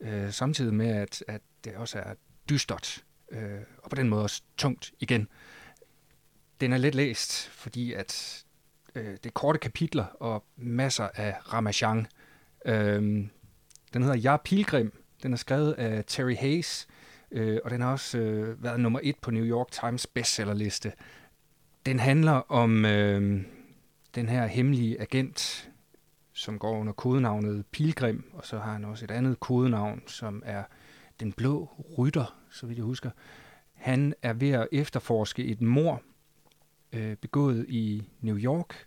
øh, 0.00 0.32
samtidig 0.32 0.74
med, 0.74 0.88
at, 0.88 1.24
at 1.28 1.40
det 1.64 1.76
også 1.76 1.98
er 1.98 2.14
dystert, 2.50 3.04
øh, 3.30 3.60
og 3.78 3.90
på 3.90 3.96
den 3.96 4.08
måde 4.08 4.22
også 4.22 4.42
tungt 4.56 4.92
igen. 5.00 5.28
Den 6.60 6.72
er 6.72 6.78
let 6.78 6.94
læst, 6.94 7.48
fordi 7.48 7.92
at 7.92 8.44
øh, 8.94 9.10
det 9.10 9.26
er 9.26 9.30
korte 9.30 9.58
kapitler 9.58 10.04
og 10.04 10.44
masser 10.56 11.08
af 11.14 11.52
ramachan. 11.52 12.06
Øh, 12.66 13.02
den 13.92 14.02
hedder 14.02 14.16
Jeg 14.16 14.38
Pilgrim. 14.44 15.02
Den 15.22 15.32
er 15.32 15.36
skrevet 15.36 15.72
af 15.72 16.04
Terry 16.06 16.36
Hayes, 16.36 16.88
øh, 17.30 17.58
og 17.64 17.70
den 17.70 17.80
har 17.80 17.92
også 17.92 18.18
øh, 18.18 18.62
været 18.62 18.80
nummer 18.80 19.00
et 19.02 19.18
på 19.18 19.30
New 19.30 19.44
York 19.44 19.70
Times 19.70 20.06
bestsellerliste. 20.06 20.92
Den 21.86 21.98
handler 21.98 22.32
om 22.32 22.84
øh, 22.84 23.44
den 24.14 24.28
her 24.28 24.46
hemmelige 24.46 25.00
agent, 25.00 25.70
som 26.32 26.58
går 26.58 26.78
under 26.78 26.92
kodenavnet 26.92 27.66
Pilgrim, 27.66 28.30
og 28.32 28.46
så 28.46 28.58
har 28.58 28.72
han 28.72 28.84
også 28.84 29.04
et 29.04 29.10
andet 29.10 29.40
kodenavn, 29.40 30.02
som 30.06 30.42
er 30.46 30.64
Den 31.20 31.32
Blå 31.32 31.84
Rytter, 31.98 32.38
så 32.50 32.66
vidt 32.66 32.78
jeg 32.78 32.84
husker. 32.84 33.10
Han 33.74 34.14
er 34.22 34.32
ved 34.32 34.50
at 34.50 34.68
efterforske 34.72 35.44
et 35.44 35.60
mor 35.60 36.02
øh, 36.92 37.16
begået 37.16 37.66
i 37.68 38.08
New 38.20 38.36
York, 38.36 38.86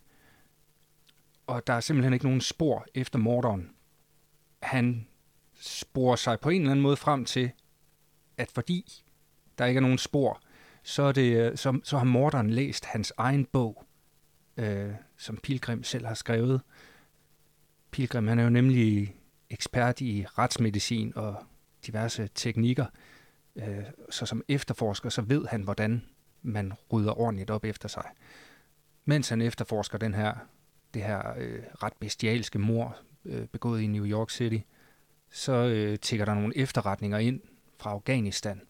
og 1.47 1.67
der 1.67 1.73
er 1.73 1.79
simpelthen 1.79 2.13
ikke 2.13 2.25
nogen 2.25 2.41
spor 2.41 2.85
efter 2.93 3.19
morderen. 3.19 3.69
han 4.61 5.07
sporer 5.55 6.15
sig 6.15 6.39
på 6.39 6.49
en 6.49 6.61
eller 6.61 6.71
anden 6.71 6.83
måde 6.83 6.97
frem 6.97 7.25
til, 7.25 7.51
at 8.37 8.51
fordi 8.51 9.03
der 9.57 9.65
ikke 9.65 9.77
er 9.77 9.81
nogen 9.81 9.97
spor, 9.97 10.41
så, 10.83 11.03
er 11.03 11.11
det, 11.11 11.37
øh, 11.37 11.57
så, 11.57 11.79
så 11.83 11.97
har 11.97 12.05
morderen 12.05 12.49
læst 12.49 12.85
hans 12.85 13.13
egen 13.17 13.45
bog, 13.45 13.85
øh, 14.61 14.93
som 15.17 15.37
Pilgrim 15.37 15.83
selv 15.83 16.05
har 16.05 16.13
skrevet. 16.13 16.61
Pilgrim 17.91 18.27
han 18.27 18.39
er 18.39 18.43
jo 18.43 18.49
nemlig 18.49 19.15
ekspert 19.49 20.01
i 20.01 20.25
retsmedicin 20.37 21.13
og 21.15 21.43
diverse 21.87 22.29
teknikker, 22.35 22.85
øh, 23.55 23.83
så 24.09 24.25
som 24.25 24.43
efterforsker, 24.47 25.09
så 25.09 25.21
ved 25.21 25.45
han, 25.47 25.61
hvordan 25.61 26.05
man 26.41 26.73
rydder 26.93 27.19
ordentligt 27.19 27.49
op 27.49 27.65
efter 27.65 27.89
sig. 27.89 28.05
Mens 29.05 29.29
han 29.29 29.41
efterforsker 29.41 29.97
den 29.97 30.13
her, 30.13 30.33
det 30.93 31.03
her 31.03 31.33
øh, 31.37 31.63
ret 31.83 31.93
bestialske 31.99 32.59
mor 32.59 32.97
øh, 33.25 33.47
begået 33.47 33.81
i 33.81 33.87
New 33.87 34.05
York 34.05 34.29
City, 34.29 34.57
så 35.31 35.51
øh, 35.53 35.99
tigger 35.99 36.25
der 36.25 36.33
nogle 36.33 36.57
efterretninger 36.57 37.17
ind 37.17 37.41
fra 37.79 37.89
Afghanistan 37.89 38.61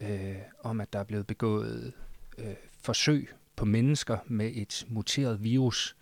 øh, 0.00 0.36
om, 0.60 0.80
at 0.80 0.92
der 0.92 0.98
er 0.98 1.04
blevet 1.04 1.26
begået 1.26 1.92
øh, 2.38 2.54
forsøg 2.82 3.30
på 3.56 3.64
mennesker 3.64 4.18
med 4.26 4.50
et 4.54 4.86
muteret 4.88 5.44
virus. 5.44 5.96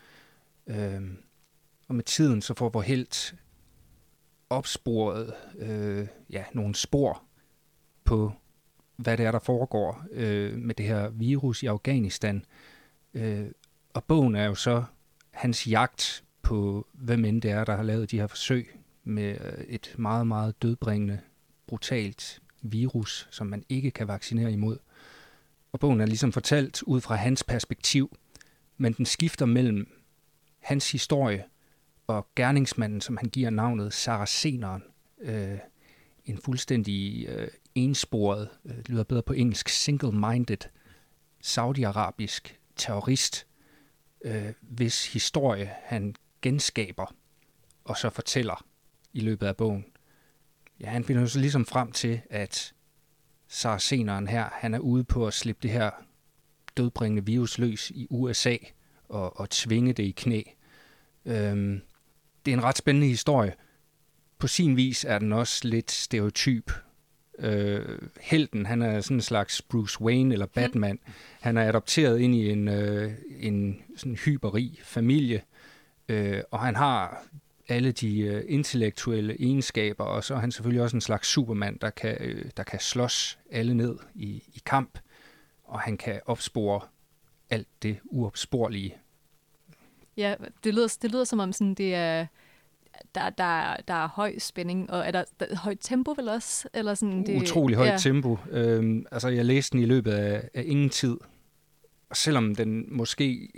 Øh, 0.67 1.03
og 1.89 1.95
med 1.95 2.05
tiden 2.05 2.43
så 2.43 2.55
får 2.55 2.69
vores 2.69 2.87
helt 2.87 3.35
opsporet 4.51 5.35
øh, 5.59 6.07
ja, 6.31 6.45
nogle 6.53 6.75
spor 6.75 7.23
på, 8.05 8.33
hvad 8.97 9.17
det 9.17 9.27
er, 9.27 9.33
der 9.33 9.39
foregår 9.39 10.05
øh, 10.11 10.59
med 10.59 10.75
det 10.75 10.87
her 10.87 11.09
virus 11.09 11.63
i 11.63 11.67
Afghanistan. 11.67 12.45
Øh, 13.15 13.47
og 13.95 14.05
bogen 14.05 14.35
er 14.35 14.45
jo 14.45 14.55
så 14.55 14.85
hans 15.31 15.67
jagt 15.67 16.25
på, 16.43 16.87
hvem 16.93 17.25
end 17.25 17.43
det 17.43 17.51
er, 17.51 17.65
der 17.65 17.77
har 17.77 17.83
lavet 17.83 18.11
de 18.11 18.19
her 18.21 18.27
forsøg 18.27 18.79
med 19.05 19.37
øh, 19.41 19.65
et 19.65 19.95
meget, 19.99 20.27
meget 20.27 20.63
dødbringende, 20.63 21.21
brutalt 21.67 22.43
virus, 22.63 23.29
som 23.31 23.47
man 23.47 23.65
ikke 23.69 23.91
kan 23.91 24.09
vaccinere 24.09 24.53
imod. 24.53 24.79
Og 25.75 25.81
bogen 25.81 26.01
er 26.01 26.07
ligesom 26.07 26.33
fortalt 26.33 26.83
ud 26.83 27.01
fra 27.01 27.14
hans 27.14 27.45
perspektiv, 27.45 28.16
men 28.77 28.93
den 28.93 29.07
skifter 29.07 29.47
mellem 29.47 30.03
hans 30.59 30.93
historie 30.93 31.45
og 32.07 32.27
gerningsmanden, 32.37 33.01
som 33.01 33.16
han 33.16 33.29
giver 33.29 33.51
navnet 33.51 33.93
Saraceneren. 33.93 34.83
Øh, 35.20 35.59
en 36.25 36.39
fuldstændig 36.39 37.27
øh, 37.29 37.49
ensporet, 37.75 38.49
øh, 38.64 38.79
lyder 38.87 39.05
bedre 39.05 39.22
på 39.22 39.33
engelsk, 39.33 39.68
single-minded, 39.68 40.70
saudiarabisk 41.41 42.61
terrorist, 42.77 43.47
øh, 44.25 44.53
hvis 44.61 45.12
historie 45.12 45.72
han 45.83 46.14
genskaber 46.43 47.14
og 47.85 47.97
så 47.97 48.11
fortæller 48.11 48.64
i 49.12 49.20
løbet 49.20 49.47
af 49.47 49.57
bogen. 49.57 49.85
Ja, 50.81 50.87
han 50.91 51.05
finder 51.05 51.22
jo 51.22 51.29
så 51.29 51.39
ligesom 51.39 51.66
frem 51.66 51.93
til, 51.93 52.20
at 52.31 52.75
Saraceneren 53.49 54.29
her, 54.29 54.49
han 54.53 54.75
er 54.75 54.79
ude 54.79 55.05
på 55.05 55.27
at 55.27 55.35
slippe 55.35 55.63
det 55.63 55.71
her 55.71 55.91
dødbringende 56.77 57.27
virus 57.27 57.59
løs 57.59 57.91
i 57.91 58.07
USA 58.11 58.57
og, 59.09 59.41
og 59.41 59.51
tvinge 59.51 59.93
det 59.93 60.03
i 60.03 60.11
knæ. 60.11 60.43
Øhm, 61.25 61.81
det 62.45 62.53
er 62.53 62.57
en 62.57 62.65
ret 62.65 62.79
spændende 62.79 63.09
historie. 63.09 63.55
På 64.39 64.47
sin 64.47 64.77
vis 64.77 65.05
er 65.05 65.19
den 65.19 65.33
også 65.33 65.69
lidt 65.69 65.91
stereotyp. 65.91 66.73
Øh, 67.39 67.99
helten, 68.21 68.67
han 68.67 68.83
er 68.83 69.01
sådan 69.01 69.17
en 69.17 69.21
slags 69.21 69.63
Bruce 69.63 70.01
Wayne 70.01 70.33
eller 70.33 70.47
Batman. 70.47 70.99
Han 71.41 71.57
er 71.57 71.69
adopteret 71.69 72.21
ind 72.21 72.35
i 72.35 72.51
en, 72.51 72.69
øh, 72.69 73.13
en 73.41 73.83
sådan 73.97 74.17
hyperi 74.17 74.81
familie, 74.83 75.43
øh, 76.09 76.43
og 76.51 76.61
han 76.61 76.77
har 76.77 77.25
alle 77.69 77.93
de 77.93 78.21
øh, 78.21 78.45
intellektuelle 78.49 79.37
egenskaber, 79.41 80.05
og 80.05 80.25
så 80.25 80.35
er 80.35 80.39
han 80.39 80.53
selvfølgelig 80.53 80.83
også 80.83 80.97
en 80.97 81.01
slags 81.01 81.29
supermand, 81.29 81.79
der 81.79 81.91
kan, 81.91 82.17
øh, 82.21 82.51
der 82.57 82.62
kan 82.62 82.81
slås 82.81 83.39
alle 83.51 83.75
ned 83.75 83.97
i, 84.15 84.27
i 84.27 84.62
kamp, 84.67 84.99
og 85.65 85.81
han 85.81 85.97
kan 85.97 86.21
opspore 86.27 86.81
alt 87.51 87.69
det 87.83 87.99
uopsporlige. 88.05 88.97
Ja, 90.17 90.35
det 90.65 90.75
lyder, 90.75 90.97
det 91.03 91.12
lyder 91.12 91.25
som 91.25 91.39
om 91.39 91.53
sådan, 91.53 91.75
det 91.75 91.95
er, 91.95 92.27
der, 93.15 93.31
der, 93.31 93.77
der 93.89 93.95
er 93.95 94.09
høj 94.09 94.39
spænding, 94.39 94.91
og 94.91 95.07
er 95.07 95.11
der, 95.11 95.25
der 95.41 95.57
højt 95.57 95.79
tempo 95.81 96.15
vel 96.17 96.29
også? 96.29 96.69
Eller 96.75 96.95
sådan, 96.95 97.27
det, 97.27 97.43
Utrolig 97.43 97.77
højt 97.77 97.91
ja. 97.91 97.99
tempo. 97.99 98.39
Øhm, 98.51 99.07
altså, 99.12 99.29
jeg 99.29 99.45
læste 99.45 99.73
den 99.73 99.83
i 99.83 99.87
løbet 99.87 100.12
af, 100.12 100.49
af 100.55 100.65
ingen 100.67 100.91
tid, 100.91 101.17
og 102.11 102.17
selvom 102.17 102.55
den 102.55 102.97
måske 102.97 103.49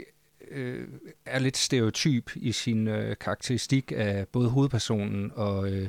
øh, 0.51 0.89
er 1.27 1.39
lidt 1.39 1.57
stereotyp 1.57 2.31
i 2.37 2.53
sin 2.53 2.89
øh, 2.89 3.17
karakteristik 3.21 3.93
af 3.97 4.29
både 4.29 4.49
hovedpersonen 4.49 5.33
og, 5.35 5.73
øh, 5.73 5.89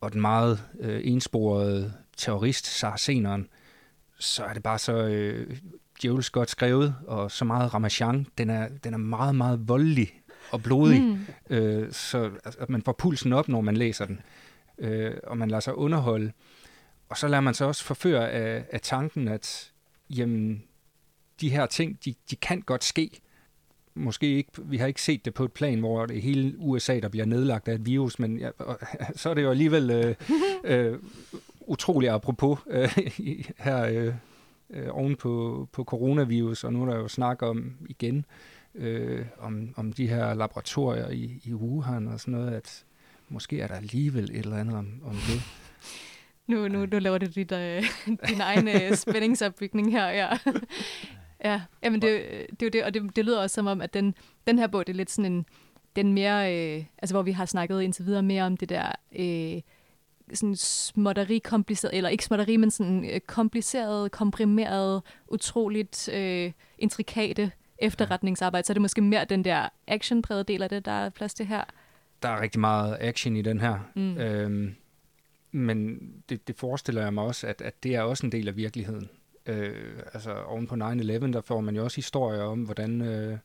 og 0.00 0.12
den 0.12 0.20
meget 0.20 0.62
øh, 0.80 1.00
ensporede 1.04 1.92
terrorist, 2.16 2.66
Saraceneren, 2.66 3.48
så 4.18 4.44
er 4.44 4.52
det 4.52 4.62
bare 4.62 4.78
så 4.78 4.92
øh, 4.92 5.56
djævels 6.02 6.30
godt 6.30 6.50
skrevet, 6.50 6.94
og 7.06 7.30
så 7.30 7.44
meget 7.44 7.74
ramachan. 7.74 8.26
Den 8.38 8.50
er, 8.50 8.68
den 8.84 8.94
er 8.94 8.98
meget, 8.98 9.34
meget 9.34 9.68
voldelig 9.68 10.20
og 10.50 10.62
blodig, 10.62 11.02
mm. 11.02 11.26
øh, 11.50 11.92
så 11.92 12.30
altså, 12.44 12.66
man 12.68 12.82
får 12.82 12.92
pulsen 12.92 13.32
op, 13.32 13.48
når 13.48 13.60
man 13.60 13.76
læser 13.76 14.04
den, 14.04 14.20
øh, 14.78 15.14
og 15.22 15.38
man 15.38 15.50
lader 15.50 15.60
sig 15.60 15.74
underholde. 15.74 16.32
Og 17.08 17.16
så 17.16 17.28
lader 17.28 17.40
man 17.40 17.54
sig 17.54 17.66
også 17.66 17.84
forføre 17.84 18.30
af, 18.30 18.64
af 18.70 18.80
tanken, 18.80 19.28
at 19.28 19.72
jamen, 20.10 20.62
de 21.40 21.50
her 21.50 21.66
ting, 21.66 22.04
de, 22.04 22.14
de 22.30 22.36
kan 22.36 22.60
godt 22.60 22.84
ske, 22.84 23.20
måske 23.94 24.36
ikke, 24.36 24.50
vi 24.56 24.76
har 24.76 24.86
ikke 24.86 25.02
set 25.02 25.24
det 25.24 25.34
på 25.34 25.44
et 25.44 25.52
plan, 25.52 25.80
hvor 25.80 26.06
det 26.06 26.22
hele 26.22 26.54
USA, 26.58 27.00
der 27.00 27.08
bliver 27.08 27.26
nedlagt 27.26 27.68
af 27.68 27.74
et 27.74 27.86
virus, 27.86 28.18
men 28.18 28.38
ja, 28.38 28.50
så 29.14 29.30
er 29.30 29.34
det 29.34 29.42
jo 29.42 29.50
alligevel 29.50 29.90
øh, 29.90 30.14
øh, 30.92 30.98
utroligt 31.60 32.12
apropos 32.12 32.58
øh, 32.70 32.96
her 33.58 33.84
øh, 33.84 34.14
øh, 34.70 34.88
oven 34.90 35.16
på, 35.16 35.68
på 35.72 35.84
coronavirus, 35.84 36.64
og 36.64 36.72
nu 36.72 36.82
er 36.82 36.86
der 36.86 36.96
jo 36.96 37.08
snak 37.08 37.42
om 37.42 37.72
igen, 37.88 38.24
øh, 38.74 39.26
om, 39.38 39.74
om 39.76 39.92
de 39.92 40.08
her 40.08 40.34
laboratorier 40.34 41.08
i, 41.08 41.40
i 41.44 41.54
Wuhan 41.54 42.08
og 42.08 42.20
sådan 42.20 42.34
noget, 42.34 42.52
at 42.52 42.84
måske 43.28 43.60
er 43.60 43.66
der 43.66 43.74
alligevel 43.74 44.24
et 44.24 44.36
eller 44.36 44.56
andet 44.56 44.76
om, 44.76 45.00
om 45.04 45.14
det. 45.14 45.42
Nu, 46.46 46.68
nu, 46.68 46.86
nu 46.86 46.98
laver 46.98 47.18
du 47.18 47.26
dit, 47.26 47.52
øh, 47.52 47.84
din 48.28 48.40
egen 48.40 48.68
øh, 48.68 48.96
spændingsopbygning 48.96 49.92
her, 49.92 50.08
ja. 50.08 50.28
Ja, 51.44 51.62
jamen 51.82 52.02
det, 52.02 52.22
det 52.50 52.62
er 52.62 52.66
jo 52.66 52.68
det, 52.68 52.84
og 52.84 52.94
det, 52.94 53.16
det 53.16 53.24
lyder 53.24 53.42
også 53.42 53.54
som 53.54 53.66
om, 53.66 53.80
at 53.80 53.94
den, 53.94 54.14
den 54.46 54.58
her 54.58 54.66
bog, 54.66 54.86
det 54.86 54.92
er 54.92 54.96
lidt 54.96 55.10
sådan 55.10 55.32
en, 55.32 55.46
den 55.96 56.12
mere, 56.12 56.56
øh, 56.56 56.84
altså 56.98 57.14
hvor 57.14 57.22
vi 57.22 57.32
har 57.32 57.44
snakket 57.44 57.82
indtil 57.82 58.06
videre 58.06 58.22
mere 58.22 58.42
om 58.42 58.56
det 58.56 58.68
der, 58.68 58.92
øh, 59.18 59.60
sådan 60.34 60.56
småtteri 60.56 61.38
kompliceret, 61.38 61.96
eller 61.96 62.10
ikke 62.10 62.24
småtteri, 62.24 62.56
men 62.56 62.70
sådan 62.70 63.10
øh, 63.10 63.20
kompliceret, 63.20 64.12
komprimeret, 64.12 65.02
utroligt 65.28 66.08
øh, 66.12 66.52
intrikate 66.78 67.52
efterretningsarbejde, 67.78 68.66
så 68.66 68.72
er 68.72 68.74
det 68.74 68.82
måske 68.82 69.00
mere 69.00 69.24
den 69.24 69.44
der 69.44 69.68
actionprægede 69.86 70.44
del 70.44 70.62
af 70.62 70.68
det, 70.68 70.84
der 70.84 70.92
er 70.92 71.10
plads 71.10 71.34
til 71.34 71.46
her. 71.46 71.64
Der 72.22 72.28
er 72.28 72.40
rigtig 72.40 72.60
meget 72.60 72.96
action 73.00 73.36
i 73.36 73.42
den 73.42 73.60
her. 73.60 73.78
Mm. 73.96 74.18
Øhm, 74.18 74.74
men 75.52 75.98
det, 76.28 76.48
det 76.48 76.56
forestiller 76.56 77.02
jeg 77.02 77.14
mig 77.14 77.24
også, 77.24 77.46
at, 77.46 77.60
at 77.60 77.82
det 77.82 77.94
er 77.94 78.02
også 78.02 78.26
en 78.26 78.32
del 78.32 78.48
af 78.48 78.56
virkeligheden. 78.56 79.10
Øh, 79.46 80.02
altså 80.14 80.42
oven 80.42 80.66
på 80.66 80.74
9-11, 80.74 80.78
der 80.78 81.40
får 81.40 81.60
man 81.60 81.76
jo 81.76 81.84
også 81.84 81.96
historier 81.96 82.42
om, 82.42 82.62
hvordan, 82.62 83.00
øh, 83.00 83.38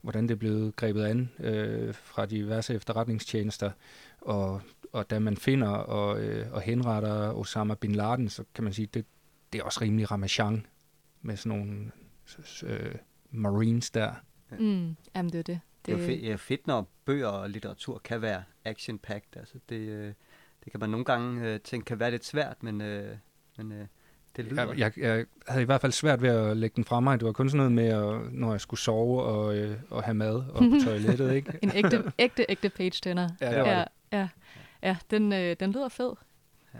hvordan 0.00 0.22
det 0.22 0.30
er 0.30 0.38
blevet 0.38 0.76
grebet 0.76 1.04
an 1.04 1.30
øh, 1.38 1.94
fra 1.94 2.26
diverse 2.26 2.74
efterretningstjenester. 2.74 3.70
Og, 4.20 4.60
og 4.92 5.10
da 5.10 5.18
man 5.18 5.36
finder 5.36 5.68
og, 5.68 6.20
øh, 6.20 6.52
og 6.52 6.60
henretter 6.60 7.32
Osama 7.32 7.74
Bin 7.74 7.94
Laden, 7.94 8.28
så 8.28 8.44
kan 8.54 8.64
man 8.64 8.72
sige, 8.72 8.86
det, 8.86 9.06
det 9.52 9.60
er 9.60 9.64
også 9.64 9.80
rimelig 9.82 10.10
ramachan 10.10 10.66
med 11.22 11.36
sådan 11.36 11.58
nogle 11.58 11.90
øh, 12.62 12.94
marines 13.30 13.90
der. 13.90 14.12
Mm, 14.58 14.96
jamen 15.14 15.32
det 15.32 15.38
er 15.38 15.42
det. 15.42 15.46
Det, 15.46 15.60
det 15.86 15.94
er 15.94 15.98
jo 15.98 16.06
fedt, 16.06 16.22
ja, 16.22 16.34
fedt, 16.34 16.66
når 16.66 16.88
bøger 17.04 17.28
og 17.28 17.50
litteratur 17.50 17.98
kan 17.98 18.22
være 18.22 18.44
action-packed. 18.64 19.36
Altså 19.36 19.58
det, 19.68 19.76
øh, 19.76 20.12
det 20.64 20.70
kan 20.72 20.80
man 20.80 20.90
nogle 20.90 21.04
gange 21.04 21.48
øh, 21.48 21.60
tænke 21.60 21.84
kan 21.84 21.98
være 21.98 22.10
lidt 22.10 22.24
svært, 22.24 22.62
men, 22.62 22.80
øh, 22.80 23.16
men 23.56 23.72
øh, 23.72 23.86
det 24.36 24.44
lyder. 24.44 24.72
Jeg, 24.72 24.78
jeg, 24.78 24.92
jeg 24.96 25.24
havde 25.48 25.62
i 25.62 25.66
hvert 25.66 25.80
fald 25.80 25.92
svært 25.92 26.22
ved 26.22 26.28
at 26.28 26.56
lægge 26.56 26.76
den 26.76 26.84
fra 26.84 27.00
mig. 27.00 27.20
Det 27.20 27.26
var 27.26 27.32
kun 27.32 27.48
sådan 27.48 27.56
noget 27.56 27.72
med, 27.72 27.88
at, 27.88 28.32
når 28.32 28.50
jeg 28.50 28.60
skulle 28.60 28.80
sove 28.80 29.22
og, 29.22 29.56
øh, 29.56 29.76
og 29.90 30.02
have 30.02 30.14
mad 30.14 30.34
og 30.34 30.62
på 30.70 30.76
toilettet. 30.84 31.34
Ikke? 31.34 31.52
en 31.62 31.72
ægte, 31.74 32.12
ægte, 32.18 32.46
ægte 32.48 32.68
page-tænder. 32.68 33.28
Ja, 33.40 33.50
det 33.50 33.58
var 33.58 33.68
ja, 33.68 33.78
det. 33.78 33.88
Ja, 34.12 34.28
ja 34.82 34.96
den, 35.10 35.32
øh, 35.32 35.56
den 35.60 35.72
lyder 35.72 35.88
fed. 35.88 36.12
Ja. 36.74 36.78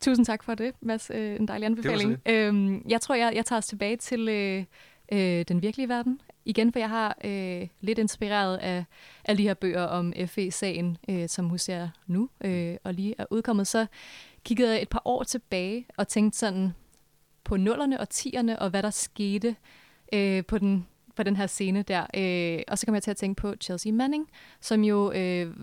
Tusind 0.00 0.26
tak 0.26 0.42
for 0.42 0.54
det, 0.54 0.74
Mads. 0.80 1.10
Øh, 1.14 1.36
en 1.36 1.48
dejlig 1.48 1.66
anbefaling. 1.66 2.18
Øhm, 2.26 2.84
jeg 2.88 3.00
tror, 3.00 3.14
jeg, 3.14 3.32
jeg 3.34 3.46
tager 3.46 3.58
os 3.58 3.66
tilbage 3.66 3.96
til 3.96 4.28
øh, 4.28 4.64
øh, 5.12 5.44
den 5.48 5.62
virkelige 5.62 5.88
verden. 5.88 6.20
Igen, 6.44 6.72
for 6.72 6.78
jeg 6.78 6.88
har 6.88 7.16
øh, 7.24 7.68
lidt 7.80 7.98
inspireret 7.98 8.56
af 8.56 8.84
alle 9.24 9.38
de 9.38 9.42
her 9.42 9.54
bøger 9.54 9.82
om 9.82 10.12
FE-sagen, 10.26 10.96
øh, 11.08 11.28
som 11.28 11.48
huser 11.48 11.88
nu 12.06 12.28
øh, 12.44 12.76
og 12.84 12.94
lige 12.94 13.14
er 13.18 13.24
udkommet. 13.30 13.66
Så 13.66 13.86
kiggede 14.44 14.80
et 14.80 14.88
par 14.88 15.02
år 15.04 15.22
tilbage 15.22 15.86
og 15.96 16.08
tænkte 16.08 16.38
sådan 16.38 16.72
på 17.44 17.56
nullerne 17.56 18.00
og 18.00 18.08
tierne, 18.08 18.58
og 18.58 18.70
hvad 18.70 18.82
der 18.82 18.90
skete 18.90 19.56
øh, 20.12 20.44
på, 20.44 20.58
den, 20.58 20.86
på 21.16 21.22
den 21.22 21.36
her 21.36 21.46
scene 21.46 21.82
der. 21.82 22.06
Øh, 22.14 22.62
og 22.68 22.78
så 22.78 22.86
kom 22.86 22.94
jeg 22.94 23.02
til 23.02 23.10
at 23.10 23.16
tænke 23.16 23.40
på 23.40 23.54
Chelsea 23.60 23.92
Manning, 23.92 24.28
som 24.60 24.84
jo 24.84 25.12
øh, 25.12 25.56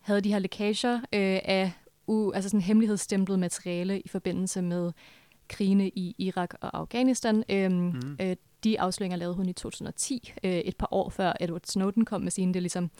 havde 0.00 0.20
de 0.20 0.32
her 0.32 0.38
lækager 0.38 0.96
øh, 0.96 1.40
af 1.44 1.72
u, 2.06 2.32
altså 2.32 2.50
sådan 2.50 2.60
hemmelighedsstemplet 2.60 3.38
materiale 3.38 4.00
i 4.00 4.08
forbindelse 4.08 4.62
med 4.62 4.92
krigene 5.48 5.88
i 5.88 6.14
Irak 6.18 6.54
og 6.60 6.78
Afghanistan. 6.78 7.44
Øhm, 7.48 7.72
mm. 7.72 8.16
øh, 8.20 8.36
de 8.64 8.80
afsløringer 8.80 9.16
lavede 9.16 9.34
hun 9.34 9.48
i 9.48 9.52
2010, 9.52 10.32
øh, 10.44 10.50
et 10.52 10.76
par 10.76 10.88
år 10.90 11.10
før 11.10 11.32
Edward 11.40 11.60
Snowden 11.64 12.04
kom 12.04 12.20
med 12.22 12.30
sine. 12.30 12.54
Det, 12.54 12.62
ligesom, 12.62 12.90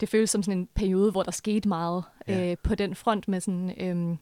det 0.00 0.08
føles 0.08 0.30
som 0.30 0.42
sådan 0.42 0.58
en 0.58 0.68
periode, 0.74 1.10
hvor 1.10 1.22
der 1.22 1.30
skete 1.30 1.68
meget 1.68 2.04
ja. 2.28 2.50
øh, 2.50 2.56
på 2.62 2.74
den 2.74 2.94
front 2.94 3.28
med 3.28 3.40
sådan... 3.40 3.74
Øh, 3.80 4.16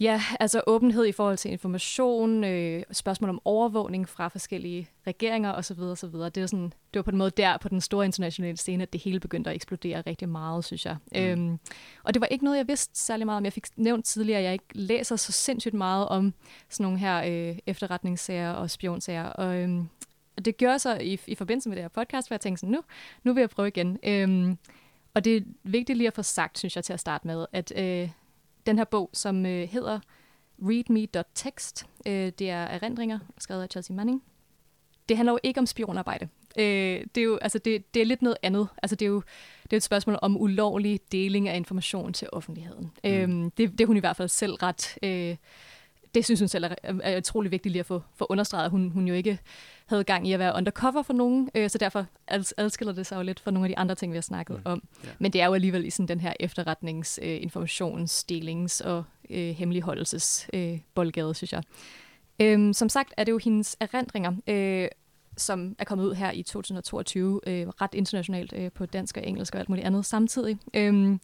Ja, 0.00 0.22
altså 0.40 0.62
åbenhed 0.66 1.06
i 1.06 1.12
forhold 1.12 1.36
til 1.36 1.50
information, 1.50 2.44
øh, 2.44 2.82
spørgsmål 2.92 3.30
om 3.30 3.40
overvågning 3.44 4.08
fra 4.08 4.28
forskellige 4.28 4.88
regeringer 5.06 5.52
osv. 5.52 5.80
osv. 5.80 6.08
Det, 6.08 6.36
er 6.36 6.46
sådan, 6.46 6.64
det 6.64 6.98
var 6.98 7.02
på 7.02 7.10
en 7.10 7.16
måde 7.16 7.30
der 7.30 7.58
på 7.58 7.68
den 7.68 7.80
store 7.80 8.04
internationale 8.04 8.56
scene, 8.56 8.82
at 8.82 8.92
det 8.92 9.02
hele 9.02 9.20
begyndte 9.20 9.50
at 9.50 9.56
eksplodere 9.56 10.02
rigtig 10.06 10.28
meget, 10.28 10.64
synes 10.64 10.86
jeg. 10.86 10.96
Mm. 11.12 11.20
Øhm, 11.20 11.58
og 12.02 12.14
det 12.14 12.20
var 12.20 12.26
ikke 12.26 12.44
noget, 12.44 12.58
jeg 12.58 12.68
vidste 12.68 12.98
særlig 12.98 13.26
meget 13.26 13.36
om. 13.36 13.44
Jeg 13.44 13.52
fik 13.52 13.66
nævnt 13.76 14.04
tidligere, 14.04 14.38
at 14.38 14.44
jeg 14.44 14.52
ikke 14.52 14.66
læser 14.72 15.16
så 15.16 15.32
sindssygt 15.32 15.74
meget 15.74 16.08
om 16.08 16.34
sådan 16.68 16.84
nogle 16.84 16.98
her 16.98 17.48
øh, 17.50 17.58
efterretningssager 17.66 18.50
og 18.50 18.70
spionsager. 18.70 19.24
Og, 19.24 19.56
øhm, 19.56 19.88
og 20.36 20.44
det 20.44 20.56
gjorde 20.56 20.78
så 20.78 20.98
i, 20.98 21.20
i 21.26 21.34
forbindelse 21.34 21.68
med 21.68 21.76
det 21.76 21.84
her 21.84 21.88
podcast, 21.88 22.28
hvor 22.28 22.34
jeg 22.34 22.40
tænkte 22.40 22.60
sådan, 22.60 22.72
nu, 22.72 22.80
nu 23.24 23.32
vil 23.32 23.40
jeg 23.40 23.50
prøve 23.50 23.68
igen. 23.68 23.98
Øhm, 24.02 24.58
og 25.14 25.24
det 25.24 25.36
er 25.36 25.40
vigtigt 25.62 25.96
lige 25.96 26.06
at 26.06 26.14
få 26.14 26.22
sagt, 26.22 26.58
synes 26.58 26.76
jeg, 26.76 26.84
til 26.84 26.92
at 26.92 27.00
starte 27.00 27.26
med, 27.26 27.46
at 27.52 27.72
øh, 27.76 28.10
den 28.66 28.78
her 28.78 28.84
bog, 28.84 29.10
som 29.12 29.46
øh, 29.46 29.68
hedder 29.68 30.00
readme.text. 30.62 31.86
Øh, 32.06 32.32
det 32.38 32.50
er 32.50 32.62
erindringer, 32.62 33.18
skrevet 33.38 33.62
af 33.62 33.68
Chelsea 33.70 33.96
Manning. 33.96 34.22
Det 35.08 35.16
handler 35.16 35.32
jo 35.32 35.38
ikke 35.42 35.60
om 35.60 35.66
spionarbejde. 35.66 36.28
Øh, 36.58 37.04
det, 37.14 37.20
er 37.20 37.24
jo, 37.24 37.36
altså 37.36 37.58
det, 37.58 37.94
det 37.94 38.02
er 38.02 38.06
lidt 38.06 38.22
noget 38.22 38.38
andet. 38.42 38.68
Altså 38.82 38.96
det, 38.96 39.04
er 39.04 39.10
jo, 39.10 39.22
det 39.62 39.72
er 39.72 39.76
et 39.76 39.82
spørgsmål 39.82 40.18
om 40.22 40.36
ulovlig 40.40 41.00
deling 41.12 41.48
af 41.48 41.56
information 41.56 42.12
til 42.12 42.28
offentligheden. 42.32 42.92
Mm. 43.04 43.10
Øh, 43.10 43.50
det, 43.56 43.72
det 43.72 43.80
er 43.80 43.86
hun 43.86 43.96
i 43.96 44.00
hvert 44.00 44.16
fald 44.16 44.28
selv 44.28 44.54
ret... 44.54 44.98
Øh, 45.02 45.36
det 46.16 46.24
synes 46.24 46.40
hun 46.40 46.48
selv 46.48 46.64
er, 46.64 46.74
er 46.82 47.18
utrolig 47.18 47.50
vigtigt 47.50 47.72
lige 47.72 47.80
at 47.80 47.86
få, 47.86 48.02
få 48.14 48.26
understreget, 48.30 48.70
hun, 48.70 48.90
hun 48.90 49.08
jo 49.08 49.14
ikke 49.14 49.38
havde 49.86 50.04
gang 50.04 50.28
i 50.28 50.32
at 50.32 50.38
være 50.38 50.54
undercover 50.56 51.02
for 51.02 51.12
nogen, 51.12 51.50
øh, 51.54 51.70
så 51.70 51.78
derfor 51.78 52.06
adskiller 52.56 52.92
det 52.92 53.06
sig 53.06 53.16
jo 53.16 53.22
lidt 53.22 53.40
fra 53.40 53.50
nogle 53.50 53.66
af 53.66 53.68
de 53.68 53.78
andre 53.78 53.94
ting, 53.94 54.12
vi 54.12 54.16
har 54.16 54.22
snakket 54.22 54.56
mm. 54.56 54.62
om. 54.64 54.82
Yeah. 55.04 55.14
Men 55.18 55.32
det 55.32 55.40
er 55.40 55.46
jo 55.46 55.54
alligevel 55.54 55.84
i 55.84 55.90
sådan 55.90 56.08
den 56.08 56.20
her 56.20 56.32
efterretnings, 56.40 57.20
øh, 57.22 57.40
informationsdelings- 57.42 58.86
og 58.86 59.04
øh, 59.30 59.48
hemmeligholdelses 59.48 60.50
øh, 60.52 60.78
boldgade, 60.94 61.34
synes 61.34 61.52
jeg. 61.52 61.62
Øhm, 62.40 62.72
som 62.72 62.88
sagt 62.88 63.14
er 63.16 63.24
det 63.24 63.32
jo 63.32 63.38
hendes 63.38 63.76
erindringer, 63.80 64.32
øh, 64.46 64.88
som 65.36 65.76
er 65.78 65.84
kommet 65.84 66.04
ud 66.04 66.14
her 66.14 66.30
i 66.30 66.42
2022, 66.42 67.40
øh, 67.46 67.68
ret 67.68 67.94
internationalt 67.94 68.52
øh, 68.52 68.72
på 68.72 68.86
dansk 68.86 69.16
og 69.16 69.26
engelsk 69.26 69.54
og 69.54 69.60
alt 69.60 69.68
muligt 69.68 69.86
andet 69.86 70.06
samtidig. 70.06 70.58
Øhm, 70.74 71.20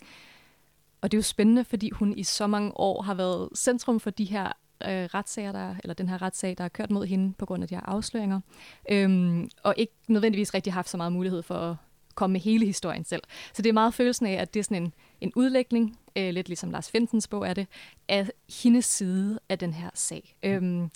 og 1.00 1.12
det 1.12 1.16
er 1.16 1.18
jo 1.18 1.22
spændende, 1.22 1.64
fordi 1.64 1.90
hun 1.90 2.18
i 2.18 2.22
så 2.22 2.46
mange 2.46 2.72
år 2.76 3.02
har 3.02 3.14
været 3.14 3.48
centrum 3.56 4.00
for 4.00 4.10
de 4.10 4.24
her 4.24 4.52
øh, 4.88 5.04
retssager, 5.14 5.52
der, 5.52 5.74
eller 5.82 5.94
den 5.94 6.08
her 6.08 6.22
retssag, 6.22 6.54
der 6.58 6.64
er 6.64 6.68
kørt 6.68 6.90
mod 6.90 7.06
hende 7.06 7.34
på 7.38 7.46
grund 7.46 7.62
af 7.62 7.68
de 7.68 7.74
her 7.74 7.82
afsløringer, 7.82 8.40
øhm, 8.90 9.50
og 9.62 9.74
ikke 9.76 9.92
nødvendigvis 10.08 10.54
rigtig 10.54 10.72
haft 10.72 10.88
så 10.88 10.96
meget 10.96 11.12
mulighed 11.12 11.42
for 11.42 11.54
at 11.54 11.76
komme 12.14 12.32
med 12.32 12.40
hele 12.40 12.66
historien 12.66 13.04
selv. 13.04 13.22
Så 13.52 13.62
det 13.62 13.68
er 13.68 13.72
meget 13.72 13.94
følelsen 13.94 14.26
af, 14.26 14.32
at 14.32 14.54
det 14.54 14.60
er 14.60 14.64
sådan 14.64 14.82
en, 14.82 14.92
en 15.20 15.32
udlægning, 15.36 15.98
øh, 16.16 16.30
lidt 16.30 16.48
ligesom 16.48 16.70
Lars 16.70 16.90
Fintens 16.90 17.28
bog 17.28 17.48
er 17.48 17.54
det, 17.54 17.66
af 18.08 18.30
hendes 18.62 18.84
side 18.84 19.38
af 19.48 19.58
den 19.58 19.72
her 19.72 19.90
sag. 19.94 20.36
Øhm, 20.42 20.90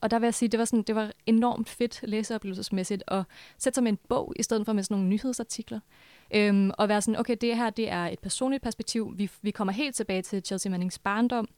og 0.00 0.10
der 0.10 0.18
vil 0.18 0.26
jeg 0.26 0.34
sige, 0.34 0.48
det 0.48 0.58
var, 0.58 0.64
sådan, 0.64 0.82
det 0.82 0.94
var 0.94 1.12
enormt 1.26 1.68
fedt 1.68 2.00
læseoplevelsesmæssigt 2.02 3.02
at 3.08 3.24
sætte 3.58 3.74
sig 3.74 3.84
med 3.84 3.92
en 3.92 3.98
bog, 4.08 4.32
i 4.36 4.42
stedet 4.42 4.66
for 4.66 4.72
med 4.72 4.82
sådan 4.82 4.94
nogle 4.94 5.08
nyhedsartikler. 5.08 5.80
Øhm, 6.34 6.70
og 6.78 6.88
være 6.88 7.02
sådan, 7.02 7.20
okay, 7.20 7.36
det 7.40 7.56
her 7.56 7.70
det 7.70 7.90
er 7.90 8.06
et 8.06 8.18
personligt 8.18 8.62
perspektiv. 8.62 9.14
Vi, 9.16 9.30
vi 9.42 9.50
kommer 9.50 9.72
helt 9.72 9.96
tilbage 9.96 10.22
til 10.22 10.42
Chelsea 10.42 10.70
Mannings 10.70 10.98
barndom, 10.98 11.48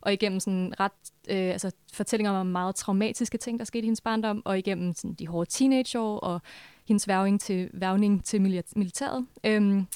og 0.00 0.12
igennem 0.12 0.40
sådan 0.40 0.74
ret, 0.80 0.92
øh, 1.28 1.36
altså 1.36 1.70
fortællinger 1.92 2.32
om 2.32 2.46
meget 2.46 2.74
traumatiske 2.74 3.38
ting, 3.38 3.58
der 3.58 3.64
skete 3.64 3.82
i 3.82 3.86
hendes 3.86 4.00
barndom, 4.00 4.42
og 4.44 4.58
igennem 4.58 4.92
sådan 4.92 5.14
de 5.14 5.26
hårde 5.26 5.50
teenageår, 5.50 6.18
og 6.18 6.42
hendes 6.88 7.08
værvning 7.08 7.40
til, 7.40 7.70
værvning 7.72 8.24
til 8.24 8.42
militæret. 8.76 9.26
Øhm, 9.44 9.86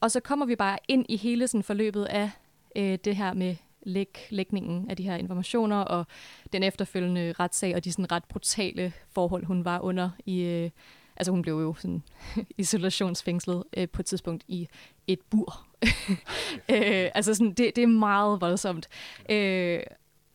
og 0.00 0.10
så 0.10 0.20
kommer 0.20 0.46
vi 0.46 0.56
bare 0.56 0.78
ind 0.88 1.06
i 1.08 1.16
hele 1.16 1.48
sådan 1.48 1.62
forløbet 1.62 2.04
af 2.04 2.30
øh, 2.76 2.98
det 3.04 3.16
her 3.16 3.34
med 3.34 3.56
læg, 3.82 4.26
lægningen 4.30 4.90
af 4.90 4.96
de 4.96 5.02
her 5.02 5.16
informationer, 5.16 5.76
og 5.76 6.06
den 6.52 6.62
efterfølgende 6.62 7.34
retssag, 7.40 7.74
og 7.76 7.84
de 7.84 7.92
sådan 7.92 8.12
ret 8.12 8.24
brutale 8.24 8.92
forhold, 9.08 9.44
hun 9.44 9.64
var 9.64 9.80
under 9.80 10.10
i... 10.26 10.42
Øh, 10.42 10.70
altså 11.16 11.32
hun 11.32 11.42
blev 11.42 11.54
jo 11.54 11.74
sådan 11.74 12.02
isolationsfængslet 12.58 13.64
øh, 13.76 13.88
på 13.88 14.02
et 14.02 14.06
tidspunkt 14.06 14.44
i 14.48 14.68
et 15.06 15.18
bur. 15.30 15.66
øh, 16.74 17.10
altså 17.14 17.34
sådan, 17.34 17.52
det, 17.52 17.76
det 17.76 17.82
er 17.82 17.86
meget 17.86 18.40
voldsomt. 18.40 18.88
Øh, 19.30 19.80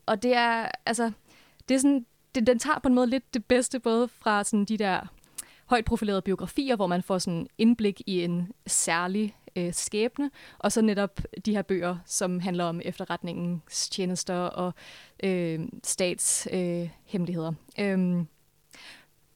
og 0.06 0.22
det 0.22 0.36
er, 0.36 0.68
altså, 0.86 1.12
det 1.68 1.74
er 1.74 1.78
sådan, 1.78 2.06
det, 2.34 2.46
den 2.46 2.58
tager 2.58 2.78
på 2.78 2.88
en 2.88 2.94
måde 2.94 3.06
lidt 3.06 3.34
det 3.34 3.44
bedste, 3.44 3.80
både 3.80 4.08
fra 4.08 4.44
sådan 4.44 4.64
de 4.64 4.78
der 4.78 5.00
højt 5.66 5.84
profilerede 5.84 6.22
biografier, 6.22 6.76
hvor 6.76 6.86
man 6.86 7.02
får 7.02 7.18
sådan 7.18 7.48
indblik 7.58 8.02
i 8.06 8.24
en 8.24 8.52
særlig 8.66 9.36
øh, 9.56 9.74
skæbne, 9.74 10.30
og 10.58 10.72
så 10.72 10.82
netop 10.82 11.20
de 11.46 11.52
her 11.52 11.62
bøger, 11.62 11.96
som 12.06 12.40
handler 12.40 12.64
om 12.64 12.80
efterretningens 12.84 13.88
tjenester 13.88 14.34
og 14.34 14.74
øh, 15.22 15.60
statshemmeligheder. 15.84 17.52
Øh, 17.78 17.92
øhm, 17.92 18.26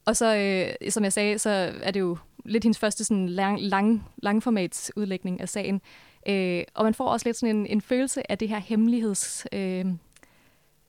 og 0.07 0.17
så, 0.17 0.35
øh, 0.35 0.91
som 0.91 1.03
jeg 1.03 1.13
sagde, 1.13 1.39
så 1.39 1.49
er 1.83 1.91
det 1.91 1.99
jo 1.99 2.17
lidt 2.45 2.63
hendes 2.63 2.79
første 2.79 3.03
sådan 3.03 3.29
lang, 3.29 3.61
lang, 3.61 4.05
langformats 4.17 4.91
udlægning 4.95 5.41
af 5.41 5.49
sagen. 5.49 5.81
Øh, 6.27 6.63
og 6.73 6.83
man 6.83 6.93
får 6.93 7.07
også 7.07 7.27
lidt 7.27 7.37
sådan 7.37 7.55
en, 7.55 7.65
en 7.65 7.81
følelse 7.81 8.31
af 8.31 8.37
det 8.37 8.49
her 8.49 8.59
hemmeligheds... 8.59 9.45
Øh, 9.51 9.85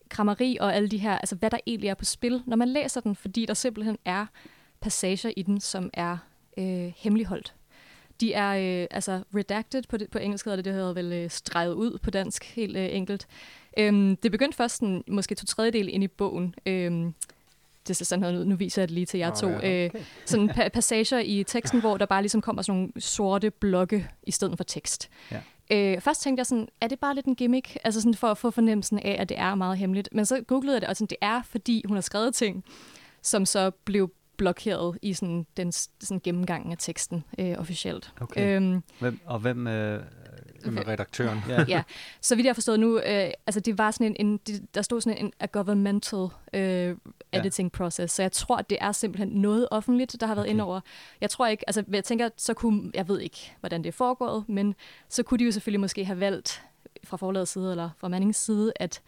krammeri 0.09 0.57
og 0.61 0.75
alle 0.75 0.89
de 0.89 0.99
her, 0.99 1.19
altså 1.19 1.37
hvad 1.37 1.51
der 1.51 1.59
egentlig 1.67 1.89
er 1.89 1.95
på 1.95 2.05
spil, 2.05 2.43
når 2.47 2.57
man 2.57 2.69
læser 2.69 3.01
den, 3.01 3.17
fordi 3.17 3.47
der 3.47 3.55
simpelthen 3.55 3.99
er 4.05 4.27
passager 4.81 5.33
i 5.37 5.43
den, 5.43 5.61
som 5.61 5.91
er 5.95 6.17
øh, 6.59 6.93
hemmeligholdt. 6.97 7.55
De 8.21 8.33
er 8.33 8.51
øh, 8.51 8.87
altså 8.91 9.23
redacted 9.35 9.83
på, 9.89 9.97
det, 9.97 10.11
på 10.11 10.19
engelsk, 10.19 10.45
hedder 10.45 10.57
det, 10.57 10.65
det 10.65 10.73
hedder 10.73 10.93
vel 10.93 11.13
øh, 11.13 11.31
streget 11.31 11.75
ud 11.75 11.99
på 11.99 12.11
dansk, 12.11 12.45
helt 12.45 12.77
øh, 12.77 12.89
enkelt. 12.91 13.27
Øhm, 13.79 14.17
det 14.17 14.33
begyndte 14.33 14.57
først 14.57 14.77
sådan, 14.77 15.05
måske 15.09 15.35
to 15.35 15.47
tredjedel 15.47 15.89
ind 15.89 16.05
i 16.05 16.09
bogen, 16.09 16.55
øhm, 16.67 17.15
det 17.89 17.97
ser 17.97 18.05
sådan 18.05 18.21
noget 18.21 18.41
ud. 18.41 18.45
Nu 18.45 18.57
viser 18.57 18.83
jeg 18.83 18.89
det 18.89 18.95
lige 18.95 19.07
til 19.07 19.19
jer 19.19 19.31
oh, 19.31 19.37
to. 19.37 19.49
Ja, 19.49 19.57
okay. 19.57 19.91
øh, 19.95 20.03
sådan 20.25 20.51
pa- 20.51 20.69
passager 20.69 21.19
i 21.19 21.45
teksten, 21.47 21.81
hvor 21.81 21.97
der 21.97 22.07
bare 22.07 22.23
ligesom 22.23 22.41
kommer 22.41 22.63
sådan 22.63 22.79
nogle 22.79 22.93
sorte 22.99 23.51
blokke 23.51 24.09
i 24.23 24.31
stedet 24.31 24.57
for 24.57 24.65
tekst. 24.65 25.11
Ja. 25.31 25.41
Øh, 25.71 26.01
først 26.01 26.23
tænkte 26.23 26.41
jeg 26.41 26.47
sådan, 26.47 26.69
er 26.81 26.89
det 26.89 26.99
bare 26.99 27.15
lidt 27.15 27.27
en 27.27 27.37
gimmick? 27.37 27.77
Altså 27.85 28.01
sådan 28.01 28.15
for 28.15 28.29
at 28.29 28.39
få 28.39 28.51
fornemmelsen 28.51 28.99
af, 28.99 29.17
at 29.19 29.29
det 29.29 29.39
er 29.39 29.55
meget 29.55 29.79
hemmeligt. 29.79 30.09
Men 30.13 30.27
så 30.27 30.43
googlede 30.47 30.75
jeg 30.75 30.81
det, 30.81 30.89
og 30.89 30.97
sådan, 30.97 31.07
det 31.07 31.17
er, 31.21 31.43
fordi 31.43 31.85
hun 31.87 31.97
har 31.97 32.01
skrevet 32.01 32.35
ting, 32.35 32.65
som 33.23 33.47
så 33.47 33.71
blev 33.71 34.13
blokeret 34.37 34.99
i 35.03 35.15
sådan 35.15 35.47
den 35.57 35.73
sådan 35.73 36.21
gennemgangen 36.25 36.73
af 36.73 36.79
teksten 36.79 37.25
øh, 37.39 37.55
officielt. 37.59 38.13
Okay. 38.21 38.57
Øhm, 38.57 38.83
hvem, 38.99 39.21
og 39.25 39.39
hvem, 39.39 39.67
øh, 39.67 40.03
er 40.65 40.89
redaktøren? 40.89 41.39
ja. 41.49 41.65
ja, 41.69 41.83
så 42.21 42.35
vidt 42.35 42.45
jeg 42.45 42.51
har 42.51 42.55
forstået 42.55 42.81
nu, 42.81 42.99
øh, 42.99 43.31
altså 43.47 43.61
det 43.61 43.79
var 43.79 43.91
sådan 43.91 44.07
en, 44.07 44.27
en 44.27 44.37
det, 44.47 44.75
der 44.75 44.83
stod 44.83 45.01
sådan 45.01 45.19
en 45.19 45.33
a 45.41 45.47
governmental 45.53 46.29
øh, 46.53 46.97
editing 47.33 47.71
ja. 47.75 47.79
process, 47.79 48.15
så 48.15 48.23
jeg 48.23 48.33
tror, 48.33 48.57
at 48.57 48.71
det 48.71 48.79
er 48.81 48.93
simpelthen 48.93 49.29
noget 49.29 49.69
offentligt, 49.71 50.17
der 50.21 50.27
har 50.27 50.35
været 50.35 50.47
okay. 50.47 50.53
indover. 50.53 50.81
Jeg 51.21 51.31
tror 51.31 51.47
ikke, 51.47 51.65
altså 51.69 51.85
jeg 51.93 52.05
tænker, 52.05 52.29
så 52.37 52.55
kunne, 52.55 52.91
jeg 52.95 53.09
ved 53.09 53.21
ikke, 53.21 53.53
hvordan 53.61 53.83
det 53.83 53.89
er 53.89 53.93
foregået, 53.93 54.49
men 54.49 54.75
så 55.09 55.23
kunne 55.23 55.39
de 55.39 55.45
jo 55.45 55.53
selvfølgelig 55.53 55.81
måske 55.81 56.05
have 56.05 56.21
valgt 56.21 56.63
fra 57.05 57.17
forlagets 57.17 57.53
side 57.53 57.71
eller 57.71 57.91
fra 57.99 58.09
Mannings 58.09 58.39
side, 58.39 58.73
at 58.77 59.01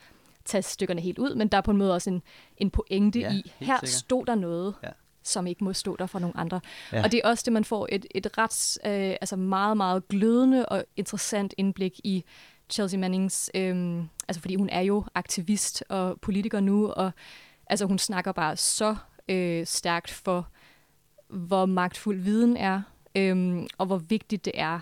tage 0.45 0.63
stykkerne 0.63 1.01
helt 1.01 1.19
ud, 1.19 1.35
men 1.35 1.49
der 1.49 1.59
er 1.59 1.63
på 1.63 1.71
en 1.71 1.77
måde 1.77 1.95
også 1.95 2.11
en, 2.11 2.23
en 2.57 2.71
pointe 2.71 3.21
ja, 3.21 3.33
i, 3.33 3.53
her 3.59 3.77
sikkert. 3.77 3.89
stod 3.89 4.27
der 4.27 4.35
noget, 4.35 4.75
ja 4.83 4.89
som 5.23 5.47
ikke 5.47 5.64
må 5.64 5.73
stå 5.73 5.97
der 5.97 6.07
for 6.07 6.18
nogle 6.18 6.37
andre. 6.37 6.61
Ja. 6.93 7.03
Og 7.05 7.12
det 7.12 7.21
er 7.25 7.29
også 7.29 7.43
det, 7.45 7.53
man 7.53 7.64
får 7.64 7.89
et, 7.93 8.07
et 8.14 8.39
ret, 8.39 8.79
øh, 8.87 9.16
altså 9.21 9.37
meget, 9.37 9.77
meget 9.77 10.09
glødende 10.09 10.66
og 10.66 10.85
interessant 10.97 11.55
indblik 11.57 12.01
i 12.05 12.25
Chelsea 12.71 12.99
Mannings, 12.99 13.51
øh, 13.55 14.03
altså 14.29 14.41
fordi 14.41 14.55
hun 14.55 14.68
er 14.68 14.81
jo 14.81 15.05
aktivist 15.14 15.85
og 15.89 16.21
politiker 16.21 16.61
nu, 16.61 16.91
og 16.91 17.12
altså 17.66 17.87
hun 17.87 17.99
snakker 17.99 18.33
bare 18.33 18.57
så 18.57 18.97
øh, 19.29 19.66
stærkt 19.66 20.11
for, 20.11 20.49
hvor 21.29 21.66
magtfuld 21.66 22.21
viden 22.21 22.57
er, 22.57 22.83
øh, 23.14 23.62
og 23.79 23.87
hvor 23.87 23.99
vigtigt 23.99 24.45
det 24.45 24.53
er 24.55 24.81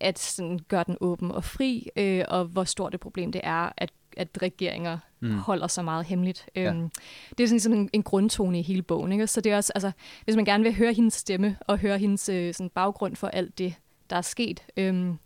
at 0.00 0.18
sådan, 0.18 0.58
gøre 0.68 0.84
den 0.86 0.96
åben 1.00 1.30
og 1.30 1.44
fri, 1.44 1.90
øh, 1.96 2.24
og 2.28 2.44
hvor 2.44 2.64
stort 2.64 2.94
et 2.94 3.00
problem 3.00 3.32
det 3.32 3.40
er, 3.44 3.72
at 3.76 3.90
at 4.16 4.28
regeringer 4.42 4.98
mm. 5.20 5.38
holder 5.38 5.66
så 5.66 5.82
meget 5.82 6.04
hemmeligt. 6.04 6.46
Ja. 6.56 6.72
Øhm, 6.72 6.90
det 7.30 7.40
er 7.40 7.46
sådan 7.46 7.54
ligesom 7.54 7.72
en, 7.72 7.90
en 7.92 8.02
grundtone 8.02 8.58
i 8.58 8.62
hele 8.62 8.82
bogen. 8.82 9.12
Ikke? 9.12 9.26
Så 9.26 9.40
det 9.40 9.52
er 9.52 9.56
også, 9.56 9.72
altså, 9.74 9.90
hvis 10.24 10.36
man 10.36 10.44
gerne 10.44 10.64
vil 10.64 10.74
høre 10.74 10.92
hendes 10.92 11.14
stemme, 11.14 11.56
og 11.60 11.78
høre 11.78 11.98
hendes 11.98 12.28
øh, 12.28 12.54
sådan 12.54 12.70
baggrund 12.70 13.16
for 13.16 13.28
alt 13.28 13.58
det, 13.58 13.74
der 14.10 14.16
er 14.16 14.22
sket, 14.22 14.62
øhm, 14.76 15.18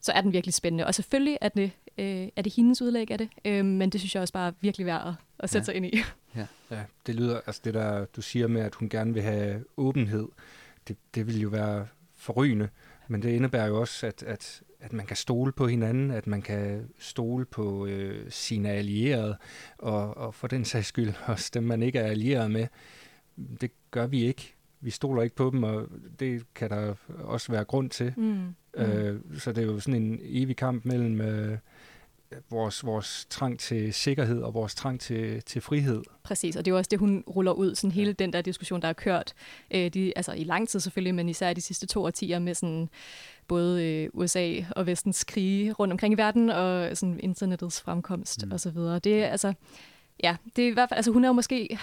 så 0.00 0.12
er 0.12 0.20
den 0.20 0.32
virkelig 0.32 0.54
spændende. 0.54 0.86
Og 0.86 0.94
selvfølgelig 0.94 1.38
er 1.40 1.48
det, 1.48 1.70
øh, 1.98 2.28
er 2.36 2.42
det 2.42 2.54
hendes 2.54 2.82
udlæg 2.82 3.10
af 3.10 3.18
det, 3.18 3.28
øh, 3.44 3.64
men 3.64 3.90
det 3.90 4.00
synes 4.00 4.14
jeg 4.14 4.20
også 4.20 4.32
bare 4.32 4.48
er 4.48 4.52
virkelig 4.60 4.86
værd 4.86 5.06
at, 5.06 5.14
at 5.38 5.50
sætte 5.50 5.62
ja. 5.62 5.64
sig 5.64 5.74
ind 5.74 5.86
i. 5.86 5.98
Ja. 6.36 6.46
ja, 6.70 6.82
det 7.06 7.14
lyder, 7.14 7.40
altså 7.46 7.60
det 7.64 7.74
der, 7.74 8.04
du 8.04 8.22
siger 8.22 8.46
med, 8.46 8.62
at 8.62 8.74
hun 8.74 8.88
gerne 8.88 9.14
vil 9.14 9.22
have 9.22 9.64
åbenhed, 9.76 10.28
det, 10.88 10.96
det 11.14 11.26
vil 11.26 11.40
jo 11.40 11.48
være 11.48 11.86
forrygende, 12.16 12.68
Men 13.10 13.22
det 13.22 13.30
indebærer 13.30 13.66
jo 13.66 13.80
også, 13.80 14.06
at, 14.06 14.22
at, 14.22 14.62
at 14.80 14.92
man 14.92 15.06
kan 15.06 15.16
stole 15.16 15.52
på 15.52 15.66
hinanden, 15.66 16.10
at 16.10 16.26
man 16.26 16.42
kan 16.42 16.88
stole 16.98 17.44
på 17.44 17.86
øh, 17.86 18.30
sine 18.30 18.70
allierede, 18.70 19.36
og, 19.78 20.16
og 20.16 20.34
for 20.34 20.46
den 20.46 20.64
sags 20.64 20.86
skyld 20.86 21.12
også 21.26 21.50
dem, 21.54 21.62
man 21.62 21.82
ikke 21.82 21.98
er 21.98 22.06
allieret 22.06 22.50
med. 22.50 22.66
Det 23.60 23.70
gør 23.90 24.06
vi 24.06 24.24
ikke. 24.24 24.54
Vi 24.80 24.90
stoler 24.90 25.22
ikke 25.22 25.36
på 25.36 25.50
dem, 25.50 25.62
og 25.62 25.88
det 26.20 26.44
kan 26.54 26.70
der 26.70 26.94
også 27.24 27.52
være 27.52 27.64
grund 27.64 27.90
til. 27.90 28.14
Mm. 28.16 28.22
Mm. 28.22 28.82
Øh, 28.82 29.20
så 29.38 29.52
det 29.52 29.62
er 29.62 29.66
jo 29.66 29.80
sådan 29.80 30.02
en 30.02 30.20
evig 30.22 30.56
kamp 30.56 30.84
mellem... 30.84 31.20
Øh, 31.20 31.58
vores, 32.50 32.84
vores 32.84 33.26
trang 33.30 33.58
til 33.58 33.94
sikkerhed 33.94 34.42
og 34.42 34.54
vores 34.54 34.74
trang 34.74 35.00
til, 35.00 35.42
til 35.42 35.62
frihed. 35.62 36.02
Præcis, 36.22 36.56
og 36.56 36.64
det 36.64 36.70
er 36.70 36.72
jo 36.72 36.78
også 36.78 36.88
det, 36.90 36.98
hun 36.98 37.24
ruller 37.26 37.52
ud, 37.52 37.74
sådan 37.74 37.92
hele 37.92 38.12
den 38.12 38.32
der 38.32 38.42
diskussion, 38.42 38.82
der 38.82 38.88
er 38.88 38.92
kørt 38.92 39.32
øh, 39.70 39.88
de, 39.88 40.12
altså 40.16 40.32
i 40.32 40.44
lang 40.44 40.68
tid 40.68 40.80
selvfølgelig, 40.80 41.14
men 41.14 41.28
især 41.28 41.52
de 41.52 41.60
sidste 41.60 41.86
to 41.86 42.04
årtier 42.04 42.38
med 42.38 42.54
sådan 42.54 42.88
både 43.48 43.84
øh, 43.84 44.08
USA 44.12 44.54
og 44.70 44.86
vestens 44.86 45.24
krige 45.24 45.72
rundt 45.72 45.92
omkring 45.92 46.14
i 46.14 46.16
verden 46.16 46.50
og 46.50 46.96
sådan 46.96 47.20
internettets 47.22 47.80
fremkomst 47.80 48.46
mm. 48.46 48.52
osv. 48.52 48.76
Det 48.76 49.06
er 49.06 49.26
altså, 49.26 49.52
ja, 50.22 50.36
det 50.56 50.64
er 50.64 50.68
i 50.68 50.72
hvert 50.72 50.88
fald, 50.88 50.98
altså 50.98 51.10
hun 51.10 51.24
er 51.24 51.28
jo 51.28 51.32
måske 51.32 51.78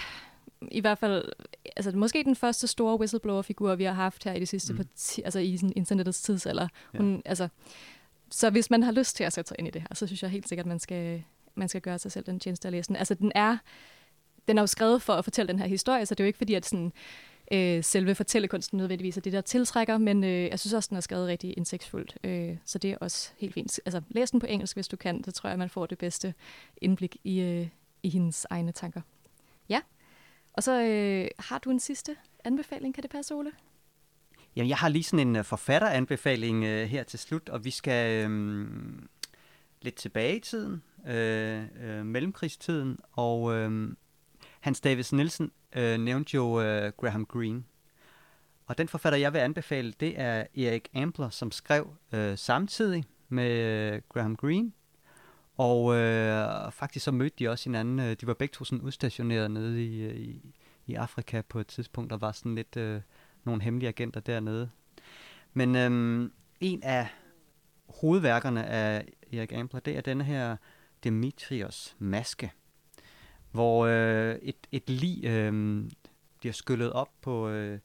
i 0.70 0.80
hvert 0.80 0.98
fald, 0.98 1.32
altså 1.76 1.92
måske 1.92 2.24
den 2.24 2.36
første 2.36 2.66
store 2.66 2.98
whistleblower-figur, 2.98 3.74
vi 3.74 3.84
har 3.84 3.92
haft 3.92 4.24
her 4.24 4.32
i 4.32 4.40
det 4.40 4.48
sidste, 4.48 4.72
mm. 4.72 4.76
parti, 4.76 5.22
altså 5.22 5.38
i 5.38 5.56
sådan 5.56 5.72
internettets 5.76 6.22
tidsalder. 6.22 6.68
Hun, 6.96 7.14
ja. 7.14 7.20
altså, 7.24 7.48
så 8.30 8.50
hvis 8.50 8.70
man 8.70 8.82
har 8.82 8.92
lyst 8.92 9.16
til 9.16 9.24
at 9.24 9.32
sætte 9.32 9.48
sig 9.48 9.56
ind 9.58 9.68
i 9.68 9.70
det 9.70 9.82
her, 9.82 9.94
så 9.94 10.06
synes 10.06 10.22
jeg 10.22 10.30
helt 10.30 10.48
sikkert, 10.48 10.64
at 10.64 10.68
man 10.68 10.78
skal, 10.78 11.24
man 11.54 11.68
skal 11.68 11.80
gøre 11.80 11.98
sig 11.98 12.12
selv 12.12 12.26
den 12.26 12.40
tjeneste 12.40 12.68
at 12.68 12.72
læse 12.72 12.88
den. 12.88 12.96
Altså, 12.96 13.14
den 13.14 13.32
er, 13.34 13.58
den 14.48 14.58
er 14.58 14.62
jo 14.62 14.66
skrevet 14.66 15.02
for 15.02 15.12
at 15.12 15.24
fortælle 15.24 15.48
den 15.48 15.58
her 15.58 15.66
historie, 15.66 16.06
så 16.06 16.14
det 16.14 16.20
er 16.20 16.24
jo 16.24 16.26
ikke 16.26 16.38
fordi, 16.38 16.54
at 16.54 16.66
sådan, 16.66 16.92
øh, 17.52 17.84
selve 17.84 18.14
fortællekunsten 18.14 18.76
nødvendigvis 18.76 19.16
er 19.16 19.20
det, 19.20 19.32
der 19.32 19.40
tiltrækker, 19.40 19.98
men 19.98 20.24
øh, 20.24 20.30
jeg 20.30 20.58
synes 20.58 20.74
også, 20.74 20.88
den 20.88 20.96
er 20.96 21.00
skrevet 21.00 21.28
rigtig 21.28 21.54
indsigtsfuldt, 21.56 22.16
øh, 22.24 22.56
så 22.64 22.78
det 22.78 22.90
er 22.90 22.96
også 23.00 23.30
helt 23.38 23.54
fint. 23.54 23.80
Altså, 23.86 24.02
læs 24.08 24.30
den 24.30 24.40
på 24.40 24.46
engelsk, 24.46 24.76
hvis 24.76 24.88
du 24.88 24.96
kan, 24.96 25.24
så 25.24 25.32
tror 25.32 25.48
jeg, 25.48 25.58
man 25.58 25.70
får 25.70 25.86
det 25.86 25.98
bedste 25.98 26.34
indblik 26.82 27.16
i, 27.24 27.40
øh, 27.40 27.68
i 28.02 28.08
hendes 28.08 28.46
egne 28.50 28.72
tanker. 28.72 29.00
Ja, 29.68 29.80
og 30.52 30.62
så 30.62 30.82
øh, 30.82 31.28
har 31.38 31.58
du 31.58 31.70
en 31.70 31.80
sidste 31.80 32.16
anbefaling, 32.44 32.94
kan 32.94 33.02
det 33.02 33.10
passe, 33.10 33.34
Ole? 33.34 33.50
Jamen, 34.58 34.68
jeg 34.68 34.76
har 34.76 34.88
lige 34.88 35.02
sådan 35.02 35.28
en 35.28 35.36
uh, 35.36 35.44
forfatteranbefaling 35.44 36.56
uh, 36.62 36.70
her 36.70 37.02
til 37.02 37.18
slut, 37.18 37.48
og 37.48 37.64
vi 37.64 37.70
skal 37.70 38.26
um, 38.26 39.08
lidt 39.82 39.94
tilbage 39.94 40.36
i 40.36 40.40
tiden, 40.40 40.82
uh, 40.98 41.88
uh, 41.88 42.06
mellemkrigstiden, 42.06 42.98
og 43.12 43.42
uh, 43.42 43.88
Hans 44.60 44.80
Davis 44.80 45.12
Nielsen 45.12 45.52
uh, 45.76 45.82
nævnte 45.82 46.34
jo 46.34 46.44
uh, 46.44 46.92
Graham 47.00 47.26
Greene. 47.26 47.64
Og 48.66 48.78
den 48.78 48.88
forfatter, 48.88 49.18
jeg 49.18 49.32
vil 49.32 49.38
anbefale, 49.38 49.92
det 50.00 50.20
er 50.20 50.46
Erik 50.56 50.88
Ambler, 50.94 51.30
som 51.30 51.50
skrev 51.52 51.88
uh, 52.12 52.18
samtidig 52.36 53.04
med 53.28 53.92
uh, 53.94 54.00
Graham 54.08 54.36
Greene. 54.36 54.72
Og 55.56 55.94
øh, 55.94 56.72
faktisk 56.72 57.04
så 57.04 57.10
mødte 57.10 57.36
de 57.38 57.48
også 57.48 57.64
hinanden. 57.70 57.98
De 57.98 58.26
var 58.26 58.34
begge 58.34 58.52
to 58.52 58.64
sådan 58.64 58.80
udstationeret 58.80 59.50
nede 59.50 59.84
i, 59.84 60.10
i, 60.10 60.54
i 60.86 60.94
Afrika 60.94 61.42
på 61.48 61.60
et 61.60 61.66
tidspunkt, 61.66 62.10
der 62.10 62.16
var 62.16 62.32
sådan 62.32 62.54
lidt... 62.54 62.76
Øh, 62.76 63.00
nogle 63.48 63.62
hemmelige 63.62 63.88
agenter 63.88 64.20
dernede. 64.20 64.70
Men 65.54 65.76
øhm, 65.76 66.32
en 66.60 66.82
af 66.82 67.06
hovedværkerne 67.88 68.66
af 68.66 69.04
Erik 69.32 69.52
Ambler, 69.52 69.80
det 69.80 69.96
er 69.96 70.00
denne 70.00 70.24
her 70.24 70.56
Demetrios 71.04 71.96
maske, 71.98 72.52
hvor 73.50 73.86
øh, 73.86 74.36
et, 74.42 74.56
et 74.72 74.90
lig 74.90 75.24
øh, 75.24 75.82
bliver 76.38 76.52
skyllet 76.52 76.92
op 76.92 77.10
på 77.22 77.48
øh, 77.48 77.78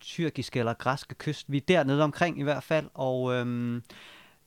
tyrkiske 0.00 0.58
eller 0.58 0.74
græske 0.74 1.14
kyst. 1.14 1.52
Vi 1.52 1.56
er 1.56 1.60
dernede 1.68 2.04
omkring 2.04 2.40
i 2.40 2.42
hvert 2.42 2.62
fald, 2.62 2.86
og 2.94 3.32
øh, 3.34 3.80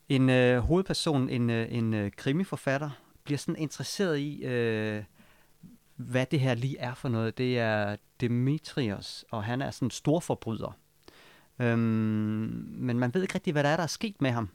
en 0.10 0.30
øh, 0.30 0.60
hovedperson, 0.60 1.30
en, 1.30 1.50
øh, 1.50 1.68
en 1.72 1.94
øh, 1.94 2.12
krimiforfatter, 2.18 2.90
bliver 3.24 3.38
sådan 3.38 3.62
interesseret 3.62 4.20
i, 4.20 4.46
øh, 4.46 5.04
hvad 5.98 6.26
det 6.26 6.40
her 6.40 6.54
lige 6.54 6.78
er 6.78 6.94
for 6.94 7.10
noget. 7.10 7.38
Det 7.38 7.60
er 7.60 7.96
Demetrios, 8.22 9.26
og 9.32 9.44
han 9.44 9.62
er 9.62 9.72
sådan 9.72 9.86
en 9.86 9.92
stor 9.92 10.20
forbryder. 10.20 10.78
Øhm, 11.60 11.80
men 12.78 13.00
man 13.00 13.14
ved 13.14 13.22
ikke 13.22 13.36
rigtig, 13.36 13.52
hvad 13.52 13.64
der 13.64 13.70
er, 13.70 13.76
der 13.76 13.84
er 13.84 13.88
sket 13.88 14.22
med 14.22 14.32
ham. 14.32 14.50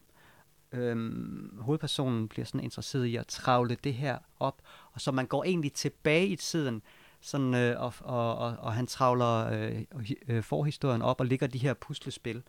Øhm, 0.72 1.58
hovedpersonen 1.60 2.28
bliver 2.28 2.46
sådan 2.46 2.60
interesseret 2.60 3.04
i 3.04 3.16
at 3.16 3.26
travle 3.26 3.76
det 3.84 3.94
her 3.94 4.18
op, 4.40 4.62
og 4.92 5.00
så 5.00 5.12
man 5.12 5.26
går 5.26 5.44
egentlig 5.44 5.72
tilbage 5.72 6.26
i 6.26 6.36
tiden, 6.36 6.82
sådan, 7.20 7.54
øh, 7.54 7.80
og, 7.80 7.94
og, 8.00 8.36
og, 8.36 8.56
og 8.58 8.72
han 8.72 8.86
travler 8.86 9.46
øh, 9.46 9.84
øh, 10.28 10.42
forhistorien 10.42 11.02
op 11.02 11.20
og 11.20 11.26
ligger 11.26 11.46
de 11.46 11.58
her 11.58 11.74
puslespil. 11.74 12.42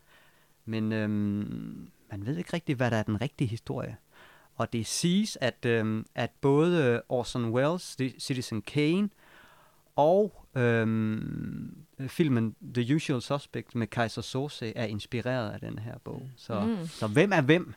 Men 0.66 0.92
øhm, 0.92 1.92
man 2.12 2.26
ved 2.26 2.38
ikke 2.38 2.54
rigtig, 2.54 2.76
hvad 2.76 2.92
der 2.92 2.98
er 2.98 3.04
den 3.04 3.22
rigtige 3.22 3.48
historie. 3.48 3.98
Og 4.56 4.74
det 4.74 4.88
siges, 4.88 5.38
at, 5.42 5.66
øhm, 5.66 6.06
at 6.16 6.32
både 6.42 7.02
Orson 7.10 7.46
Welles, 7.46 7.98
Citizen 8.20 8.62
Kane, 8.62 9.10
og 9.96 10.46
øhm, 10.56 11.78
filmen 12.08 12.56
The 12.74 12.96
Usual 12.96 13.22
Suspect 13.22 13.76
med 13.76 13.88
Kaiser 13.88 14.22
Sose 14.22 14.78
er 14.78 14.86
inspireret 14.86 15.52
af 15.52 15.60
den 15.60 15.80
her 15.80 15.98
bog. 16.04 16.30
Så, 16.36 16.60
mm. 16.60 16.88
så 16.88 17.08
hvem 17.08 17.32
er 17.34 17.42
hvem? 17.42 17.74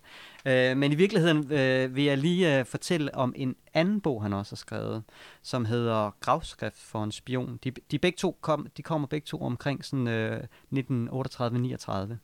Øh, 0.47 0.77
men 0.77 0.93
i 0.93 0.95
virkeligheden 0.95 1.53
øh, 1.53 1.97
vil 1.97 2.05
jeg 2.05 2.19
lige 2.19 2.59
øh, 2.59 2.65
fortælle 2.65 3.15
om 3.15 3.33
en 3.37 3.57
anden 3.75 4.01
bog, 4.01 4.23
han 4.23 4.33
også 4.33 4.53
har 4.53 4.57
skrevet, 4.57 5.03
som 5.43 5.65
hedder 5.65 6.11
Gravskrift 6.21 6.79
for 6.79 7.05
en 7.05 7.13
spion. 7.13 7.59
De, 7.65 7.73
de, 7.91 7.99
begge 7.99 8.17
to 8.17 8.39
kom, 8.41 8.67
de 8.77 8.83
kommer 8.83 9.09
begge 9.09 9.25
to 9.25 9.43
omkring 9.43 9.85
sådan, 9.85 10.09
øh, 10.09 10.43
1938-39. 10.75 12.15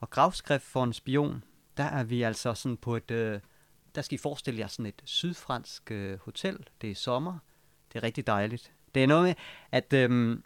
Og 0.00 0.10
Gravskrift 0.10 0.64
for 0.64 0.84
en 0.84 0.92
spion, 0.92 1.44
der 1.76 1.84
er 1.84 2.04
vi 2.04 2.22
altså 2.22 2.54
sådan 2.54 2.76
på 2.76 2.96
et... 2.96 3.10
Øh, 3.10 3.40
der 3.94 4.02
skal 4.02 4.14
I 4.14 4.18
forestille 4.18 4.60
jer 4.60 4.66
sådan 4.66 4.86
et 4.86 5.02
sydfransk 5.04 5.90
øh, 5.90 6.18
hotel. 6.18 6.58
Det 6.80 6.90
er 6.90 6.94
sommer. 6.94 7.38
Det 7.92 7.98
er 7.98 8.02
rigtig 8.02 8.26
dejligt. 8.26 8.72
Det 8.94 9.02
er 9.02 9.06
noget 9.06 9.24
med, 9.24 9.34
at 9.72 9.92
øhm, 9.92 10.42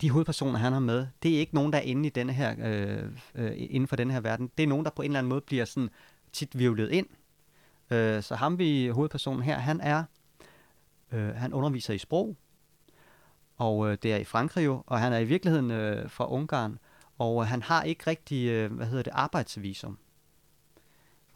de 0.00 0.10
hovedpersoner, 0.10 0.58
han 0.58 0.72
har 0.72 0.80
med, 0.80 1.06
det 1.22 1.34
er 1.34 1.38
ikke 1.38 1.54
nogen, 1.54 1.72
der 1.72 1.78
er 1.78 1.82
inde 1.82 2.06
i 2.06 2.10
denne 2.10 2.32
her, 2.32 2.54
øh, 2.58 3.10
øh, 3.34 3.52
inden 3.56 3.88
for 3.88 3.96
den 3.96 4.10
her 4.10 4.20
verden. 4.20 4.50
Det 4.58 4.62
er 4.62 4.66
nogen, 4.66 4.84
der 4.84 4.90
på 4.90 5.02
en 5.02 5.10
eller 5.10 5.18
anden 5.18 5.28
måde 5.28 5.40
bliver 5.40 5.64
sådan 5.64 5.90
tit 6.32 6.58
vivlet 6.58 6.90
ind. 6.90 7.06
Øh, 7.90 8.22
så 8.22 8.34
ham 8.34 8.58
vi 8.58 8.88
hovedpersonen 8.88 9.42
her, 9.42 9.58
han 9.58 9.80
er, 9.80 10.04
øh, 11.12 11.28
han 11.28 11.52
underviser 11.52 11.94
i 11.94 11.98
sprog, 11.98 12.36
og 13.56 13.90
øh, 13.90 13.98
det 14.02 14.12
er 14.12 14.16
i 14.16 14.24
Frankrig 14.24 14.64
jo, 14.64 14.82
og 14.86 15.00
han 15.00 15.12
er 15.12 15.18
i 15.18 15.24
virkeligheden 15.24 15.70
øh, 15.70 16.10
fra 16.10 16.30
Ungarn, 16.32 16.78
og 17.18 17.42
øh, 17.42 17.48
han 17.48 17.62
har 17.62 17.82
ikke 17.82 18.06
rigtig, 18.06 18.48
øh, 18.48 18.72
hvad 18.72 18.86
hedder 18.86 19.02
det, 19.02 19.12
arbejdsvisum. 19.14 19.98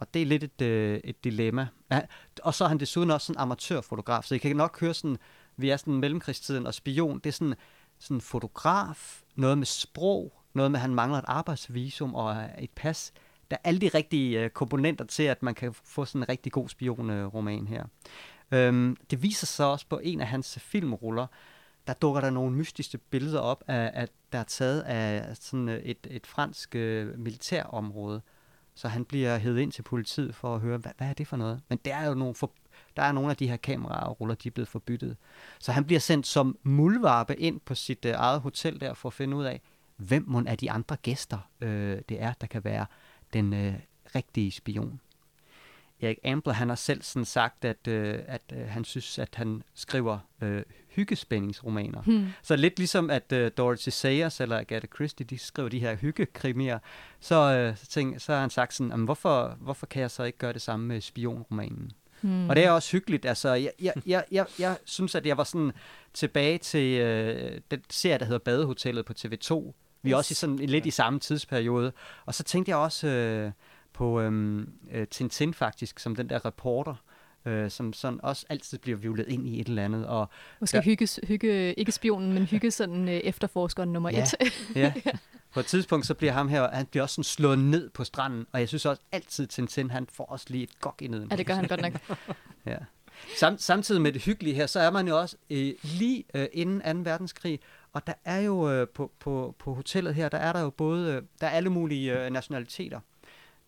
Og 0.01 0.13
det 0.13 0.21
er 0.21 0.25
lidt 0.25 0.43
et, 0.43 0.61
øh, 0.61 0.99
et 1.03 1.23
dilemma. 1.23 1.67
Ja, 1.91 2.01
og 2.43 2.53
så 2.53 2.63
er 2.63 2.67
han 2.67 2.79
desuden 2.79 3.11
også 3.11 3.33
en 3.33 3.37
amatørfotograf, 3.37 4.23
så 4.23 4.35
I 4.35 4.37
kan 4.37 4.55
nok 4.55 4.79
høre 4.79 4.93
sådan, 4.93 5.17
vi 5.57 5.69
er 5.69 5.77
sådan 5.77 5.93
mellemkrigstiden, 5.93 6.67
og 6.67 6.73
spion, 6.73 7.19
det 7.19 7.25
er 7.25 7.33
sådan, 7.33 7.55
sådan 7.99 8.21
fotograf, 8.21 9.21
noget 9.35 9.57
med 9.57 9.65
sprog, 9.65 10.33
noget 10.53 10.71
med, 10.71 10.79
at 10.79 10.81
han 10.81 10.95
mangler 10.95 11.17
et 11.17 11.25
arbejdsvisum 11.27 12.15
og 12.15 12.49
et 12.59 12.69
pas. 12.75 13.13
Der 13.51 13.57
er 13.57 13.69
alle 13.69 13.81
de 13.81 13.87
rigtige 13.87 14.43
øh, 14.43 14.49
komponenter 14.49 15.05
til, 15.05 15.23
at 15.23 15.43
man 15.43 15.55
kan 15.55 15.73
få 15.73 16.05
sådan 16.05 16.21
en 16.21 16.29
rigtig 16.29 16.51
god 16.51 16.69
spionroman 16.69 17.63
øh, 17.63 17.69
her. 17.69 17.83
Øhm, 18.51 18.97
det 19.11 19.23
viser 19.23 19.47
sig 19.47 19.65
også 19.65 19.85
på 19.89 19.99
en 20.03 20.21
af 20.21 20.27
hans 20.27 20.59
filmruller, 20.59 21.27
der 21.87 21.93
dukker 21.93 22.21
der 22.21 22.29
nogle 22.29 22.55
mystiske 22.55 22.97
billeder 22.97 23.39
op, 23.39 23.63
af, 23.67 23.91
at 23.93 24.11
der 24.31 24.39
er 24.39 24.43
taget 24.43 24.81
af 24.81 25.37
sådan 25.37 25.69
øh, 25.69 25.79
et, 25.79 26.07
et 26.09 26.27
fransk 26.27 26.75
øh, 26.75 27.19
militærområde, 27.19 28.21
så 28.75 28.87
han 28.87 29.05
bliver 29.05 29.37
hævet 29.37 29.59
ind 29.59 29.71
til 29.71 29.81
politiet 29.81 30.35
for 30.35 30.55
at 30.55 30.61
høre, 30.61 30.77
hvad, 30.77 30.91
hvad 30.97 31.07
er 31.07 31.13
det 31.13 31.27
for 31.27 31.37
noget? 31.37 31.61
Men 31.69 31.79
der 31.85 31.95
er 31.95 32.07
jo 32.07 32.13
nogle, 32.13 32.35
for, 32.35 32.51
der 32.95 33.03
er 33.03 33.11
nogle 33.11 33.29
af 33.29 33.37
de 33.37 33.47
her 33.47 33.57
kameraer 33.57 34.03
og 34.03 34.21
ruller, 34.21 34.35
de 34.35 34.47
er 34.47 34.51
blevet 34.51 34.67
forbyttet. 34.67 35.17
Så 35.59 35.71
han 35.71 35.85
bliver 35.85 35.99
sendt 35.99 36.27
som 36.27 36.57
muldvarpe 36.63 37.35
ind 37.35 37.59
på 37.59 37.75
sit 37.75 38.05
øh, 38.05 38.11
eget 38.11 38.41
hotel 38.41 38.81
der 38.81 38.93
for 38.93 39.09
at 39.09 39.13
finde 39.13 39.37
ud 39.37 39.43
af, 39.43 39.61
hvem 39.97 40.25
mon 40.27 40.47
af 40.47 40.57
de 40.57 40.71
andre 40.71 40.95
gæster 40.95 41.37
øh, 41.61 42.01
det 42.09 42.21
er, 42.21 42.33
der 42.41 42.47
kan 42.47 42.63
være 42.63 42.85
den 43.33 43.53
øh, 43.53 43.73
rigtige 44.15 44.51
spion. 44.51 44.99
Erik 46.01 46.17
Ambler, 46.23 46.53
han 46.53 46.69
har 46.69 46.75
selv 46.75 47.01
sådan 47.01 47.25
sagt, 47.25 47.65
at, 47.65 47.87
øh, 47.87 48.19
at 48.27 48.41
øh, 48.53 48.67
han 48.67 48.85
synes, 48.85 49.19
at 49.19 49.35
han 49.35 49.63
skriver 49.73 50.19
øh, 50.41 50.63
hyggespændingsromaner. 50.95 52.01
Hmm. 52.01 52.27
Så 52.41 52.55
lidt 52.55 52.77
ligesom, 52.77 53.09
at 53.09 53.31
øh, 53.31 53.51
Dorothy 53.57 53.89
Sayers 53.89 54.41
eller 54.41 54.57
Agatha 54.57 54.87
Christie, 54.95 55.25
de 55.25 55.37
skriver 55.37 55.69
de 55.69 55.79
her 55.79 55.95
hyggekrimier, 55.95 56.79
så, 57.19 57.35
øh, 57.35 57.77
så, 57.77 57.87
tænk, 57.87 58.21
så 58.21 58.33
har 58.33 58.41
han 58.41 58.49
sagt 58.49 58.73
sådan, 58.73 58.89
jamen, 58.89 59.05
hvorfor, 59.05 59.57
hvorfor 59.59 59.85
kan 59.85 60.01
jeg 60.01 60.11
så 60.11 60.23
ikke 60.23 60.37
gøre 60.37 60.53
det 60.53 60.61
samme 60.61 60.85
med 60.85 61.01
spionromanen? 61.01 61.91
Hmm. 62.21 62.49
Og 62.49 62.55
det 62.55 62.65
er 62.65 62.71
også 62.71 62.91
hyggeligt. 62.91 63.25
Altså, 63.25 63.53
jeg, 63.53 63.71
jeg, 63.81 63.93
jeg, 64.05 64.23
jeg, 64.31 64.45
jeg 64.59 64.77
synes, 64.85 65.15
at 65.15 65.25
jeg 65.25 65.37
var 65.37 65.43
sådan 65.43 65.71
tilbage 66.13 66.57
til 66.57 66.99
øh, 66.99 67.61
den 67.71 67.81
serie, 67.89 68.19
der 68.19 68.25
hedder 68.25 68.39
Badehotellet 68.39 69.05
på 69.05 69.13
TV2. 69.19 69.73
Vi 70.03 70.11
er 70.11 70.15
også 70.15 70.31
i 70.31 70.35
sådan 70.35 70.55
lidt 70.55 70.85
i 70.85 70.91
samme 70.91 71.19
tidsperiode. 71.19 71.91
Og 72.25 72.35
så 72.35 72.43
tænkte 72.43 72.69
jeg 72.69 72.77
også... 72.77 73.07
Øh, 73.07 73.51
på 74.01 74.21
øhm, 74.21 74.69
øh, 74.91 75.07
Tintin 75.07 75.53
faktisk, 75.53 75.99
som 75.99 76.15
den 76.15 76.29
der 76.29 76.45
reporter, 76.45 76.95
øh, 77.45 77.71
som 77.71 77.93
sådan 77.93 78.19
også 78.23 78.45
altid 78.49 78.77
bliver 78.77 78.97
vivlet 78.97 79.27
ind 79.27 79.47
i 79.47 79.61
et 79.61 79.67
eller 79.67 79.85
andet. 79.85 80.07
Og 80.07 80.29
Måske 80.59 80.77
der, 80.77 80.83
hygge, 80.83 81.07
hygge, 81.23 81.73
ikke 81.73 81.91
spionen, 81.91 82.33
men 82.33 82.45
hygge 82.45 82.71
sådan 82.71 83.09
øh, 83.09 83.15
efterforskeren 83.15 83.93
nummer 83.93 84.09
ja, 84.09 84.23
et. 84.23 84.35
ja. 84.75 84.93
på 85.53 85.59
et 85.59 85.65
tidspunkt, 85.65 86.05
så 86.05 86.13
bliver 86.13 86.33
ham 86.33 86.47
her, 86.47 86.69
han 86.71 86.85
bliver 86.85 87.03
også 87.03 87.13
sådan 87.13 87.23
slået 87.23 87.59
ned 87.59 87.89
på 87.89 88.03
stranden, 88.03 88.45
og 88.51 88.59
jeg 88.59 88.67
synes 88.67 88.85
også 88.85 89.01
altid, 89.11 89.47
Tintin, 89.47 89.91
han 89.91 90.07
får 90.13 90.25
også 90.25 90.45
lige 90.49 90.63
et 90.63 90.79
gok 90.81 91.01
i 91.01 91.07
neden. 91.07 91.27
Ja, 91.31 91.35
det 91.35 91.45
gør 91.45 91.53
han 91.53 91.67
godt 91.67 91.81
nok. 91.81 91.93
ja. 92.65 92.77
Sam, 93.37 93.57
samtidig 93.57 94.01
med 94.01 94.11
det 94.11 94.21
hyggelige 94.21 94.55
her, 94.55 94.67
så 94.67 94.79
er 94.79 94.91
man 94.91 95.07
jo 95.07 95.19
også 95.19 95.35
øh, 95.49 95.73
lige 95.83 96.23
øh, 96.33 96.47
inden 96.53 97.03
2. 97.03 97.09
verdenskrig, 97.09 97.59
og 97.93 98.07
der 98.07 98.13
er 98.25 98.39
jo 98.39 98.71
øh, 98.71 98.87
på, 98.87 99.11
på, 99.19 99.55
på 99.59 99.73
hotellet 99.73 100.15
her, 100.15 100.29
der 100.29 100.37
er 100.37 100.53
der 100.53 100.61
jo 100.61 100.69
både, 100.69 101.13
øh, 101.13 101.21
der 101.41 101.47
er 101.47 101.51
alle 101.51 101.69
mulige 101.69 102.19
øh, 102.19 102.29
nationaliteter. 102.29 102.99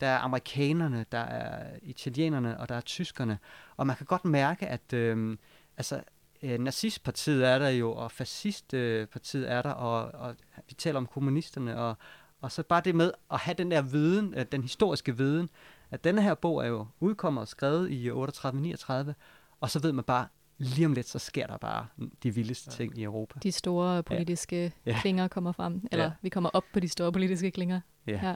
Der 0.02 0.08
er 0.08 0.18
amerikanerne, 0.18 1.06
der 1.12 1.18
er 1.18 1.78
italienerne, 1.82 2.60
og 2.60 2.70
der 2.70 2.76
er 2.76 2.82
tyskerne. 2.82 3.38
Og 3.78 3.88
man 3.88 3.96
kan 3.96 4.06
godt 4.06 4.26
mærke, 4.26 4.68
at 4.68 4.94
øh, 4.94 5.38
altså, 5.78 6.02
øh, 6.44 6.60
nazistpartiet 6.60 7.48
er 7.48 7.60
der 7.60 7.70
jo, 7.70 7.94
og 7.94 8.12
fascistpartiet 8.12 9.52
er 9.52 9.62
der, 9.62 9.72
og, 9.72 10.12
og 10.22 10.36
vi 10.68 10.74
taler 10.74 10.98
om 10.98 11.08
kommunisterne, 11.08 11.78
og, 11.78 11.98
og 12.42 12.52
så 12.52 12.64
bare 12.64 12.82
det 12.86 12.96
med 12.96 13.12
at 13.32 13.40
have 13.40 13.56
den 13.56 13.72
der 13.72 13.82
viden, 13.82 14.34
øh, 14.38 14.46
den 14.52 14.62
historiske 14.62 15.18
viden, 15.18 15.50
at 15.92 16.04
denne 16.04 16.22
her 16.22 16.36
bog 16.36 16.64
er 16.64 16.68
jo 16.68 16.88
udkommet 17.00 17.42
og 17.42 17.48
skrevet 17.48 17.92
i 17.92 18.10
38-39, 18.10 19.14
og 19.60 19.70
så 19.70 19.80
ved 19.80 19.92
man 19.92 20.04
bare, 20.04 20.28
lige 20.58 20.86
om 20.86 20.94
lidt, 20.94 21.08
så 21.08 21.20
sker 21.20 21.48
der 21.48 21.58
bare 21.58 21.88
de 22.24 22.36
vildeste 22.36 22.70
ja. 22.72 22.78
ting 22.78 22.98
i 22.98 23.04
Europa. 23.04 23.40
De 23.44 23.52
store 23.52 24.04
politiske 24.04 24.74
ja. 24.86 25.00
klinger 25.02 25.28
kommer 25.28 25.52
frem, 25.52 25.88
eller 25.92 26.06
ja. 26.06 26.12
vi 26.22 26.30
kommer 26.30 26.50
op 26.54 26.64
på 26.74 26.80
de 26.80 26.90
store 26.90 27.12
politiske 27.12 27.52
klinger. 27.52 27.82
Ja. 28.08 28.20
ja. 28.24 28.36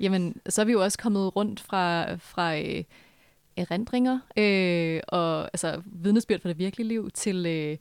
Jamen, 0.00 0.40
så 0.48 0.60
er 0.60 0.64
vi 0.64 0.72
jo 0.72 0.82
også 0.82 0.98
kommet 0.98 1.36
rundt 1.36 1.60
fra, 1.60 2.14
fra 2.14 2.58
øh, 2.58 2.84
erindringer 3.56 4.18
øh, 4.36 5.00
og 5.08 5.44
altså 5.44 5.82
vidnesbyrd 5.86 6.40
fra 6.40 6.48
det 6.48 6.58
virkelige 6.58 6.88
liv 6.88 7.10
til 7.10 7.46
øh, 7.46 7.76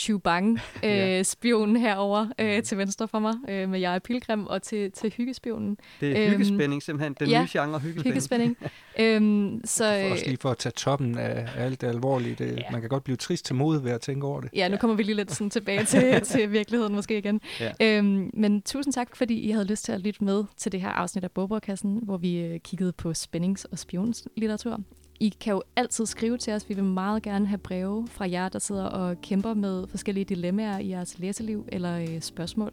Chubang, 0.00 0.58
øh, 0.84 0.90
ja. 0.90 1.22
spionen 1.22 1.76
herover 1.76 2.26
øh, 2.38 2.56
mm. 2.56 2.62
til 2.62 2.78
venstre 2.78 3.08
for 3.08 3.18
mig, 3.18 3.34
øh, 3.48 3.68
med 3.68 3.80
jeg 3.80 4.02
Pilgrim, 4.02 4.46
og 4.46 4.62
til, 4.62 4.92
til 4.92 5.12
hyggespionen. 5.16 5.76
Det 6.00 6.18
er 6.18 6.24
øhm, 6.24 6.32
hyggespænding 6.32 6.82
simpelthen, 6.82 7.16
den 7.20 7.28
ja, 7.28 7.42
nye 7.42 7.48
genre 7.52 7.78
hyggespænding. 7.78 8.06
hyggespænding. 8.12 8.56
øhm, 9.00 9.60
så, 9.64 9.84
for 9.84 10.12
også 10.12 10.24
lige 10.26 10.38
for 10.40 10.50
at 10.50 10.58
tage 10.58 10.72
toppen 10.76 11.18
af 11.18 11.48
alt 11.56 11.80
det 11.80 11.86
alvorlige. 11.86 12.34
Det, 12.34 12.56
ja. 12.56 12.62
Man 12.72 12.80
kan 12.80 12.90
godt 12.90 13.04
blive 13.04 13.16
trist 13.16 13.44
til 13.44 13.54
mod 13.54 13.82
ved 13.82 13.90
at 13.90 14.00
tænke 14.00 14.26
over 14.26 14.40
det. 14.40 14.50
Ja, 14.54 14.68
nu 14.68 14.76
kommer 14.76 14.96
vi 14.96 15.02
lige 15.02 15.16
lidt 15.16 15.32
sådan 15.32 15.50
tilbage 15.50 15.84
til, 15.84 16.20
til 16.32 16.52
virkeligheden 16.52 16.94
måske 16.94 17.18
igen. 17.18 17.40
Ja. 17.60 17.72
Øhm, 17.80 18.30
men 18.34 18.62
tusind 18.62 18.92
tak, 18.92 19.16
fordi 19.16 19.40
I 19.40 19.50
havde 19.50 19.66
lyst 19.66 19.84
til 19.84 19.92
at 19.92 20.00
lytte 20.00 20.24
med 20.24 20.44
til 20.56 20.72
det 20.72 20.80
her 20.80 20.88
afsnit 20.88 21.24
af 21.24 21.30
Bogbrugkassen, 21.30 22.00
hvor 22.02 22.16
vi 22.16 22.38
øh, 22.38 22.60
kiggede 22.60 22.92
på 22.92 23.10
spændings- 23.10 23.64
og 23.72 23.78
spionslitteratur. 23.78 24.80
I 25.20 25.28
kan 25.28 25.52
jo 25.52 25.62
altid 25.76 26.06
skrive 26.06 26.38
til 26.38 26.52
os. 26.52 26.68
Vi 26.68 26.74
vil 26.74 26.84
meget 26.84 27.22
gerne 27.22 27.46
have 27.46 27.58
breve 27.58 28.06
fra 28.08 28.30
jer, 28.30 28.48
der 28.48 28.58
sidder 28.58 28.84
og 28.84 29.20
kæmper 29.20 29.54
med 29.54 29.86
forskellige 29.86 30.24
dilemmaer 30.24 30.78
i 30.78 30.88
jeres 30.88 31.18
læseliv 31.18 31.64
eller 31.68 31.98
øh, 31.98 32.20
spørgsmål 32.20 32.72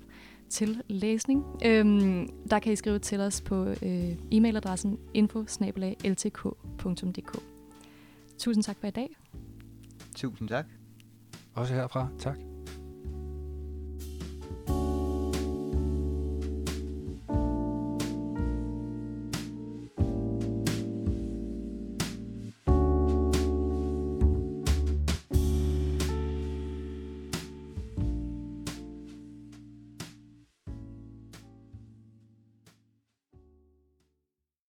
til 0.49 0.81
læsning. 0.87 1.45
Øhm, 1.65 2.29
der 2.49 2.59
kan 2.59 2.73
I 2.73 2.75
skrive 2.75 2.99
til 2.99 3.19
os 3.19 3.41
på 3.41 3.65
øh, 3.65 4.11
e-mailadressen 4.33 4.97
info 5.13 5.45
Tusind 8.37 8.63
tak 8.63 8.77
for 8.79 8.87
i 8.87 8.91
dag. 8.91 9.09
Tusind 10.15 10.49
tak. 10.49 10.65
Også 11.53 11.73
herfra. 11.73 12.07
Tak. 12.19 12.56